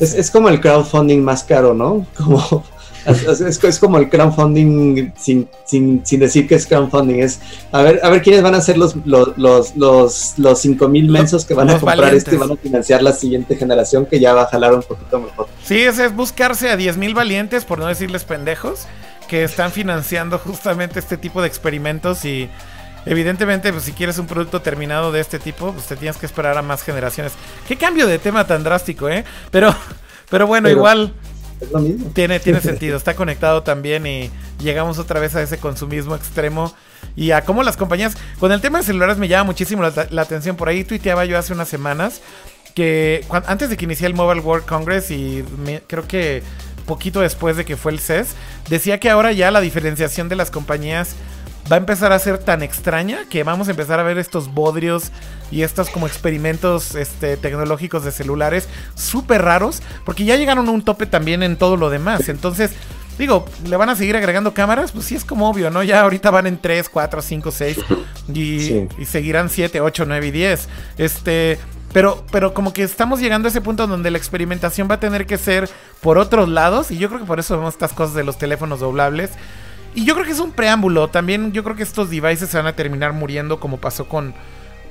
[0.00, 2.06] Es, es como el crowdfunding más caro, ¿no?
[2.16, 2.64] Como,
[3.06, 7.20] es, es- es como el crowdfunding sin, sin, sin decir que es crowdfunding.
[7.20, 7.40] Es
[7.72, 11.08] a ver, a ver quiénes van a ser los, los, los, los, los 5 mil
[11.10, 12.24] mensos que van a comprar valientes.
[12.24, 15.20] este y van a financiar la siguiente generación que ya va a jalar un poquito
[15.20, 15.48] mejor.
[15.64, 18.86] sí, ese es buscarse a 10.000 valientes, por no decirles pendejos,
[19.28, 22.48] que están financiando justamente este tipo de experimentos y
[23.08, 26.56] evidentemente pues si quieres un producto terminado de este tipo, pues te tienes que esperar
[26.58, 27.32] a más generaciones.
[27.66, 29.24] Qué cambio de tema tan drástico, ¿eh?
[29.50, 29.74] Pero
[30.30, 31.14] pero bueno, Pero- igual
[31.60, 32.10] Es lo mismo.
[32.14, 34.30] Tiene, tiene sentido, está conectado también y
[34.60, 36.72] llegamos otra vez a ese consumismo extremo
[37.16, 38.16] y a cómo las compañías...
[38.38, 40.54] Con el tema de celulares me llama muchísimo la, la atención.
[40.54, 42.20] Por ahí tuiteaba yo hace unas semanas
[42.76, 46.44] que antes de que iniciara el Mobile World Congress y me- creo que
[46.86, 48.28] poquito después de que fue el CES,
[48.68, 51.16] decía que ahora ya la diferenciación de las compañías
[51.70, 55.10] va a empezar a ser tan extraña que vamos a empezar a ver estos bodrios
[55.50, 60.82] y estos como experimentos este, tecnológicos de celulares súper raros, porque ya llegaron a un
[60.82, 62.28] tope también en todo lo demás.
[62.28, 62.72] Entonces,
[63.18, 64.92] digo, ¿le van a seguir agregando cámaras?
[64.92, 65.82] Pues sí, es como obvio, ¿no?
[65.82, 67.78] Ya ahorita van en 3, 4, 5, 6
[68.32, 68.88] y, Sí.
[68.98, 70.68] y seguirán 7, 8, 9 y 10.
[70.98, 71.58] Este.
[71.90, 75.24] Pero, pero como que estamos llegando a ese punto donde la experimentación va a tener
[75.24, 75.70] que ser
[76.02, 76.90] por otros lados.
[76.90, 79.30] Y yo creo que por eso vemos estas cosas de los teléfonos doblables.
[79.98, 81.08] Y yo creo que es un preámbulo.
[81.08, 84.32] También yo creo que estos devices se van a terminar muriendo como pasó con,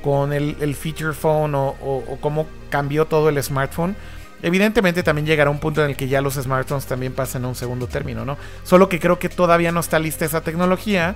[0.03, 3.95] con el, feature phone o, o, o cómo cambió todo el smartphone.
[4.41, 7.55] Evidentemente también llegará un punto en el que ya los smartphones también pasen a un
[7.55, 8.37] segundo término, ¿no?
[8.65, 11.15] Solo que creo que todavía no está lista esa tecnología.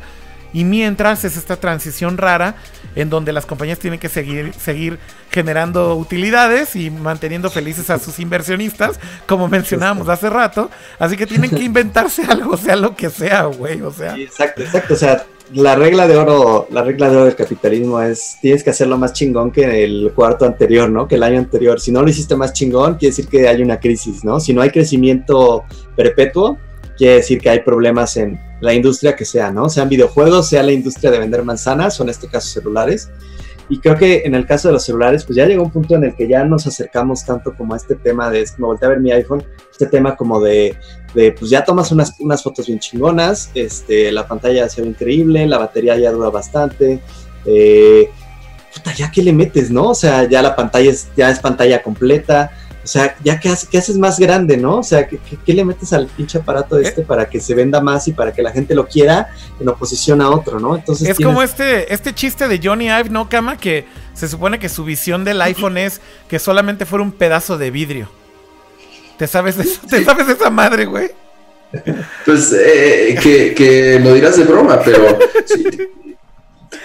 [0.54, 2.56] Y mientras es esta transición rara
[2.96, 5.00] en donde las compañías tienen que seguir, seguir
[5.30, 10.70] generando utilidades y manteniendo felices a sus inversionistas, como mencionábamos hace rato.
[11.00, 13.82] Así que tienen que inventarse algo, sea lo que sea, güey.
[13.82, 14.94] O sea, Sí, exacto, exacto.
[14.94, 18.70] O sea, la regla de oro, la regla de oro del capitalismo es tienes que
[18.70, 21.08] hacerlo más chingón que el cuarto anterior, ¿no?
[21.08, 21.80] Que el año anterior.
[21.80, 24.40] Si no lo hiciste más chingón, quiere decir que hay una crisis, ¿no?
[24.40, 25.64] Si no hay crecimiento
[25.96, 26.58] perpetuo,
[26.98, 29.70] quiere decir que hay problemas en la industria que sea, ¿no?
[29.70, 33.10] Sean videojuegos, sea la industria de vender manzanas o en este caso celulares.
[33.70, 36.04] Y creo que en el caso de los celulares, pues ya llegó un punto en
[36.04, 39.00] el que ya nos acercamos tanto como a este tema de, me volteé a ver
[39.00, 40.76] mi iPhone, este tema como de,
[41.14, 45.48] de pues ya tomas unas, unas fotos bien chingonas, este, la pantalla se ve increíble,
[45.48, 47.00] la batería ya dura bastante,
[47.46, 48.10] eh,
[48.76, 49.92] puta, ya que le metes, ¿no?
[49.92, 52.52] O sea, ya la pantalla es, ya es pantalla completa,
[52.84, 54.78] o sea, ya que, hace, que haces más grande, ¿no?
[54.78, 57.80] O sea, ¿qué, qué, qué le metes al pinche aparato este para que se venda
[57.82, 59.30] más y para que la gente lo quiera
[59.60, 60.76] en oposición a otro, ¿no?
[60.76, 63.58] Entonces es tienes- como este, este chiste de Johnny Ive, ¿no, Kama?
[63.58, 67.72] Que se supone que su visión del iPhone es que solamente fuera un pedazo de
[67.72, 68.10] vidrio.
[69.18, 69.82] ¿Te sabes de eso?
[69.88, 71.12] ¿Te sabes de esa madre, güey?
[72.26, 75.64] Pues eh, que, que lo dirás de broma, pero si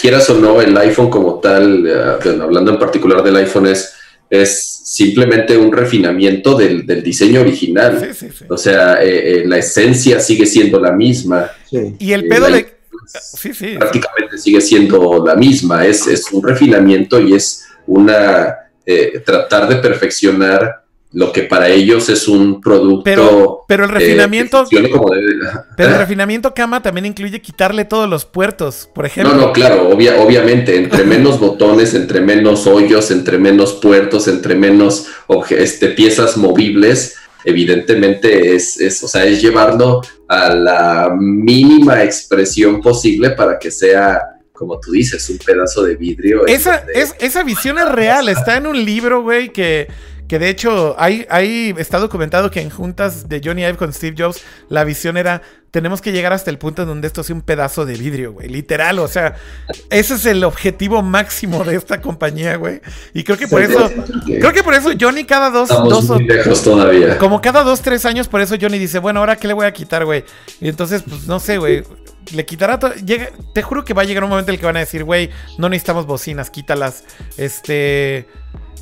[0.01, 3.95] quieras o no, el iPhone como tal, eh, hablando en particular del iPhone, es,
[4.29, 7.99] es simplemente un refinamiento del, del diseño original.
[8.01, 8.45] Sí, sí, sí.
[8.49, 11.51] O sea, eh, eh, la esencia sigue siendo la misma.
[11.71, 11.95] Sí.
[11.99, 12.77] Y el Eh, pedo la- de...
[13.09, 13.77] Sí, sí.
[13.79, 15.87] prácticamente sigue siendo la misma.
[15.87, 20.85] Es, es un refinamiento y es una eh, tratar de perfeccionar
[21.19, 23.03] lo que para ellos es un producto.
[23.05, 24.67] Pero, pero el eh, refinamiento.
[24.93, 25.09] como.
[25.09, 29.33] Pero el Ah, refinamiento Kama también incluye quitarle todos los puertos, por ejemplo.
[29.35, 34.57] No, no, claro, obvia- obviamente, entre menos botones, entre menos hoyos, entre menos puertos, entre
[34.57, 35.07] menos
[35.49, 37.15] este, piezas movibles,
[37.47, 44.21] evidentemente es, es, o sea, es llevarlo a la mínima expresión posible para que sea,
[44.53, 46.47] como tú dices, un pedazo de vidrio.
[46.47, 49.89] Esa, es, esa visión es real, está en un libro, güey, que,
[50.29, 54.17] que de hecho hay, hay, está documentado que en juntas de Johnny Ive con Steve
[54.19, 57.43] Jobs, la visión era, tenemos que llegar hasta el punto en donde esto sea un
[57.43, 59.37] pedazo de vidrio, güey, literal, o sea,
[59.91, 62.81] ese es el objetivo máximo de esta compañía, güey.
[63.15, 63.91] Y creo que por eso,
[64.25, 67.19] creo que por eso Johnny cada dos, estamos dos o muy lejos todavía.
[67.19, 69.73] como cada dos, tres años, por eso Johnny dice, bueno, ahora qué le voy a
[69.73, 70.25] quitar, güey.
[70.61, 71.85] Y entonces, pues no sé, güey.
[72.33, 72.93] Le quitará todo.
[72.95, 75.05] Llega, te juro que va a llegar un momento en el que van a decir,
[75.05, 77.05] güey, no necesitamos bocinas, quítalas.
[77.37, 78.27] Este.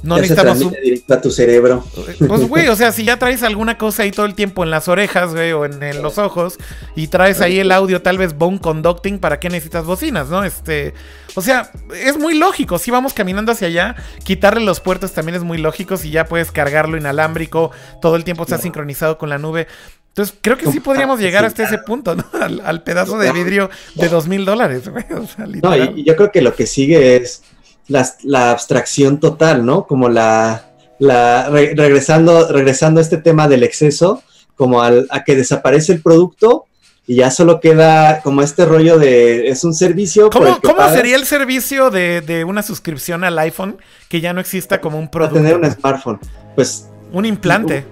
[0.05, 0.73] No Ya se necesitamos un.
[0.83, 1.85] directo a tu cerebro.
[2.29, 4.87] Pues, güey, o sea, si ya traes alguna cosa ahí todo el tiempo en las
[4.87, 6.59] orejas, güey, o en, en los ojos,
[6.95, 10.45] y traes ahí el audio, tal vez bone conducting, ¿para qué necesitas bocinas, no?
[10.45, 10.93] Este.
[11.37, 12.79] O sea, es muy lógico.
[12.79, 15.97] Si vamos caminando hacia allá, quitarle los puertos también es muy lógico.
[15.97, 17.71] Si ya puedes cargarlo inalámbrico,
[18.03, 19.67] todo el tiempo está sincronizado con la nube.
[20.09, 22.25] Entonces, creo que sí podríamos llegar hasta ese punto, ¿no?
[22.41, 25.05] Al, al pedazo de vidrio de dos mil dólares, güey.
[25.13, 27.43] O sea, No, y yo creo que lo que sigue es
[27.89, 29.87] la, la abstracción total, ¿no?
[29.87, 34.23] Como la, la re- regresando, regresando a este tema del exceso,
[34.57, 36.67] como al, a que desaparece el producto
[37.07, 40.31] y ya solo queda como este rollo de es un servicio.
[40.31, 43.77] por el ¿Cómo, que cómo sería el servicio de, de una suscripción al iPhone
[44.09, 45.49] que ya no exista como un para producto?
[45.51, 46.19] tener un smartphone?
[46.55, 47.85] Pues Un implante.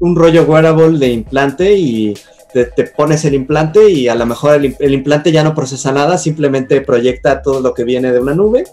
[0.00, 2.14] un rollo wearable de implante y
[2.52, 5.92] te, te pones el implante y a lo mejor el, el implante ya no procesa
[5.92, 8.64] nada, simplemente proyecta todo lo que viene de una nube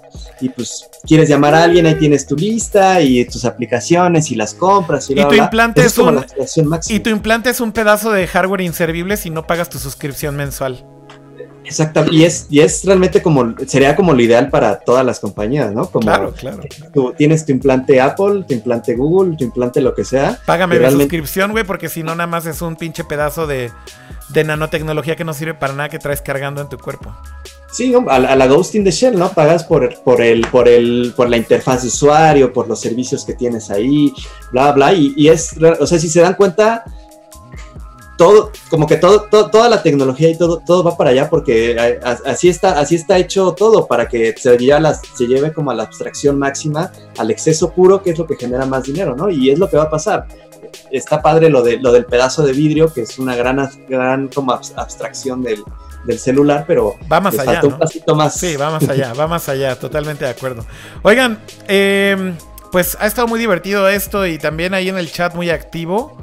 [0.42, 4.54] y pues quieres llamar a alguien, ahí tienes tu lista y tus aplicaciones y las
[4.54, 5.38] compras y, tu bla.
[5.38, 6.80] implante es un- la.
[6.90, 10.84] Y tu implante es un pedazo de hardware inservible si no pagas tu suscripción mensual.
[11.68, 15.72] Exactamente, y es, y es realmente como, sería como lo ideal para todas las compañías,
[15.74, 15.90] ¿no?
[15.90, 16.62] Como Claro, claro.
[16.94, 20.40] tú tienes tu implante Apple, tu implante Google, tu implante lo que sea.
[20.46, 23.72] Págame mi realmente- suscripción, güey, porque si no, nada más es un pinche pedazo de,
[24.30, 27.16] de nanotecnología que no sirve para nada que traes cargando en tu cuerpo.
[27.72, 29.30] Sí, a, la- a la Ghost in the Shell, ¿no?
[29.30, 33.34] Pagas por, por, el, por, el, por la interfaz de usuario, por los servicios que
[33.34, 34.14] tienes ahí,
[34.54, 34.94] bla, bla.
[34.94, 36.86] Y, y es, o sea, si se dan cuenta,
[38.18, 41.78] todo, como que todo, todo- toda la tecnología y todo, todo va para allá porque
[42.04, 45.26] a- a- así está, así está hecho todo para que se, lleve a las- se
[45.28, 48.84] lleve como a la abstracción máxima, al exceso puro, que es lo que genera más
[48.84, 49.30] dinero, ¿no?
[49.30, 50.28] Y es lo que va a pasar.
[50.92, 54.52] Está padre lo, de, lo del pedazo de vidrio, que es una gran, gran como
[54.52, 55.64] abs- abstracción del,
[56.06, 57.80] del celular, pero Va más allá, falta un ¿no?
[57.80, 58.34] pasito más.
[58.34, 60.66] Sí, va más allá, va más allá, totalmente de acuerdo.
[61.04, 62.34] Oigan, eh,
[62.72, 66.18] pues ha estado muy divertido esto y también ahí en el chat muy activo.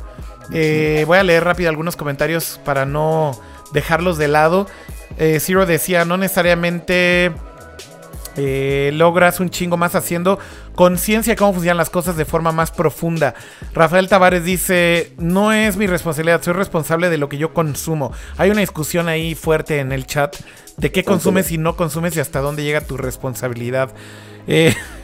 [0.53, 3.39] Eh, voy a leer rápido algunos comentarios para no
[3.73, 4.66] dejarlos de lado.
[5.19, 7.33] Eh, Zero decía, no necesariamente
[8.37, 10.41] eh, logras un chingo más haciendo
[10.75, 13.35] conciencia de cómo funcionan las cosas de forma más profunda.
[13.75, 18.12] Rafael Tavares dice, no es mi responsabilidad, soy responsable de lo que yo consumo.
[18.37, 20.37] Hay una discusión ahí fuerte en el chat
[20.77, 23.93] de qué consumes y no consumes y hasta dónde llega tu responsabilidad.
[24.49, 24.75] Eh,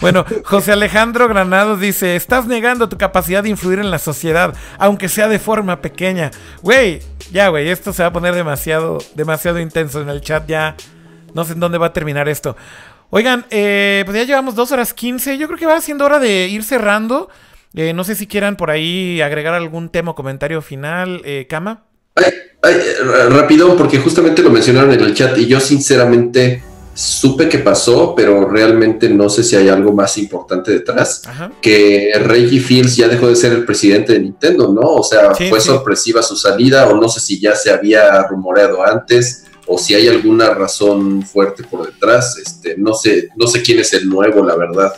[0.00, 5.08] bueno, José Alejandro Granados dice, estás negando tu capacidad de influir en la sociedad, aunque
[5.08, 6.30] sea de forma pequeña.
[6.62, 7.00] Güey,
[7.32, 10.74] ya, güey, esto se va a poner demasiado, demasiado intenso en el chat ya.
[11.34, 12.56] No sé en dónde va a terminar esto.
[13.10, 15.38] Oigan, eh, pues ya llevamos dos horas 15.
[15.38, 17.28] Yo creo que va siendo hora de ir cerrando.
[17.74, 21.20] Eh, no sé si quieran por ahí agregar algún tema o comentario final.
[21.24, 21.84] Eh, Kama.
[22.14, 22.24] Ay,
[22.62, 26.62] ay, r- rápido, porque justamente lo mencionaron en el chat y yo sinceramente
[26.98, 31.22] supe que pasó, pero realmente no sé si hay algo más importante detrás.
[31.26, 31.52] Ajá.
[31.62, 34.80] Que Reggie Fields ya dejó de ser el presidente de Nintendo, ¿no?
[34.80, 35.68] O sea, Sí, fue sí.
[35.68, 40.08] sorpresiva su salida o no sé si ya se había rumoreado antes o si hay
[40.08, 42.36] alguna razón fuerte por detrás.
[42.36, 44.92] Este, no sé, no sé quién es el nuevo, la verdad.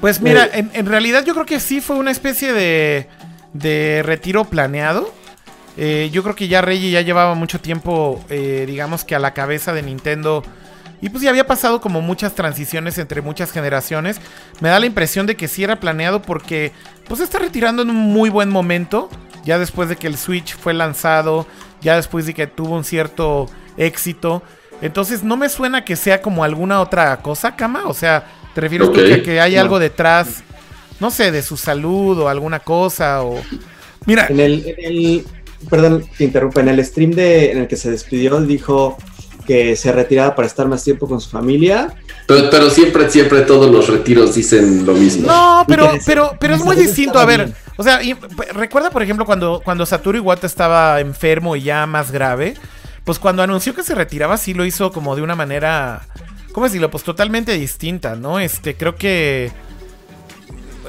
[0.00, 3.06] Pues mira, en, en realidad yo creo que sí fue una especie de,
[3.52, 5.12] de retiro planeado.
[5.80, 9.32] Eh, yo creo que ya Reggie ya llevaba mucho tiempo, eh, digamos que a la
[9.32, 10.42] cabeza de Nintendo.
[11.00, 14.20] Y pues ya había pasado como muchas transiciones entre muchas generaciones.
[14.60, 16.72] Me da la impresión de que sí era planeado porque
[17.06, 19.08] pues está retirando en un muy buen momento.
[19.44, 21.46] Ya después de que el Switch fue lanzado,
[21.80, 24.42] ya después de que tuvo un cierto éxito.
[24.82, 27.86] Entonces no me suena que sea como alguna otra cosa, Kama.
[27.86, 29.06] O sea, ¿te refieres tú Ok.
[29.06, 29.60] que, a que hay No.
[29.60, 30.42] algo detrás,
[30.98, 33.22] no sé, de su salud o alguna cosa?
[33.22, 33.40] O...
[34.04, 35.26] Mira, En el, en el-
[35.70, 38.96] perdón, te interrumpo, en el stream de, en el que se despidió dijo
[39.46, 41.94] que se retiraba para estar más tiempo con su familia.
[42.26, 45.26] Pero, pero siempre, siempre todos los retiros dicen lo mismo.
[45.26, 47.18] No, pero, pero, pero es muy distinto.
[47.18, 48.14] A ver, o sea, y-
[48.52, 52.54] recuerda, por ejemplo, cuando, cuando Satoru Iwata estaba enfermo y ya más grave,
[53.04, 56.02] pues cuando anunció que se retiraba, sí lo hizo como de una manera,
[56.52, 56.90] ¿cómo decirlo?
[56.90, 58.38] Pues totalmente distinta, ¿no?
[58.38, 59.50] Este, creo que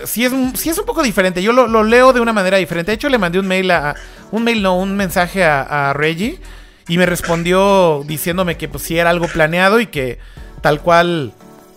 [0.03, 1.41] sí es, un- sí es un poco diferente.
[1.41, 2.91] Yo lo, lo leo de una manera diferente.
[2.91, 3.95] De hecho, le mandé un mail a.
[4.31, 6.39] Un mail, no, un mensaje a, a Reggie.
[6.87, 10.17] Y me respondió diciéndome que pues sí era algo planeado y que
[10.61, 11.33] tal cual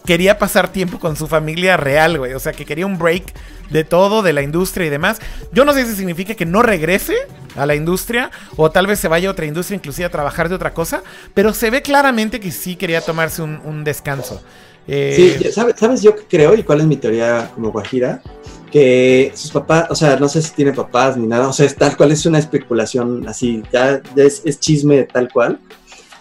[0.06, 2.32] quería pasar tiempo con su familia real, güey.
[2.34, 3.32] O sea, que quería un break
[3.70, 5.20] de todo, de la industria y demás.
[5.52, 7.14] Yo no sé si significa que no regrese
[7.56, 10.54] a la industria o tal vez se vaya a otra industria, inclusive a trabajar de
[10.54, 11.02] otra cosa.
[11.34, 14.42] Pero se ve claramente que sí quería tomarse un, un descanso.
[14.88, 18.22] Eh, Sí, ya ¿sabes, ¿sabes yo qué creo y cuál es mi teoría como Guajira?
[18.73, 21.77] Que sus papás, o sea, no sé si tiene papás ni nada, o sea, es
[21.77, 25.61] tal cual es una especulación así, ya, ya es, es chisme tal cual.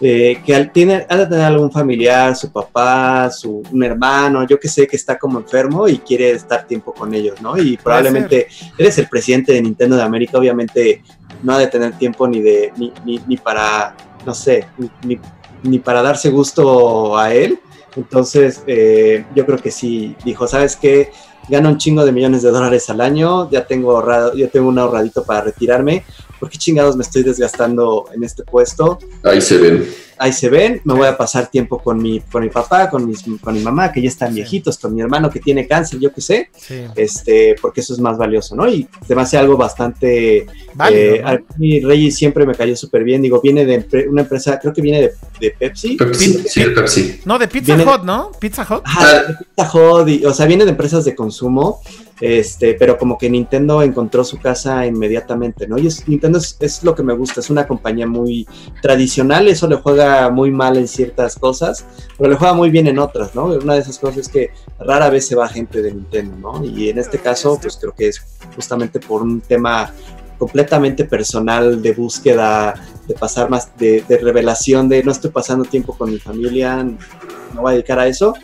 [0.04, 4.58] eh, que al, tiene, ha de tener algún familiar, su papá, su, un hermano, yo
[4.58, 7.56] que sé, que está como enfermo y quiere estar tiempo con ellos, ¿no?
[7.56, 11.04] Y probablemente eres el presidente de Nintendo de América, obviamente
[11.44, 13.96] no ha de tener tiempo ni de ni, ni, ni para,
[14.26, 15.20] no sé, ni, ni,
[15.62, 17.60] ni para darse gusto a él.
[17.94, 21.12] Entonces, eh, yo creo que sí, dijo, ¿sabes qué?
[21.48, 24.78] Gano un chingo de millones de dólares al año, ya tengo ahorrado, ya tengo un
[24.78, 26.04] ahorradito para retirarme.
[26.42, 28.98] ¿Por qué chingados me estoy desgastando en este puesto?
[29.22, 29.88] Ahí se ven.
[30.18, 33.22] Ahí se ven, me voy a pasar tiempo con mi, con mi papá, con, mis-
[33.40, 34.34] con mi mamá, que ya están Sí.
[34.36, 36.82] viejitos, con mi hermano que tiene cáncer, yo qué sé, sí.
[36.96, 38.68] este, porque eso es más valioso, ¿no?
[38.68, 41.28] Y se me hace algo bastante Válido, eh, ¿no?
[41.28, 43.22] a mí Reyes siempre me cayó súper bien.
[43.22, 45.96] Digo, viene de empre- una empresa, creo que viene de, de Pepsi.
[45.96, 47.20] Pepsi, sí, Pepsi.
[47.24, 48.32] No, de Pizza viene- Hut, ¿no?
[48.40, 48.82] Pizza Hut.
[48.84, 51.80] Ajá, de Pizza Hut y- o sea, viene de empresas de consumo,
[52.20, 55.78] este, pero como que Nintendo encontró su casa inmediatamente, ¿no?
[55.78, 58.46] Y es, Nintendo es, lo que me gusta, es una compañía muy
[58.80, 61.84] tradicional, eso le juega muy mal en ciertas cosas,
[62.16, 63.46] pero le juega muy bien en otras, ¿no?
[63.46, 66.64] Una de esas cosas es que rara vez se va gente de Nintendo, ¿no?
[66.64, 68.22] Y en este caso, pues creo que es
[68.54, 69.92] justamente por un tema
[70.38, 72.74] completamente personal de búsqueda,
[73.06, 76.82] de pasar más, de, de revelación, de no estoy pasando tiempo con mi familia,
[77.54, 78.34] no voy a dedicar a eso.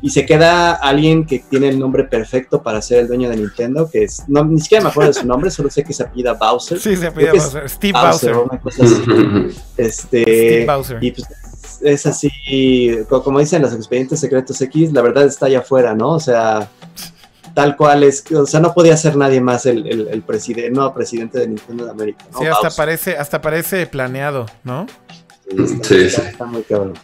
[0.00, 3.88] Y se queda alguien que tiene el nombre perfecto para ser el dueño de Nintendo,
[3.90, 6.34] que es, no, ni siquiera me acuerdo de su nombre, solo sé que se apellida
[6.34, 6.78] Bowser.
[6.80, 7.68] Sí, se apellida Bowser.
[7.68, 8.48] Steve Bowser, Bowser.
[8.50, 9.02] una cosa así.
[9.76, 10.98] Este, Steve Bowser.
[11.02, 11.26] y pues
[11.82, 12.30] es así,
[13.08, 16.10] co- como dicen los expedientes secretos X, la verdad está allá afuera, ¿no?
[16.10, 16.68] O sea,
[17.54, 20.92] tal cual es, o sea, no podía ser nadie más el, el, el presidente, no,
[20.94, 22.24] presidente de Nintendo de América.
[22.32, 22.38] ¿no?
[22.38, 22.76] Sí, hasta Bowser.
[22.76, 24.86] parece, hasta parece planeado, ¿no?
[25.48, 26.28] Está- Sí, está- sí.
[26.28, 26.94] está muy cabrón.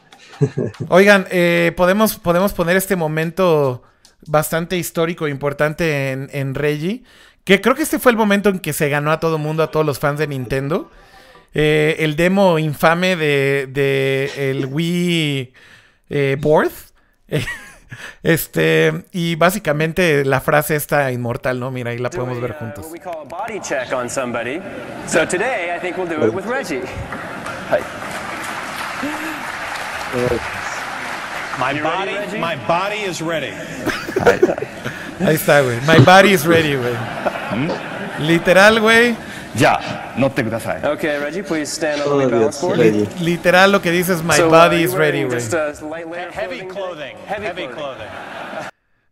[0.88, 3.82] Oigan, eh, podemos, podemos poner este momento
[4.26, 7.02] bastante histórico e importante en, en Reggie.
[7.44, 9.70] Que creo que este fue el momento en que se ganó a todo mundo, a
[9.70, 10.90] todos los fans de Nintendo.
[11.54, 15.54] Eh, el demo infame de, de el Wii
[16.10, 16.70] eh, Board.
[17.28, 17.44] Eh,
[18.22, 21.70] Este, y básicamente la frase está inmortal, ¿no?
[21.70, 22.84] Mira, ahí la podemos ver juntos.
[22.84, 24.60] What we call a body check on somebody.
[25.06, 26.82] So today, I think we'll do it with Reggie.
[31.58, 33.50] My body, my body is ready.
[35.20, 35.80] Ahí está, güey.
[35.86, 36.94] My body is ready, güey.
[37.50, 37.70] Hmm?
[38.20, 39.16] Literal, güey.
[39.54, 40.84] Ya, no te das ahí.
[40.84, 42.78] Okay, Reggie, please stand on the oh, balance board.
[43.20, 45.38] Literal lo que dices, my so, uh, body is ready, güey.
[45.38, 47.16] Uh, heavy clothing.
[47.26, 48.06] Heavy clothing.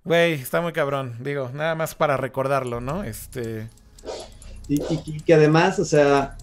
[0.04, 1.16] Güey, está muy cabrón.
[1.20, 3.02] Digo, nada más para recordarlo, ¿no?
[3.02, 3.68] Este.
[4.68, 6.36] Y, y, y que además, o sea,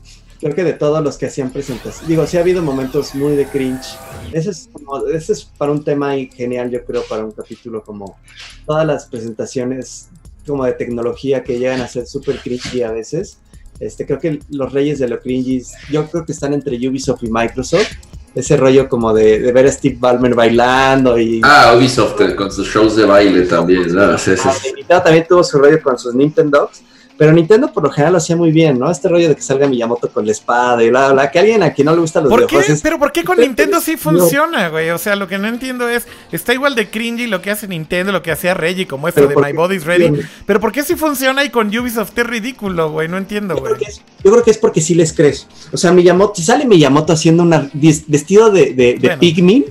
[0.44, 3.46] creo que de todos los que hacían presentaciones, digo, sí ha habido momentos muy de
[3.48, 3.98] cringe.
[4.32, 8.18] Ese es, como- ese es para un tema genial, yo creo, para un capítulo como
[8.66, 10.10] todas las presentaciones
[10.46, 13.38] como de tecnología que llegan a ser súper cringy a veces.
[13.80, 17.32] Este, creo que los reyes de lo cringy, yo creo que están entre Ubisoft y
[17.32, 17.88] Microsoft.
[18.36, 21.40] Ese rollo como de, de ver a Steve Ballmer bailando y...
[21.44, 23.94] Ah, Ubisoft eh, con sus shows de baile también.
[23.94, 24.18] ¿no?
[24.18, 24.54] Sí, sí, Ah.
[24.76, 26.82] Nintendo también tuvo su rollo con sus Nintendogs,
[27.18, 28.90] pero Nintendo por lo general lo hacía muy bien, ¿no?
[28.90, 31.62] Este rollo de que salga Miyamoto con la espada y bla, bla, bla, que alguien
[31.64, 32.58] a quien no le gustan los ¿Por qué?
[32.60, 34.90] es- Pero ¿por qué con Nintendo sí funciona, güey?
[34.90, 38.12] O sea, lo que no entiendo es, está igual de cringy lo que hace Nintendo,
[38.12, 40.22] lo que hacía Reggie, como esto de ¿por My qué Body's Ready.
[40.46, 43.08] Pero ¿por qué sí funciona y con Ubisoft es ridículo, güey?
[43.08, 43.74] No entiendo, güey.
[44.24, 45.48] yo creo que es porque sí les crees.
[45.72, 47.44] O sea, Miyamoto, si sale Miyamoto haciendo
[47.74, 49.20] vis- vestido de, de, de Bueno.
[49.20, 49.66] Pikmin,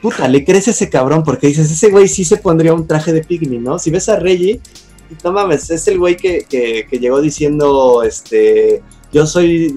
[0.00, 3.12] puta, le crees a ese cabrón porque dices, ese güey sí se pondría un traje
[3.12, 3.78] de Pikmin, ¿no?
[3.78, 4.60] Si ves a Reggie,
[5.24, 9.74] no mames, es el güey que, que, que llegó diciendo, este, yo soy,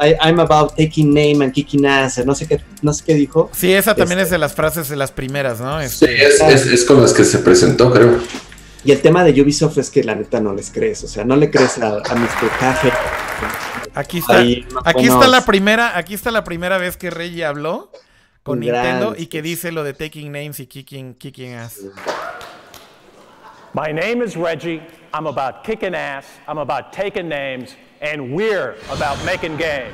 [0.00, 3.50] I- I'm about taking name and kicking ass, no sé qué, no sé qué dijo.
[3.52, 5.78] Sí, esa también Este- es de las frases de las primeras, ¿no?
[5.88, 8.18] Sí, Este, es, es, es con las que se presentó, creo.
[8.84, 11.36] Y el tema de Ubisoft es que la neta no les crees, o sea, no
[11.36, 12.50] le crees a, a Mr.
[12.60, 12.92] Café,
[13.96, 17.92] Aquí está, Ahí, aquí está la primera, aquí está la primera vez que Reggie habló
[18.42, 21.78] con gran- Nintendo y que dice lo de taking names y kicking, kicking ass.
[23.74, 24.80] My name is Reggie.
[25.12, 26.26] I'm about kicking ass.
[26.46, 27.74] I'm about taking names.
[28.00, 29.92] And we're about making games.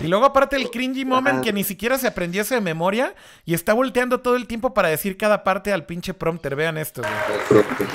[0.00, 3.14] Y luego aparte el cringy moment que ni siquiera se aprendió eso de memoria
[3.44, 6.54] y está volteando todo el tiempo para decir cada parte al pinche prompter.
[6.54, 7.88] Vean esto, güey.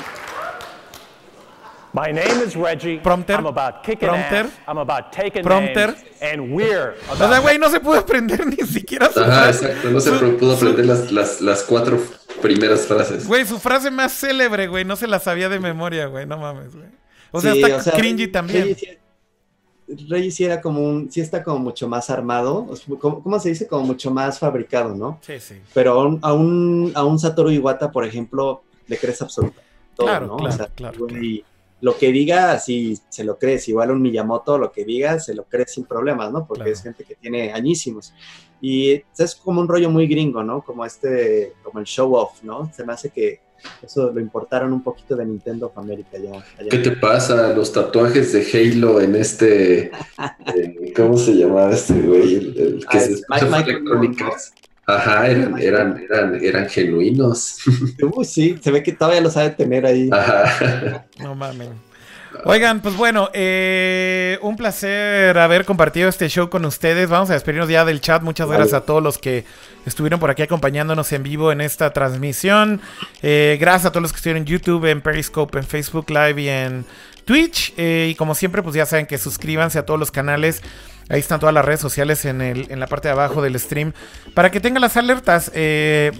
[1.94, 2.98] My name is Reggie.
[3.00, 3.36] Prompter.
[3.38, 4.46] I'm about kicking Prompter.
[4.48, 4.52] ass.
[4.68, 5.94] I'm about taking Prompter.
[5.94, 6.04] names.
[6.22, 9.90] And we're O sea, about güey, no se pudo aprender ni siquiera su Ajá, exacto.
[9.92, 11.98] No se pudo aprender las, las, las cuatro
[12.42, 13.28] primeras frases.
[13.28, 16.76] Güey, su frase más célebre, güey, no se la sabía de memoria, güey, no mames,
[16.76, 16.88] güey.
[17.32, 18.76] O sea, Sí, está o sea, cringy también.
[20.08, 22.68] Reyes sí- era como un, sí está como mucho más armado,
[23.00, 23.68] ¿cómo, cómo se dice?
[23.68, 25.20] Como mucho más fabricado, ¿no?
[25.22, 25.56] Sí, sí.
[25.74, 30.08] Pero a un, a un, a un Satoru Iwata, por ejemplo, le crees absolutamente todo,
[30.08, 30.38] Claro, ¿no?
[30.38, 31.44] claro, o sea, claro, güey,
[31.82, 33.68] lo que diga, sí, se lo crees.
[33.68, 36.46] Igual un Miyamoto, lo que diga, se lo crees sin problemas, ¿no?
[36.46, 36.74] Porque Claro.
[36.74, 38.14] es gente que tiene añísimos.
[38.62, 40.62] Y es como un rollo muy gringo, ¿no?
[40.62, 42.72] Como este, como el show off, ¿no?
[42.74, 43.40] Se me hace que
[43.84, 46.32] eso lo importaron un poquito de Nintendo of America ya.
[46.60, 46.70] allá.
[46.70, 47.54] ¿Qué te pasa?
[47.54, 49.92] Los tatuajes de Halo en este.
[50.56, 52.36] eh, ¿Cómo se llamaba este güey?
[52.36, 54.54] El, el que Ah, se es escucha Arts.
[54.88, 57.58] Ajá, eran, eran, eran, eran genuinos.
[58.16, 60.10] Uy, sí, se ve que todavía lo sabe tener ahí.
[60.12, 61.06] Ajá.
[61.20, 61.70] No mames.
[62.44, 67.10] Oigan, pues bueno, eh, un placer haber compartido este show con ustedes.
[67.10, 68.24] Vamos a despedirnos ya del chat.
[68.24, 69.46] Muchas gracias a todos los que
[69.86, 72.82] estuvieron por aquí acompañándonos en vivo en esta transmisión.
[73.22, 76.50] Eh, gracias a todos los que estuvieron en YouTube, en Periscope, en Facebook Live y
[76.50, 76.86] en
[77.26, 77.74] Twitch.
[77.78, 80.64] Eh, y como siempre, pues ya saben que suscríbanse a todos los canales.
[81.12, 83.92] Ahí están todas las redes sociales en, el, en la parte de abajo del stream.
[84.34, 86.12] Para que tengan las alertas, eh,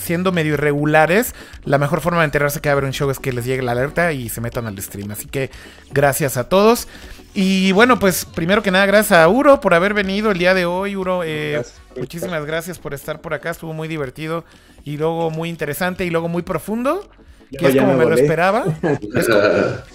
[0.00, 3.20] siendo medio irregulares, la mejor forma de enterarse que va a haber un show es
[3.20, 5.12] que les llegue la alerta y se metan al stream.
[5.12, 5.50] Así que
[5.92, 6.88] gracias a todos.
[7.32, 10.66] Y bueno, pues primero que nada, gracias a Uro por haber venido el día de
[10.66, 10.96] hoy.
[10.96, 13.50] Uro, eh, Gracias muchísimas gracias por estar por acá.
[13.50, 14.44] Estuvo muy divertido
[14.84, 17.08] y luego muy interesante y luego muy profundo.
[17.56, 18.64] Que es como me me lo esperaba.
[19.14, 19.40] Es como-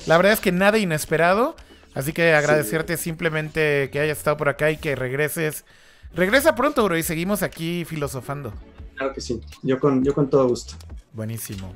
[0.08, 1.56] la verdad es que nada inesperado.
[1.96, 5.66] Así que agradecerte simplemente que hayas estado por acá y que regreses.
[6.14, 8.54] Regresa pronto, bro, y seguimos aquí filosofando.
[8.96, 10.76] Claro que sí, yo con, yo con todo gusto.
[11.14, 11.74] Buenísimo.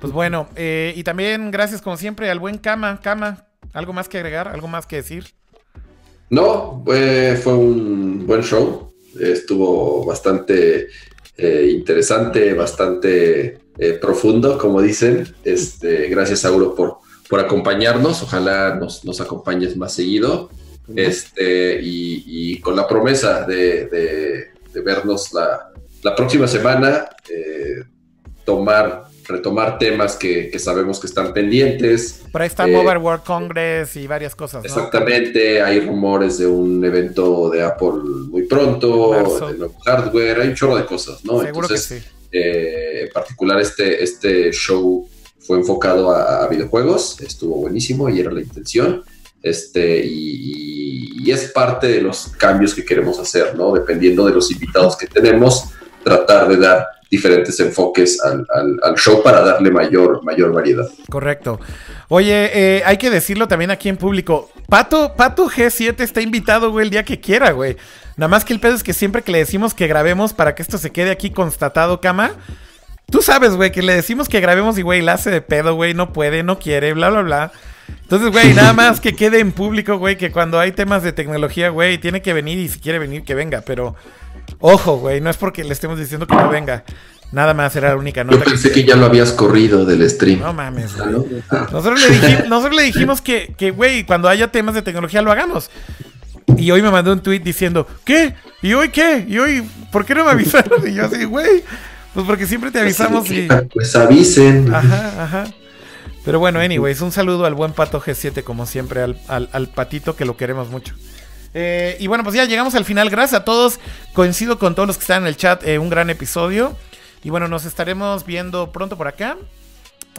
[0.00, 3.00] Pues bueno, eh, y también gracias como siempre al buen Kama.
[3.00, 4.48] Kama, ¿algo más que agregar?
[4.48, 5.26] ¿Algo más que decir?
[6.30, 8.92] No, eh, fue un buen show.
[9.18, 10.88] Estuvo bastante
[11.36, 15.26] eh, interesante, bastante eh, profundo, como dicen.
[15.44, 16.98] Este, gracias, Auro, por,
[17.28, 18.22] por acompañarnos.
[18.22, 20.50] Ojalá nos, nos acompañes más seguido.
[20.96, 25.70] Este, y, y con la promesa de, de- de vernos la,
[26.02, 27.82] la próxima semana, eh,
[28.44, 32.22] tomar, retomar temas que, que sabemos que están pendientes.
[32.32, 34.66] Por ahí está Eh, Mobile World Congress y varias cosas, ¿no?
[34.66, 38.00] Exactamente, hay rumores de un evento de Apple
[38.30, 39.48] muy pronto, Marzo.
[39.48, 41.42] de nuevo hardware, hay un chorro de cosas, ¿no?
[41.42, 42.06] Seguro Entonces, que sí.
[42.32, 45.06] eh, en particular este, este show
[45.48, 49.02] fue enfocado a, videojuegos, estuvo buenísimo y era la intención.
[49.42, 53.74] Este, y, es parte de los cambios que queremos hacer, ¿no?
[53.74, 55.64] Dependiendo de los invitados que tenemos,
[56.02, 60.88] tratar de dar diferentes enfoques al show para darle mayor, mayor variedad.
[61.10, 61.60] Correcto.
[62.08, 64.50] Oye, eh, hay que decirlo también aquí en público.
[64.70, 67.76] Pato, Pato G7 está invitado, güey, el día que quiera, güey.
[68.16, 70.62] Nada más que el pedo es que siempre que le decimos que grabemos para que
[70.62, 72.36] esto se quede aquí constatado, cama.
[73.10, 75.94] Tú sabes, güey, que le decimos que grabemos y, güey, la hace de pedo, güey,
[75.94, 77.52] no puede, no quiere, bla, bla, bla.
[78.02, 81.70] Entonces, güey, nada más que quede en público, güey, que cuando hay temas de tecnología,
[81.70, 83.62] güey, tiene que venir y si quiere venir, que venga.
[83.62, 83.94] Pero,
[84.60, 86.84] ojo, güey, no es porque le estemos diciendo que no venga.
[87.30, 90.40] Nada más era la única Yo nota pensé que ya lo habías corrido del stream.
[90.40, 91.10] No mames, güey.
[91.10, 91.24] ¿no?
[91.72, 95.30] Nosotros le, dijim- nosotros le dijimos que, que, güey, cuando haya temas de tecnología lo
[95.32, 95.70] hagamos.
[96.56, 98.34] Y hoy me mandó un tweet diciendo, ¿qué?
[98.62, 99.26] ¿Y hoy qué?
[99.28, 100.86] ¿Y hoy por qué no me avisaron?
[100.88, 101.62] Y yo así, güey,
[102.18, 103.46] pues porque siempre te avisamos y...
[103.72, 104.74] Pues avisen.
[104.74, 105.44] Ajá, ajá.
[106.24, 110.16] Pero bueno, anyways, un saludo al buen Pato G7, como siempre, al, al- al patito
[110.16, 110.96] que lo queremos mucho.
[111.54, 113.08] Eh, y bueno, pues ya llegamos al final.
[113.08, 113.78] Gracias a todos.
[114.14, 115.62] Coincido con todos los que están en el chat.
[115.64, 116.76] eh, un gran episodio.
[117.22, 119.36] Y bueno, nos estaremos viendo pronto por acá.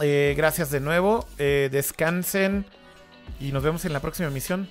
[0.00, 1.26] Eh, gracias de nuevo.
[1.36, 2.64] eh, descansen.
[3.40, 4.70] Y nos vemos en la próxima emisión.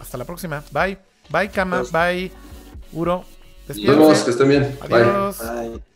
[0.00, 0.64] Hasta la próxima.
[0.72, 0.98] Bye.
[1.30, 1.84] Bye, Kama.
[1.92, 2.32] Bye,
[2.92, 3.24] Uro.
[3.68, 4.76] Nos vemos, que estén bien.
[4.88, 5.02] Bye.
[5.02, 5.38] Adiós.
[5.38, 5.95] Bye.